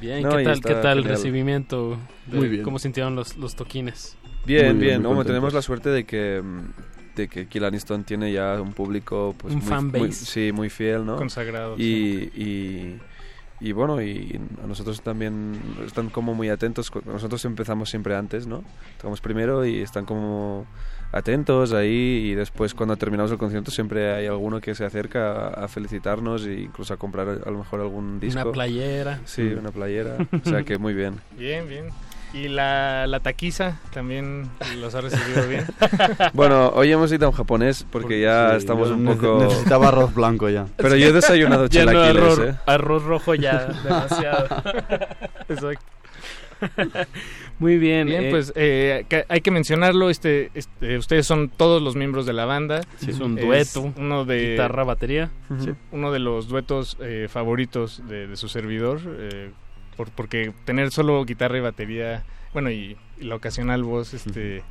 [0.01, 1.99] Bien, No, ¿qué tal, qué tal el recibimiento?
[2.25, 2.63] de- Muy bien.
[2.63, 4.17] ¿Cómo sintieron los, los toquines?
[4.47, 5.03] Bien, Muy bien, bien.
[5.03, 5.27] contentos.
[5.27, 9.53] tenemos la suerte de que, mm, de que Kill Aniston tiene ya un público pues
[9.53, 10.25] Un muy, fan muy- base.
[10.25, 11.17] sí, muy fiel, ¿no?
[11.17, 12.99] Consagrado, Y, y,
[13.61, 16.91] y bueno, y a nosotros también están como muy atentos.
[17.05, 18.65] Nosotros empezamos siempre antes, ¿no?
[18.97, 20.67] Tocamos primero y están como
[21.13, 25.69] atentos ahí y después cuando terminamos el concierto siempre hay alguno que se acerca a,
[25.69, 28.41] felicitarnos e incluso a comprar a lo mejor algún disco.
[28.41, 29.21] Una playera.
[29.25, 30.17] Sí, una playera.
[30.33, 31.21] o sea que muy bien.
[31.37, 31.87] Bien, bien.
[32.33, 34.49] ¿Y la, la taquiza también
[34.81, 35.65] los ha recibido bien?
[36.33, 39.41] Bueno, hoy hemos ido a un japonés porque ya sí, estamos un poco...
[39.45, 40.67] necesitaba arroz blanco ya.
[40.77, 42.55] Pero yo he desayunado Ya no chilaquiles, arroz, ¿eh?
[42.67, 44.47] arroz rojo ya, demasiado.
[45.49, 45.85] Exacto.
[47.59, 48.07] Muy bien.
[48.07, 50.11] Bien, eh, pues eh, que- hay que mencionarlo.
[50.11, 52.83] Este, este, ustedes son todos los miembros de la banda.
[52.99, 55.31] Sí, es un dueto, Uno de guitarra, batería.
[55.59, 59.01] Sí, uno de los duetos eh, favoritos de, de su servidor.
[60.01, 62.23] Por- porque tener solo guitarra y batería,
[62.55, 64.63] bueno, y, y la ocasional voz, este,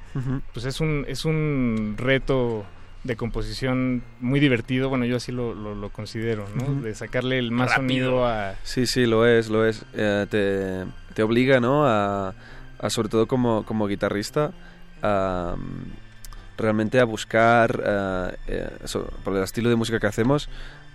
[0.53, 2.65] pues es un es un reto
[3.03, 4.89] de composición muy divertido.
[4.89, 6.81] Bueno, yo así lo, lo, lo considero, ¿no?
[6.81, 7.87] De sacarle el más Rápido.
[7.87, 9.85] sonido a Sí, sí, lo es, lo es.
[9.93, 11.85] Eh, te, te obliga, ¿no?
[11.85, 12.33] A,
[12.79, 14.51] a, sobre todo como, como guitarrista,
[15.03, 17.81] a, mm, realmente a buscar,
[18.47, 18.69] eh,
[19.23, 20.49] por el estilo de música que hacemos,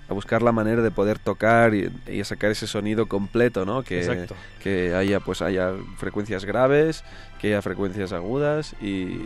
[0.09, 3.83] a buscar la manera de poder tocar y, y a sacar ese sonido completo, ¿no?
[3.83, 4.35] Que, Exacto.
[4.63, 7.05] que haya, pues, haya frecuencias graves,
[7.41, 9.21] que haya frecuencias agudas y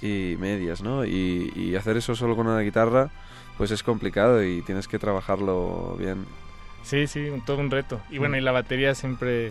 [0.00, 1.04] y medias, ¿no?
[1.04, 3.10] Y, y hacer eso solo con una guitarra,
[3.56, 6.24] pues es complicado y tienes que trabajarlo bien.
[6.84, 8.00] Sí, sí, un- todo un reto.
[8.08, 8.38] Y bueno, Mm.
[8.38, 9.50] y la batería siempre...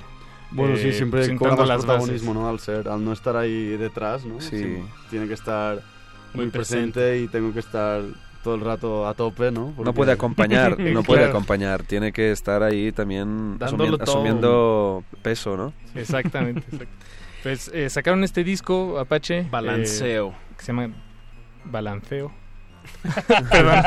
[0.52, 2.42] Bueno, eh, sí, siempre sentando cobra más protagonismo, bases.
[2.42, 2.48] ¿no?
[2.48, 4.40] Al ser, al no estar ahí detrás, ¿no?
[4.40, 4.58] Sí.
[4.58, 5.82] Siempre Tiene que estar
[6.34, 6.94] Muy muy, presente.
[6.94, 7.22] presente.
[7.24, 8.02] y tengo que estar
[8.48, 9.74] todo el rato a tope, ¿no?
[9.78, 11.32] No puede acompañar, no puede Claro.
[11.34, 15.74] acompañar, tiene que estar ahí también asumiendo peso, ¿no?
[15.96, 16.88] Exactamente, exacto.
[17.44, 19.40] Pues eh, sacaron este disco, Apache.
[19.40, 20.34] eh, Balanceo.
[20.58, 20.94] que se llama
[21.66, 22.32] Balanceo.
[23.52, 23.84] Perdón.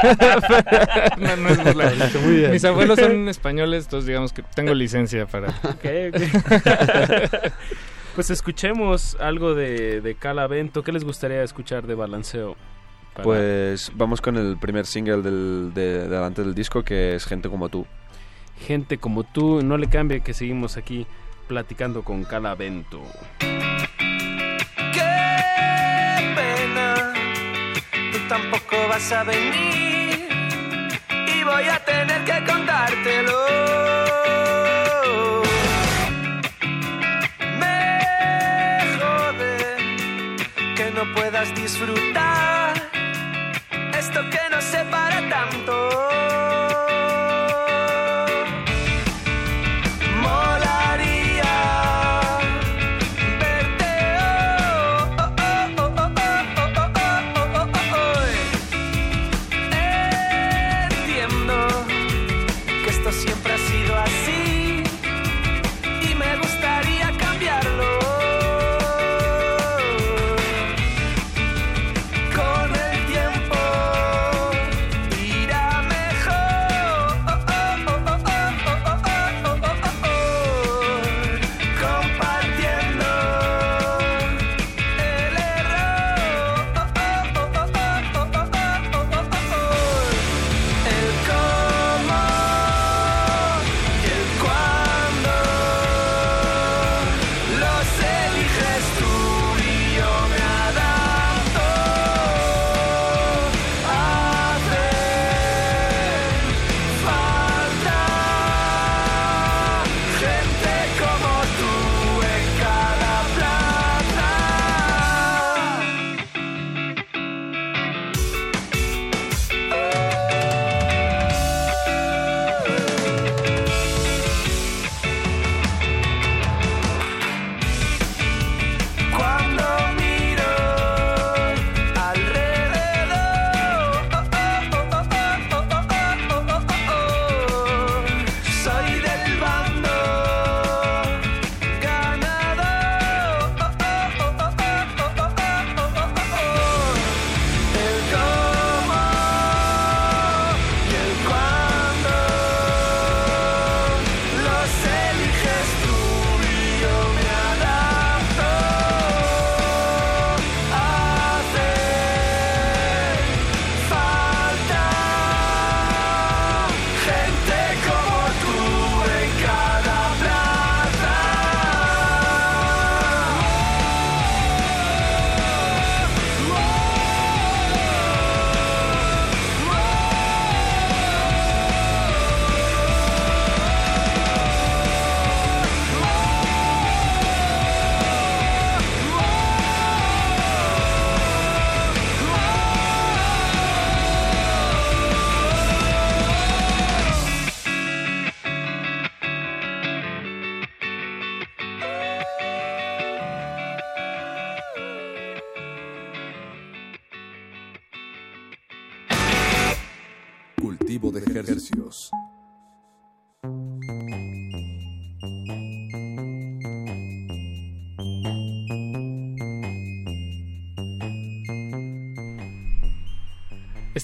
[1.16, 1.92] no, no es burla.
[2.22, 2.50] Muy bien.
[2.50, 5.48] Mis abuelos son españoles, entonces digamos que tengo licencia para...
[5.48, 7.52] Ok, ok.
[8.14, 10.82] pues escuchemos algo de, de Calavento.
[10.82, 12.56] ¿Qué les gustaría escuchar de Balanceo?
[13.22, 17.24] Para- Pues vamos con el primer single del, de, de delante del disco que es
[17.24, 17.86] Gente como tú.
[18.66, 21.06] Gente como tú, no le cambie que seguimos aquí
[21.48, 23.00] platicando con Calavento.
[24.92, 27.12] Qué pena,
[28.12, 30.28] tú tampoco vas a venir
[31.10, 33.89] y voy a tener que contártelo.
[44.28, 46.29] Que nos separa tanto.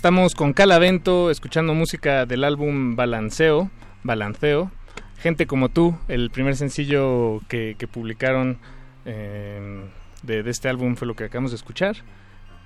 [0.06, 3.72] Estamos con Calavento escuchando música del álbum Balanceo,
[4.04, 4.70] Balanceo.
[5.18, 8.56] Gente como tú, el primer sencillo que, que publicaron
[9.04, 9.84] eh,
[10.22, 11.96] de, de este álbum fue lo que acabamos de escuchar.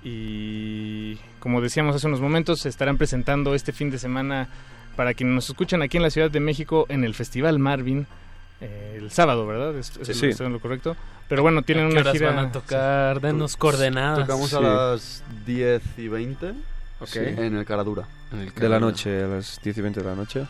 [0.03, 4.47] Y como decíamos hace unos momentos, se estarán presentando este fin de semana
[4.95, 8.05] para quienes nos escuchan aquí en la Ciudad de México en el Festival Marvin.
[8.61, 9.75] eh, el sábado, ¿verdad?
[9.79, 10.25] ¿Es, es Sí, lo- sí.
[10.27, 10.95] estoy en lo correcto?
[11.27, 12.31] Pero bueno, tienen ¿A qué una horas gira...
[12.33, 13.19] van a tocar?
[13.19, 14.27] Denos coordenadas.
[14.27, 16.53] Tocamos a las 10 y 20
[17.01, 17.15] Ok.
[17.15, 18.07] en el Caradura.
[18.55, 20.45] De la noche, a las 10 y 20 de la noche.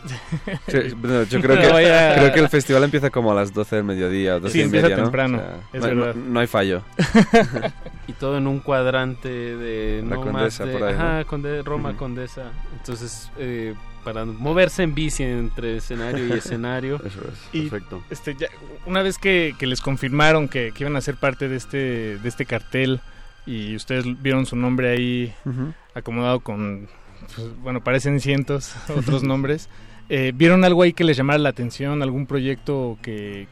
[0.68, 3.52] Sí, bueno, yo creo que, No vaya- creo que el festival empieza como a las
[3.52, 5.02] 12 del mediodía o 12 Sí, y empieza media, ¿no?
[5.04, 6.82] temprano, O sea, es no, no- no hay fallo.
[8.06, 11.00] y todo en un cuadrante de La no Condesa más de, por ahí, ¿no?
[11.00, 11.98] ajá, Conde- Roma Ujú.
[11.98, 12.52] Condesa.
[12.78, 13.74] Entonces, eh,
[14.04, 16.96] para moverse en bici entre escenario y escenario.
[17.04, 18.02] Eso es, Y, perfecto.
[18.10, 18.46] Este, ya,
[18.86, 22.28] una vez que, que les confirmaron que, que iban a ser parte de este, de
[22.28, 23.00] este cartel
[23.46, 25.72] y ustedes vieron su nombre ahí Ujú.
[25.94, 26.88] acomodado con,
[27.34, 29.68] pues, bueno, parecen cientos otros nombres,
[30.08, 32.02] eh, ¿vieron algo ahí que les llamara la atención?
[32.02, 33.46] ¿Algún proyecto que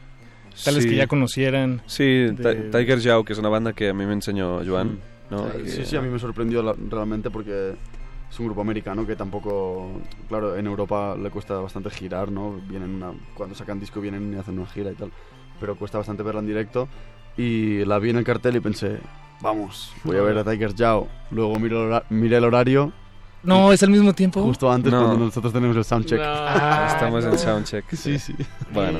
[0.63, 0.89] tal vez Sí.
[0.91, 1.81] que ya conocieran?
[1.87, 2.33] Sí, de-
[2.69, 4.99] Ti- Tiger Jau, que es una banda que a mí me enseñó Joan.
[5.29, 5.49] ¿no?
[5.49, 7.73] Sí, Que- sí, sí, a mí me sorprendió la- realmente porque
[8.29, 9.89] es un grupo americano que tampoco,
[10.27, 12.59] claro, en Europa le cuesta bastante girar, ¿no?
[12.67, 15.09] Vienen una, cuando sacan disco vienen y hacen una gira y tal,
[15.59, 16.89] pero cuesta bastante verla en directo
[17.37, 18.97] y la vi en el cartel y pensé,
[19.41, 22.91] vamos, voy a ver a Tiger Jau, luego miro miré el horario.
[23.43, 24.43] No, es al mismo tiempo.
[24.43, 25.03] Justo antes No.
[25.03, 26.21] cuando nosotros tenemos el soundcheck.
[26.23, 27.85] Ah, Estamos en soundcheck.
[27.95, 28.35] Sí, sí.
[28.71, 28.99] Bueno,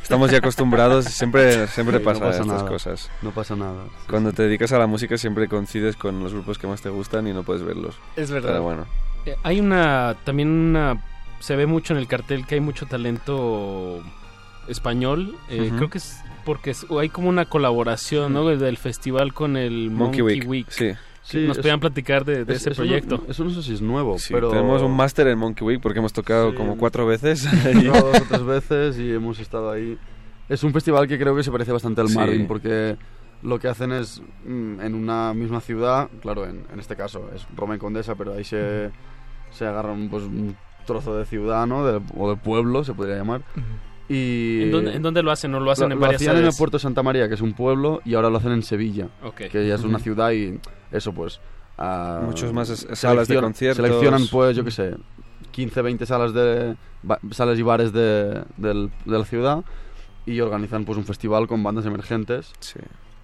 [0.00, 2.68] estamos ya acostumbrados, siempre, siempre Sí, pasa, no pasa estas nada.
[2.68, 3.10] cosas.
[3.20, 3.82] No pasa nada.
[4.08, 7.26] Cuando te dedicas a la música siempre coincides con los grupos que más te gustan
[7.26, 7.96] y no puedes verlos.
[8.14, 8.50] Es verdad.
[8.50, 8.86] Pero bueno.
[9.26, 11.02] Eh, hay una, también una,
[11.40, 14.00] se ve mucho en el cartel que hay mucho talento
[14.68, 15.34] español.
[15.48, 15.76] Eh, Ujú.
[15.76, 18.44] Creo que es porque es- hay como una colaboración, ¿no?
[18.48, 20.66] Del festival con el Monkey Monkey, Week, Week.
[20.70, 20.90] sí.
[21.22, 23.24] Sí, Nos es- podían platicar de, de es- ese eso no- proyecto.
[23.28, 24.50] eso no sé si es nuevo, Sí, pero...
[24.50, 26.56] tenemos un máster en Monkey Week porque hemos tocado Sí.
[26.56, 27.44] como cuatro veces.
[27.84, 29.96] Dos o tres veces y hemos estado ahí.
[30.48, 32.16] Es un festival que creo que se parece bastante al Sí.
[32.16, 32.96] Marvin porque
[33.42, 37.46] lo que hacen es mm, en una misma ciudad, claro, en, en este caso es
[37.56, 38.90] Roma y Condesa, pero ahí se,
[39.52, 41.86] se agarran pues, un trozo de ciudad, ¿no?
[41.86, 43.42] De- o de pueblo, se podría llamar.
[44.12, 45.52] Y ¿En dónde, en dónde lo hacen?
[45.52, 47.52] ¿No lo hacen en varias hacían en el puerto de Santa María, que es un
[47.52, 49.42] pueblo, y ahora lo hacen en Sevilla, Ok.
[49.50, 50.58] que ya es una ciudad y
[50.90, 51.40] eso pues...
[51.78, 53.84] ah, Muchos más salas de conciertos.
[53.86, 54.96] Seleccionan pues, yo qué sé,
[55.52, 56.74] 15, 20 salas de
[57.04, 59.64] ba- salas y bares de, del- de la ciudad
[60.26, 62.52] y organizan pues un festival con bandas emergentes.
[62.58, 62.80] Sí.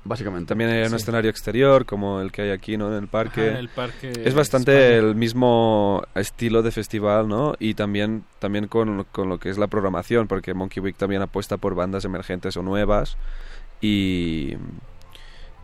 [0.09, 0.49] Básicamente.
[0.49, 0.97] También hay un Sí.
[0.97, 2.89] escenario exterior como el que hay aquí, ¿no?
[2.89, 3.41] En el parque.
[3.43, 5.09] Ajá, en el parque es bastante España.
[5.09, 7.55] el mismo estilo de festival, ¿no?
[7.59, 11.57] Y también, también con, con lo que es la programación, porque Monkey Week también apuesta
[11.57, 13.17] por bandas emergentes o nuevas.
[13.81, 14.57] Y.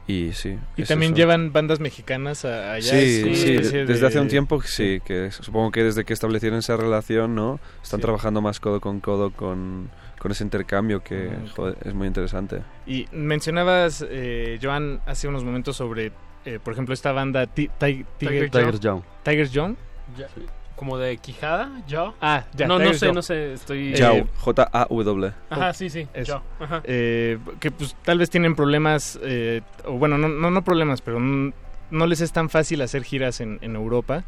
[0.09, 0.59] Y sí.
[0.77, 1.19] Y es también eso.
[1.19, 2.91] llevan bandas mexicanas a- allá.
[2.91, 3.23] Sí,
[3.55, 7.61] es desde hace un tiempo sí, que supongo que desde que establecieron esa relación, ¿no?
[7.83, 8.03] Están Sí.
[8.03, 9.91] trabajando más codo con codo con,
[10.23, 12.63] con ese intercambio que Ah, joder, es muy interesante.
[12.87, 16.13] Y mencionabas, eh, Joan, hace unos momentos sobre,
[16.45, 19.03] eh, por ejemplo, esta banda Ti- Ti- Tiger Tigers Jaw.
[19.25, 19.77] Tigers John.
[20.17, 20.29] Ya-
[20.77, 22.15] Como de Quijada, yo.
[22.21, 22.67] Ah, ya.
[22.69, 23.95] No, no sé, no sé, estoy...
[23.95, 25.33] Eh, J-A-W.
[25.51, 26.43] Ajá, sí, sí, Eso.
[26.59, 26.65] yo.
[26.65, 26.83] Ajá.
[26.85, 31.19] Eh, que pues tal vez tienen problemas, eh, o bueno, no, no, no problemas, pero
[31.21, 31.53] no,
[31.91, 34.25] no les es tan fácil hacer giras en, en Europa.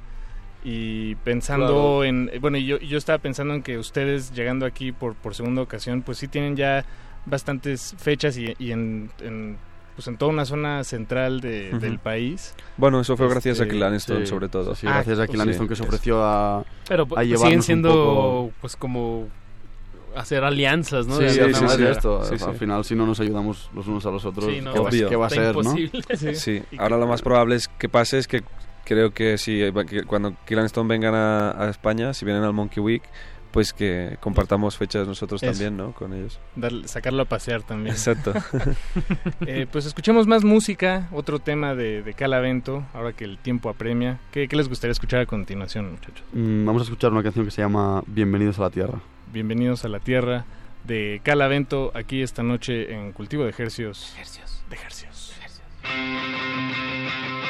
[0.67, 2.05] Y pensando Claro.
[2.05, 5.61] en, bueno, y yo, yo estaba pensando en que ustedes llegando aquí por, por segunda
[5.63, 6.85] ocasión, pues sí tienen ya
[7.27, 9.59] bastantes fechas y, y en, en,
[9.95, 12.55] pues en toda una zona central de- del país.
[12.79, 14.75] Bueno, eso fue gracias a Este, Kill Aniston, sí, sobre todo.
[14.75, 17.27] Sí, Ah, gracias a pues Kill Aniston sí, que se ofreció a, Pero a pues,
[17.27, 19.29] llevarnos siguen un siendo, poco- pues, como
[20.17, 21.17] hacer alianzas, ¿no?
[21.19, 22.25] Sí, sí, sí, esto.
[22.25, 22.45] Sí, sí.
[22.45, 24.89] Al final, si no nos ayudamos los unos a los otros, Sí, no, ¿qué, va,
[24.89, 25.09] Obvio.
[25.11, 25.77] qué va a ser, no?
[25.79, 26.35] imposible.
[26.37, 26.63] Sí.
[26.79, 28.43] Ahora lo más probable es que pase es que
[28.85, 32.83] creo que si que cuando Kill Aniston vengan a, a España, si vienen al Monkey
[32.83, 33.03] Week,
[33.51, 35.53] pues que compartamos fechas nosotros Eso.
[35.53, 35.93] también, ¿no?
[35.93, 36.41] Con ellos.
[36.57, 37.95] Darle- sacarlo a pasear también.
[37.95, 38.33] Exacto.
[39.47, 44.19] Eh, pues escuchemos más música, otro tema de, de Calavento, ahora que el tiempo apremia.
[44.33, 46.23] ¿Qué, qué les gustaría escuchar a continuación, muchachos?
[46.33, 49.01] Mm, vamos a escuchar una canción que se llama Bienvenidos a la Tierra.
[49.33, 50.45] Bienvenidos a la Tierra
[50.85, 54.13] de Calavento, aquí esta noche en Cultivo de Ejercios.
[54.69, 55.35] De Ejercios.
[55.85, 57.44] Hago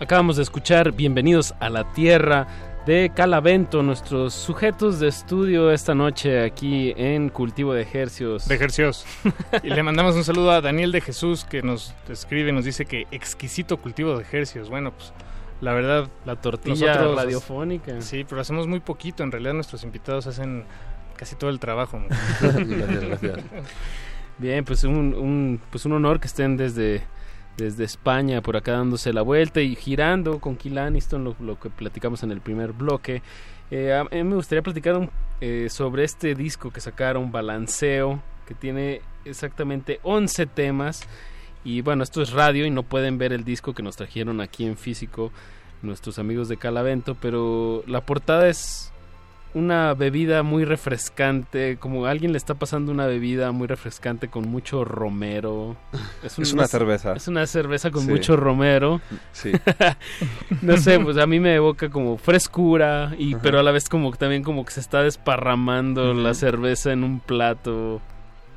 [0.00, 2.46] Acabamos de escuchar Bienvenidos a la Tierra
[2.86, 8.48] de Calavento, nuestros sujetos de estudio esta noche aquí en Cultivo de Ejercios.
[8.48, 9.04] De Ejercios.
[9.62, 13.06] y le mandamos un saludo a Daniel de Jesús que nos escribe, nos dice que
[13.10, 14.70] exquisito cultivo de ejercios.
[14.70, 15.12] Bueno, pues
[15.60, 18.00] la verdad, la tortilla radiofónica.
[18.00, 19.22] Sí, pero hacemos muy poquito.
[19.22, 20.64] En realidad nuestros invitados hacen
[21.16, 22.00] casi todo el trabajo.
[22.40, 23.38] gracias, gracias.
[24.38, 27.02] Bien, pues un, un, pues un honor que estén desde
[27.56, 31.68] desde España, por acá dándose la vuelta y girando con Kill Aniston, lo, lo que
[31.68, 33.22] platicamos en el primer bloque.
[33.70, 35.08] Eh, a mí me gustaría platicar
[35.40, 41.06] eh, sobre este disco que sacaron, Balanceo, que tiene exactamente 11 temas.
[41.64, 44.64] Y bueno, esto es radio y no pueden ver el disco que nos trajeron aquí
[44.64, 45.30] en físico
[45.82, 48.92] nuestros amigos de Calavento, pero la portada es
[49.52, 54.84] una bebida muy refrescante, como alguien le está pasando una bebida muy refrescante con mucho
[54.84, 55.76] romero.
[56.22, 57.14] Es, una cerveza.
[57.14, 59.00] Es una cerveza con mucho romero.
[59.32, 59.52] Sí.
[60.62, 64.12] no sé, pues a mí me evoca como frescura y pero a la vez como
[64.12, 68.02] también como que se está desparramando la cerveza en un plato.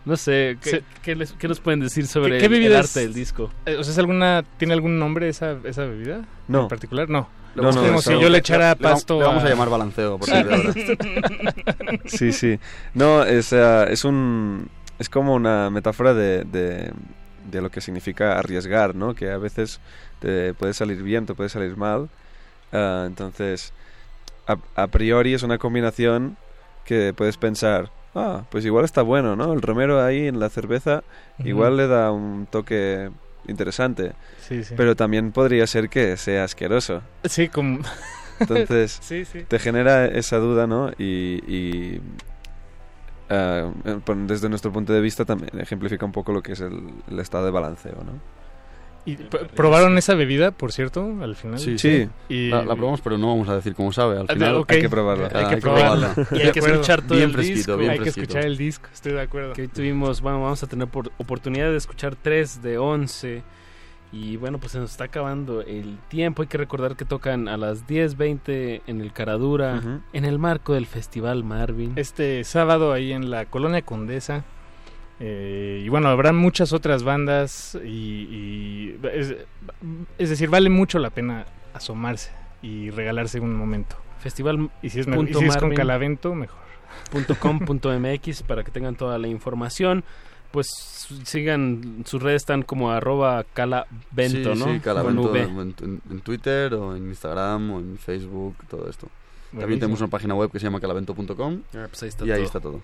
[0.05, 3.49] No sé, ¿qué, ¿qué, les, ¿qué, nos pueden decir sobre ¿Qué, el, arte del disco?
[3.65, 6.25] Eh, o sea, ¿es alguna, ¿tiene algún nombre esa, esa bebida?
[6.47, 6.63] No.
[6.63, 7.29] En particular, no.
[7.55, 9.19] No, no, como si yo le echara pasto.
[9.19, 10.17] Le vamos a llamar balanceo.
[10.17, 10.57] Por ahora.
[12.05, 12.59] sí, sí.
[12.93, 14.69] No, es, uh, es un.
[14.97, 16.91] Es como una metáfora de, de,
[17.51, 19.13] de, lo que significa arriesgar, ¿no?
[19.13, 19.79] Que a veces
[20.19, 22.09] te puede salir bien, te puede salir mal.
[22.71, 23.71] Uh, entonces,
[24.47, 26.37] a, a, priori es una combinación
[26.85, 29.53] que puedes pensar, ah, pues igual está bueno, ¿no?
[29.53, 31.03] El romero ahí en la cerveza
[31.39, 31.47] uh -huh.
[31.47, 33.09] igual le da un toque
[33.47, 34.13] interesante.
[34.39, 34.73] Sí, sí.
[34.77, 37.01] Pero también podría ser que sea asqueroso.
[37.23, 37.79] Sí, como...
[38.39, 40.91] Entonces, sí, te genera esa duda, ¿no?
[40.97, 42.01] Y, y
[43.29, 47.19] uh, desde nuestro punto de vista también ejemplifica un poco lo que es el, el
[47.19, 48.19] estado de balanceo, ¿no?
[49.05, 51.59] ¿Y probaron esa bebida, por cierto, al final?
[51.59, 52.07] Sí, sí.
[52.29, 52.49] Y...
[52.49, 54.17] La, la, probamos, pero no vamos a decir cómo sabe.
[54.17, 54.77] Al final okay.
[54.77, 55.29] hay que probarla.
[55.33, 56.13] Hay que probarla.
[56.31, 57.77] y hay que escuchar todo bien el fresquito, disco.
[57.77, 58.15] Bien hay fresquito.
[58.15, 59.53] que escuchar el disco, estoy de acuerdo.
[59.53, 63.43] Que hoy tuvimos, bueno, vamos a tener por oportunidad de escuchar tres de once.
[64.13, 66.43] Y bueno, pues se nos está acabando el tiempo.
[66.43, 70.01] Hay que recordar que tocan a las 10.20 en el Caradura, uh -huh.
[70.13, 71.93] en el marco del Festival Marvin.
[71.95, 74.45] Este sábado ahí en la Colonia Condesa.
[75.25, 79.35] Eh, y bueno, habrá muchas otras bandas y, y es,
[80.17, 82.31] es, decir, vale mucho la pena asomarse
[82.61, 83.95] y regalarse un momento.
[84.19, 86.59] Festival y si es, y si es con Calavento, mejor.
[87.39, 90.03] .com.mx para que tengan toda la información
[90.51, 90.67] pues
[91.23, 94.65] sigan sus redes están como arroba calavento, sí, ¿no?
[94.65, 99.07] Sí, calavento en, en, en, Twitter o en Instagram o en Facebook, todo esto.
[99.07, 99.61] Buenísimo.
[99.61, 102.59] También tenemos una página web que se llama calavento.com ah, pues ahí y ahí está
[102.59, 102.81] todo.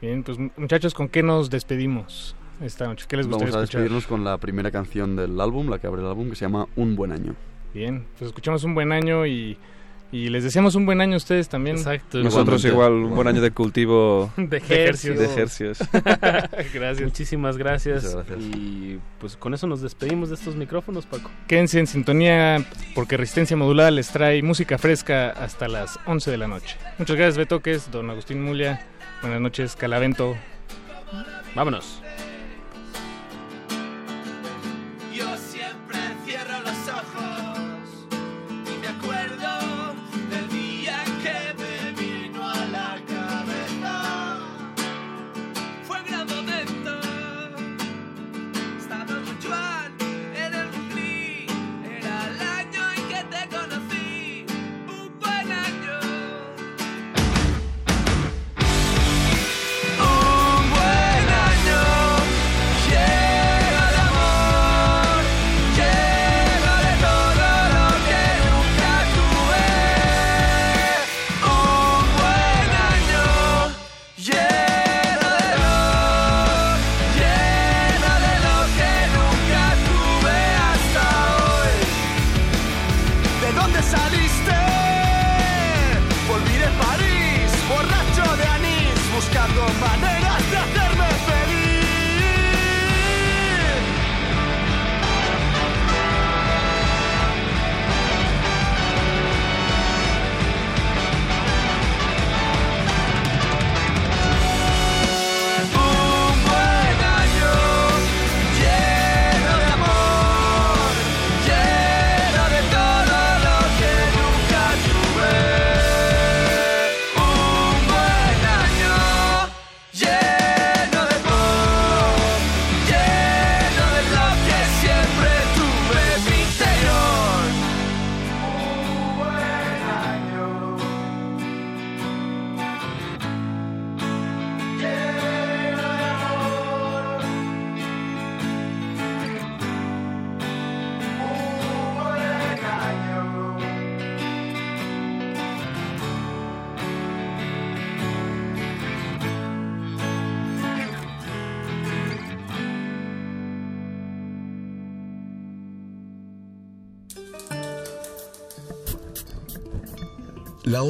[0.00, 3.04] Bien, pues muchachos, ¿con qué nos despedimos esta noche?
[3.08, 3.80] ¿Qué les gustaría Vamos a escuchar?
[3.82, 6.66] despedirnos con la primera canción del álbum, la que abre el álbum, que se llama
[6.76, 7.34] Un Buen Año.
[7.74, 9.56] Bien, pues escuchamos Un Buen Año y...
[10.12, 11.76] Y les deseamos un buen año a ustedes también.
[11.76, 12.18] Exacto.
[12.18, 15.18] Nosotros igual un buen año de cultivo de ejercicios.
[15.18, 15.78] De ejercicios.
[16.74, 17.00] gracias.
[17.00, 18.14] Muchísimas gracias.
[18.14, 18.38] gracias.
[18.40, 21.30] Y pues con eso nos despedimos de estos micrófonos, Paco.
[21.46, 22.64] Quédense en sintonía
[22.94, 26.76] porque Resistencia Modulada les trae música fresca hasta las 11 de la noche.
[26.98, 28.86] Muchas gracias, Betoques, don Agustín Mulia.
[29.22, 30.36] Buenas noches, Calavento.
[31.54, 32.02] Vámonos.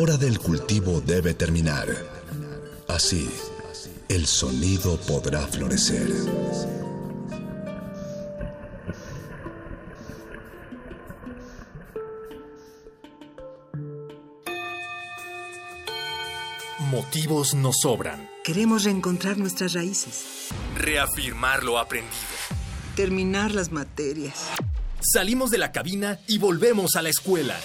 [0.01, 1.87] Hora del cultivo debe terminar.
[2.89, 3.29] Así,
[4.09, 6.09] el sonido podrá florecer.
[16.91, 18.27] Motivos nos sobran.
[18.43, 20.49] Queremos reencontrar nuestras raíces.
[20.79, 22.15] Reafirmar lo aprendido.
[22.97, 24.47] Terminar las materias.
[25.01, 27.59] Salimos de la cabina y volvemos a la escuela.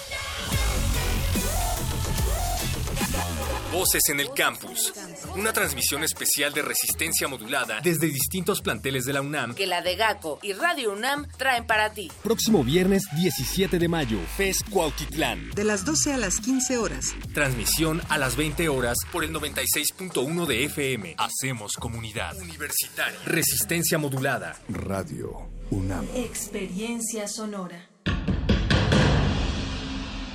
[3.76, 4.90] Voces en el campus.
[5.36, 9.54] Una transmisión especial de resistencia modulada desde distintos planteles de la UNAM.
[9.54, 12.10] Que la de GACO y Radio UNAM traen para ti.
[12.22, 15.50] Próximo viernes 17 de mayo, FES Cuautitlán.
[15.50, 17.14] De las 12 a las 15 horas.
[17.34, 21.16] Transmisión a las 20 horas por el 96.1 de FM.
[21.18, 22.34] Hacemos comunidad.
[22.38, 23.18] Universitaria.
[23.26, 24.56] Resistencia modulada.
[24.70, 26.06] Radio UNAM.
[26.14, 27.90] Experiencia sonora.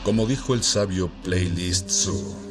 [0.03, 2.50] Como dijo el sabio Playlist Zoo,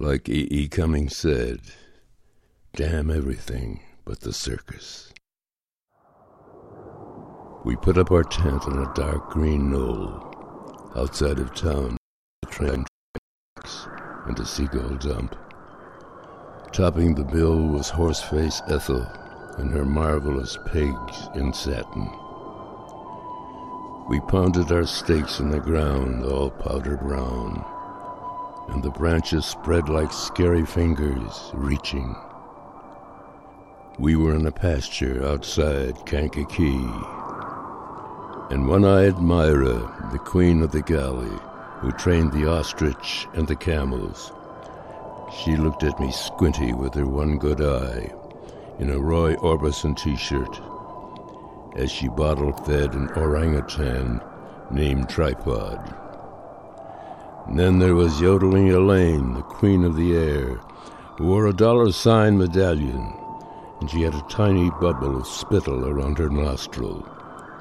[0.00, 0.46] Like E.
[0.48, 0.68] E.
[0.68, 1.58] Cummings said,
[2.72, 5.12] damn everything but the circus.
[7.64, 11.96] We put up our tent on a dark green knoll outside of town,
[12.42, 12.84] the train
[13.56, 13.88] tracks
[14.28, 15.34] and a seagull dump.
[16.72, 19.02] Topping the bill was Horseface Ethel
[19.58, 22.08] and her marvelous pigs in satin.
[24.08, 27.64] We pounded our stakes in the ground, all powder brown
[28.68, 32.14] and the branches spread like scary fingers reaching.
[33.98, 36.90] We were in a pasture outside Kankakee,
[38.50, 41.36] and one-eyed Myra, the queen of the galley,
[41.80, 44.32] who trained the ostrich and the camels,
[45.30, 48.10] she looked at me squinty with her one good eye,
[48.78, 50.60] in a Roy Orbison t-shirt,
[51.76, 54.22] as she bottle-fed an orangutan
[54.70, 55.94] named Tripod.
[57.50, 60.60] Then there was yodeling Elaine, the queen of the air,
[61.16, 63.14] who wore a dollar sign medallion,
[63.80, 67.08] and she had a tiny bubble of spittle around her nostril,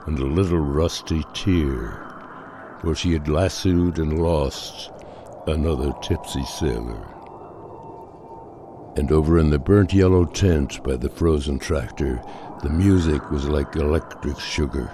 [0.05, 2.03] and a little rusty tear,
[2.81, 4.91] for she had lassoed and lost
[5.47, 7.07] another tipsy sailor.
[8.97, 12.21] And over in the burnt yellow tent by the frozen tractor,
[12.61, 14.91] the music was like electric sugar.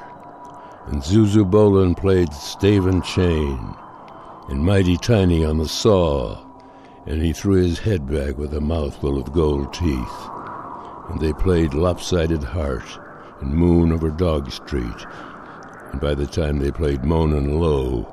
[0.88, 3.76] And Zuzu Bolin played Stave and Chain,
[4.50, 6.38] and Mighty Tiny on the saw,
[7.06, 10.30] and he threw his head back with a mouthful of gold teeth.
[11.10, 13.00] And they played Lopsided Heart
[13.42, 15.06] and Moon over Dog Street,
[15.92, 18.08] and by the time they played Moanin' Low,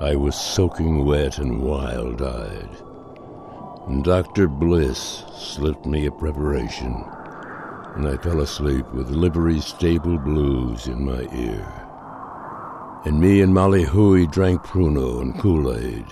[0.00, 2.68] I was soaking wet and wild eyed.
[3.86, 4.48] And Dr.
[4.48, 7.04] Bliss slipped me a preparation,
[7.96, 11.83] and I fell asleep with livery stable blues in my ear.
[13.04, 16.06] And me and Molly Huey drank Pruno and Kool-Aid.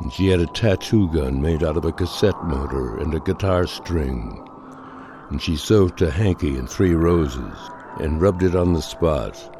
[0.00, 3.66] And she had a tattoo gun made out of a cassette motor and a guitar
[3.66, 4.42] string.
[5.30, 7.56] And she soaked a hanky in three roses
[8.00, 9.52] and rubbed it on the spot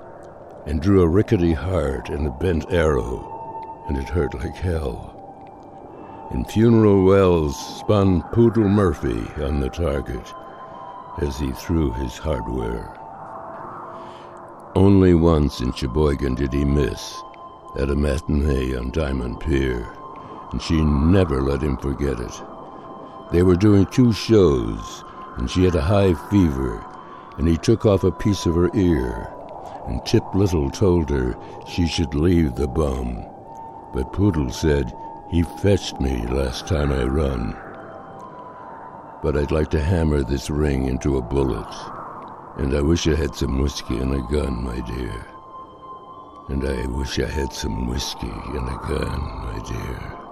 [0.66, 5.12] and drew a rickety heart and a bent arrow, and it hurt like hell.
[6.32, 10.32] And Funeral Wells spun Poodle Murphy on the target
[11.20, 12.98] as he threw his hardware.
[14.76, 17.22] Only once in Sheboygan did he miss,
[17.78, 19.88] at a matinee on Diamond Pier,
[20.52, 22.42] and she never let him forget it.
[23.32, 25.02] They were doing two shows,
[25.38, 26.84] and she had a high fever,
[27.38, 29.32] and he took off a piece of her ear,
[29.86, 33.24] and Tip Little told her she should leave the bum.
[33.94, 34.94] But Poodle said,
[35.30, 37.56] he fetched me last time I run.
[39.22, 41.95] But I'd like to hammer this ring into a bullet.
[42.58, 45.26] And I wish I had some whiskey and a gun, my dear.
[46.48, 50.25] And I wish I had some whiskey and a gun, my dear.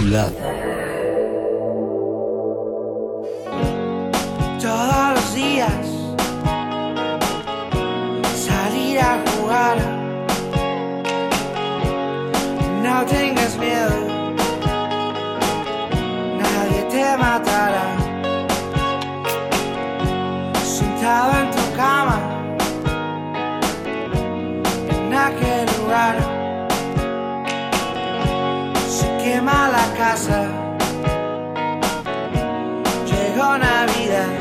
[0.00, 0.69] tu lado.
[30.00, 30.48] casa.
[33.10, 34.38] Llegó Navidad.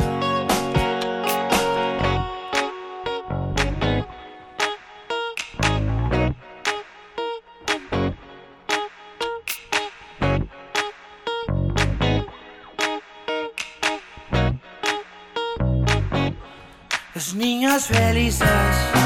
[17.14, 18.99] Los niños felices.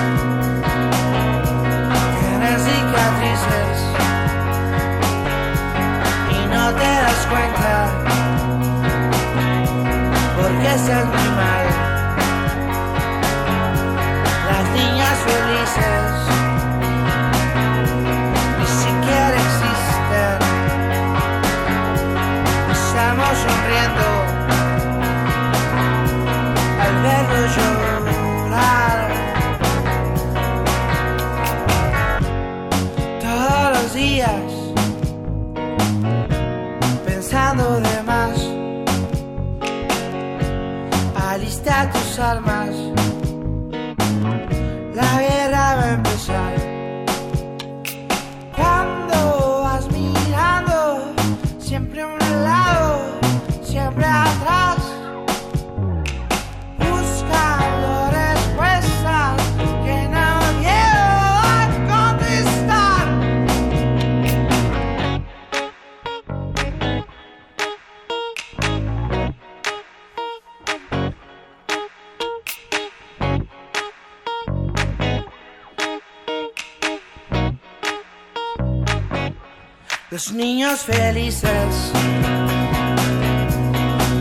[80.26, 81.92] Los niños felices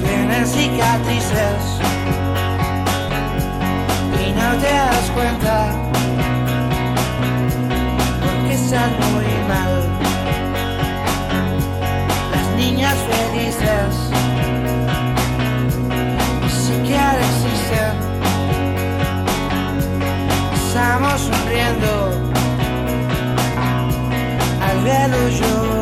[0.04, 1.62] tienen cicatrices
[4.20, 5.70] y no te das cuenta
[8.20, 9.74] porque están muy mal.
[12.32, 13.94] Las niñas felices
[16.42, 17.94] ni siquiera existen.
[20.66, 22.10] Estamos sonriendo
[24.68, 25.81] al verlo yo.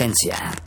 [0.00, 0.59] Resistencia.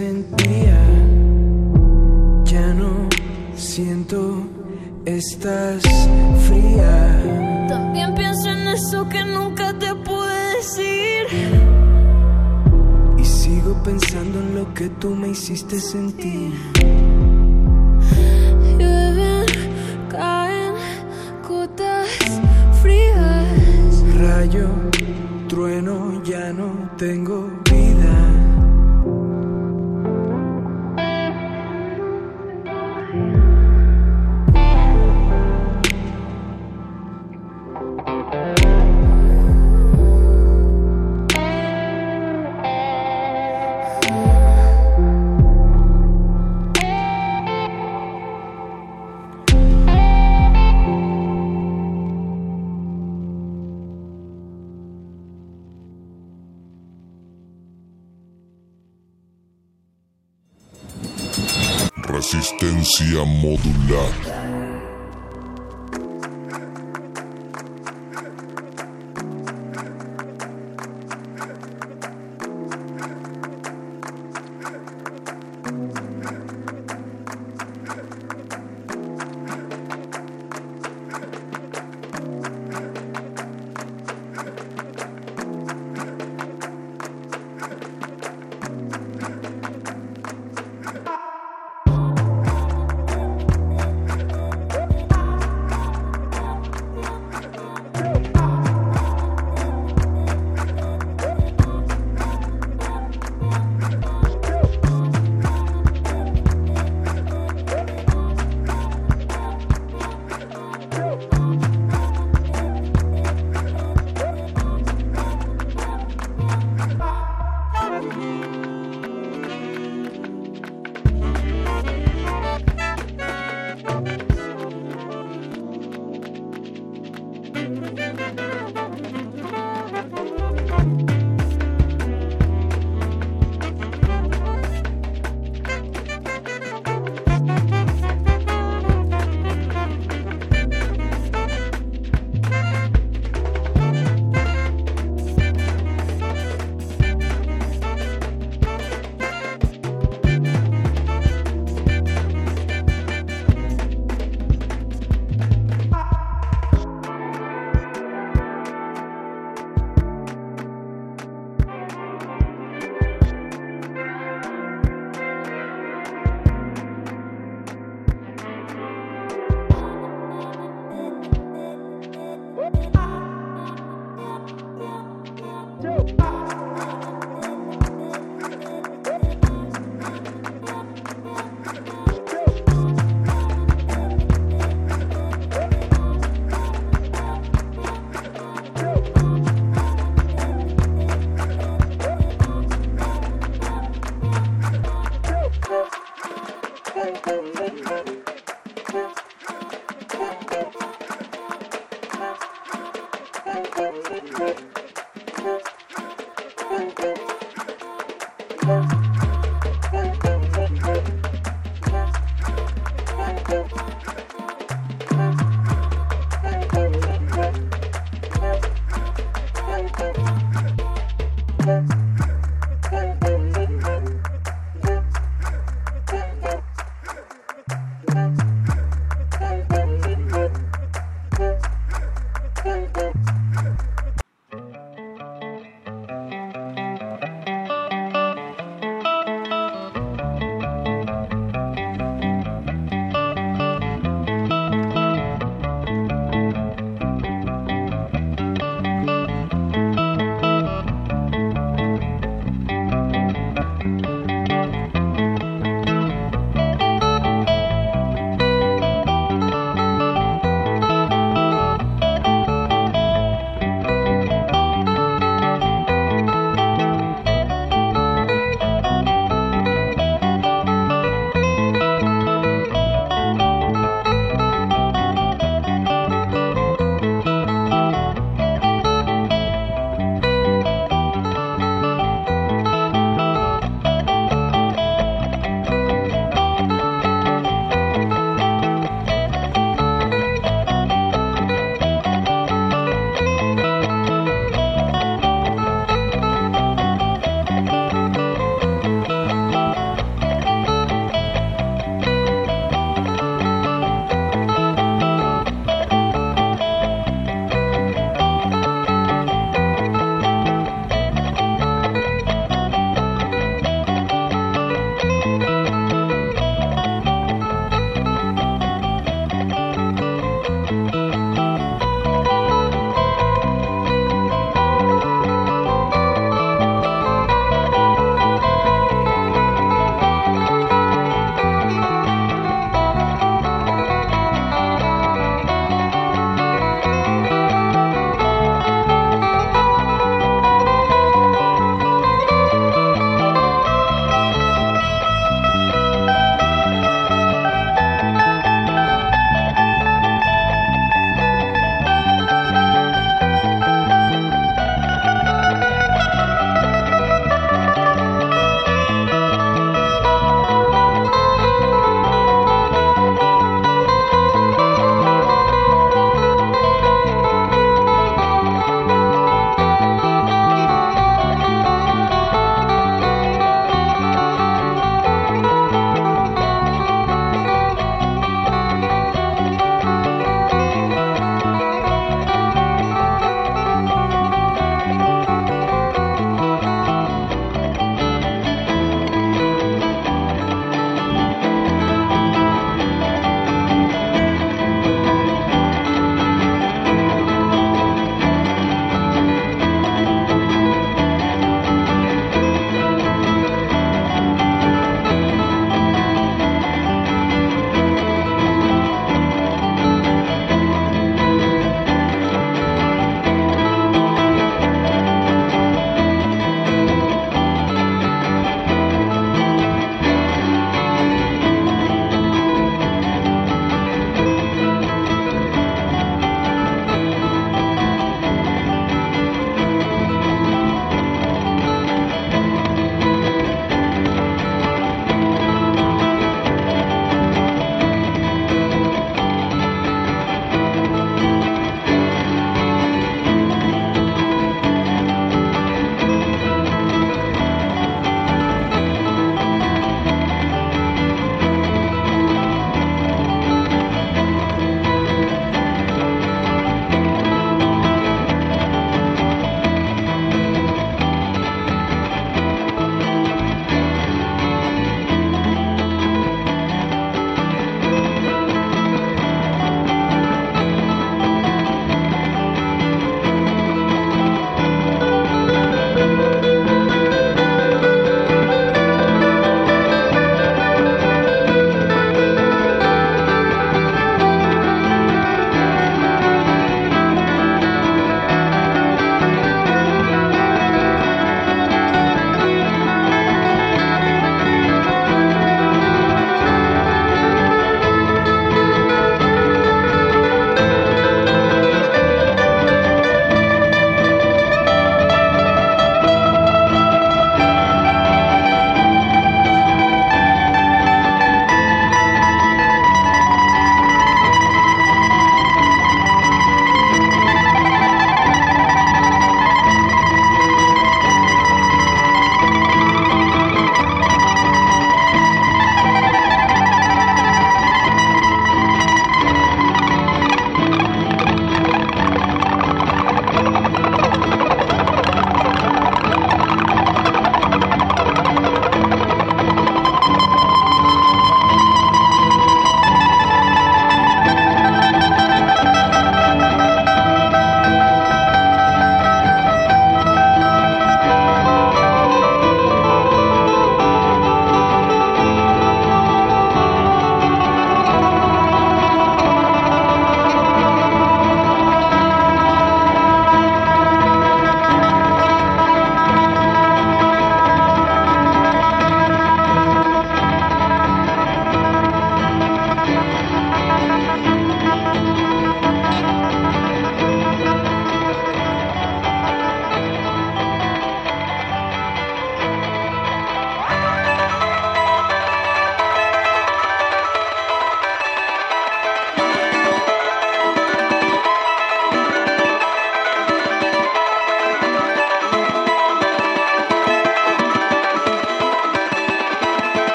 [0.00, 0.47] Eso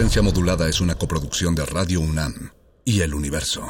[0.00, 2.52] La Resistencia Modulada es una coproducción de Radio UNAM
[2.86, 3.68] y El Universo.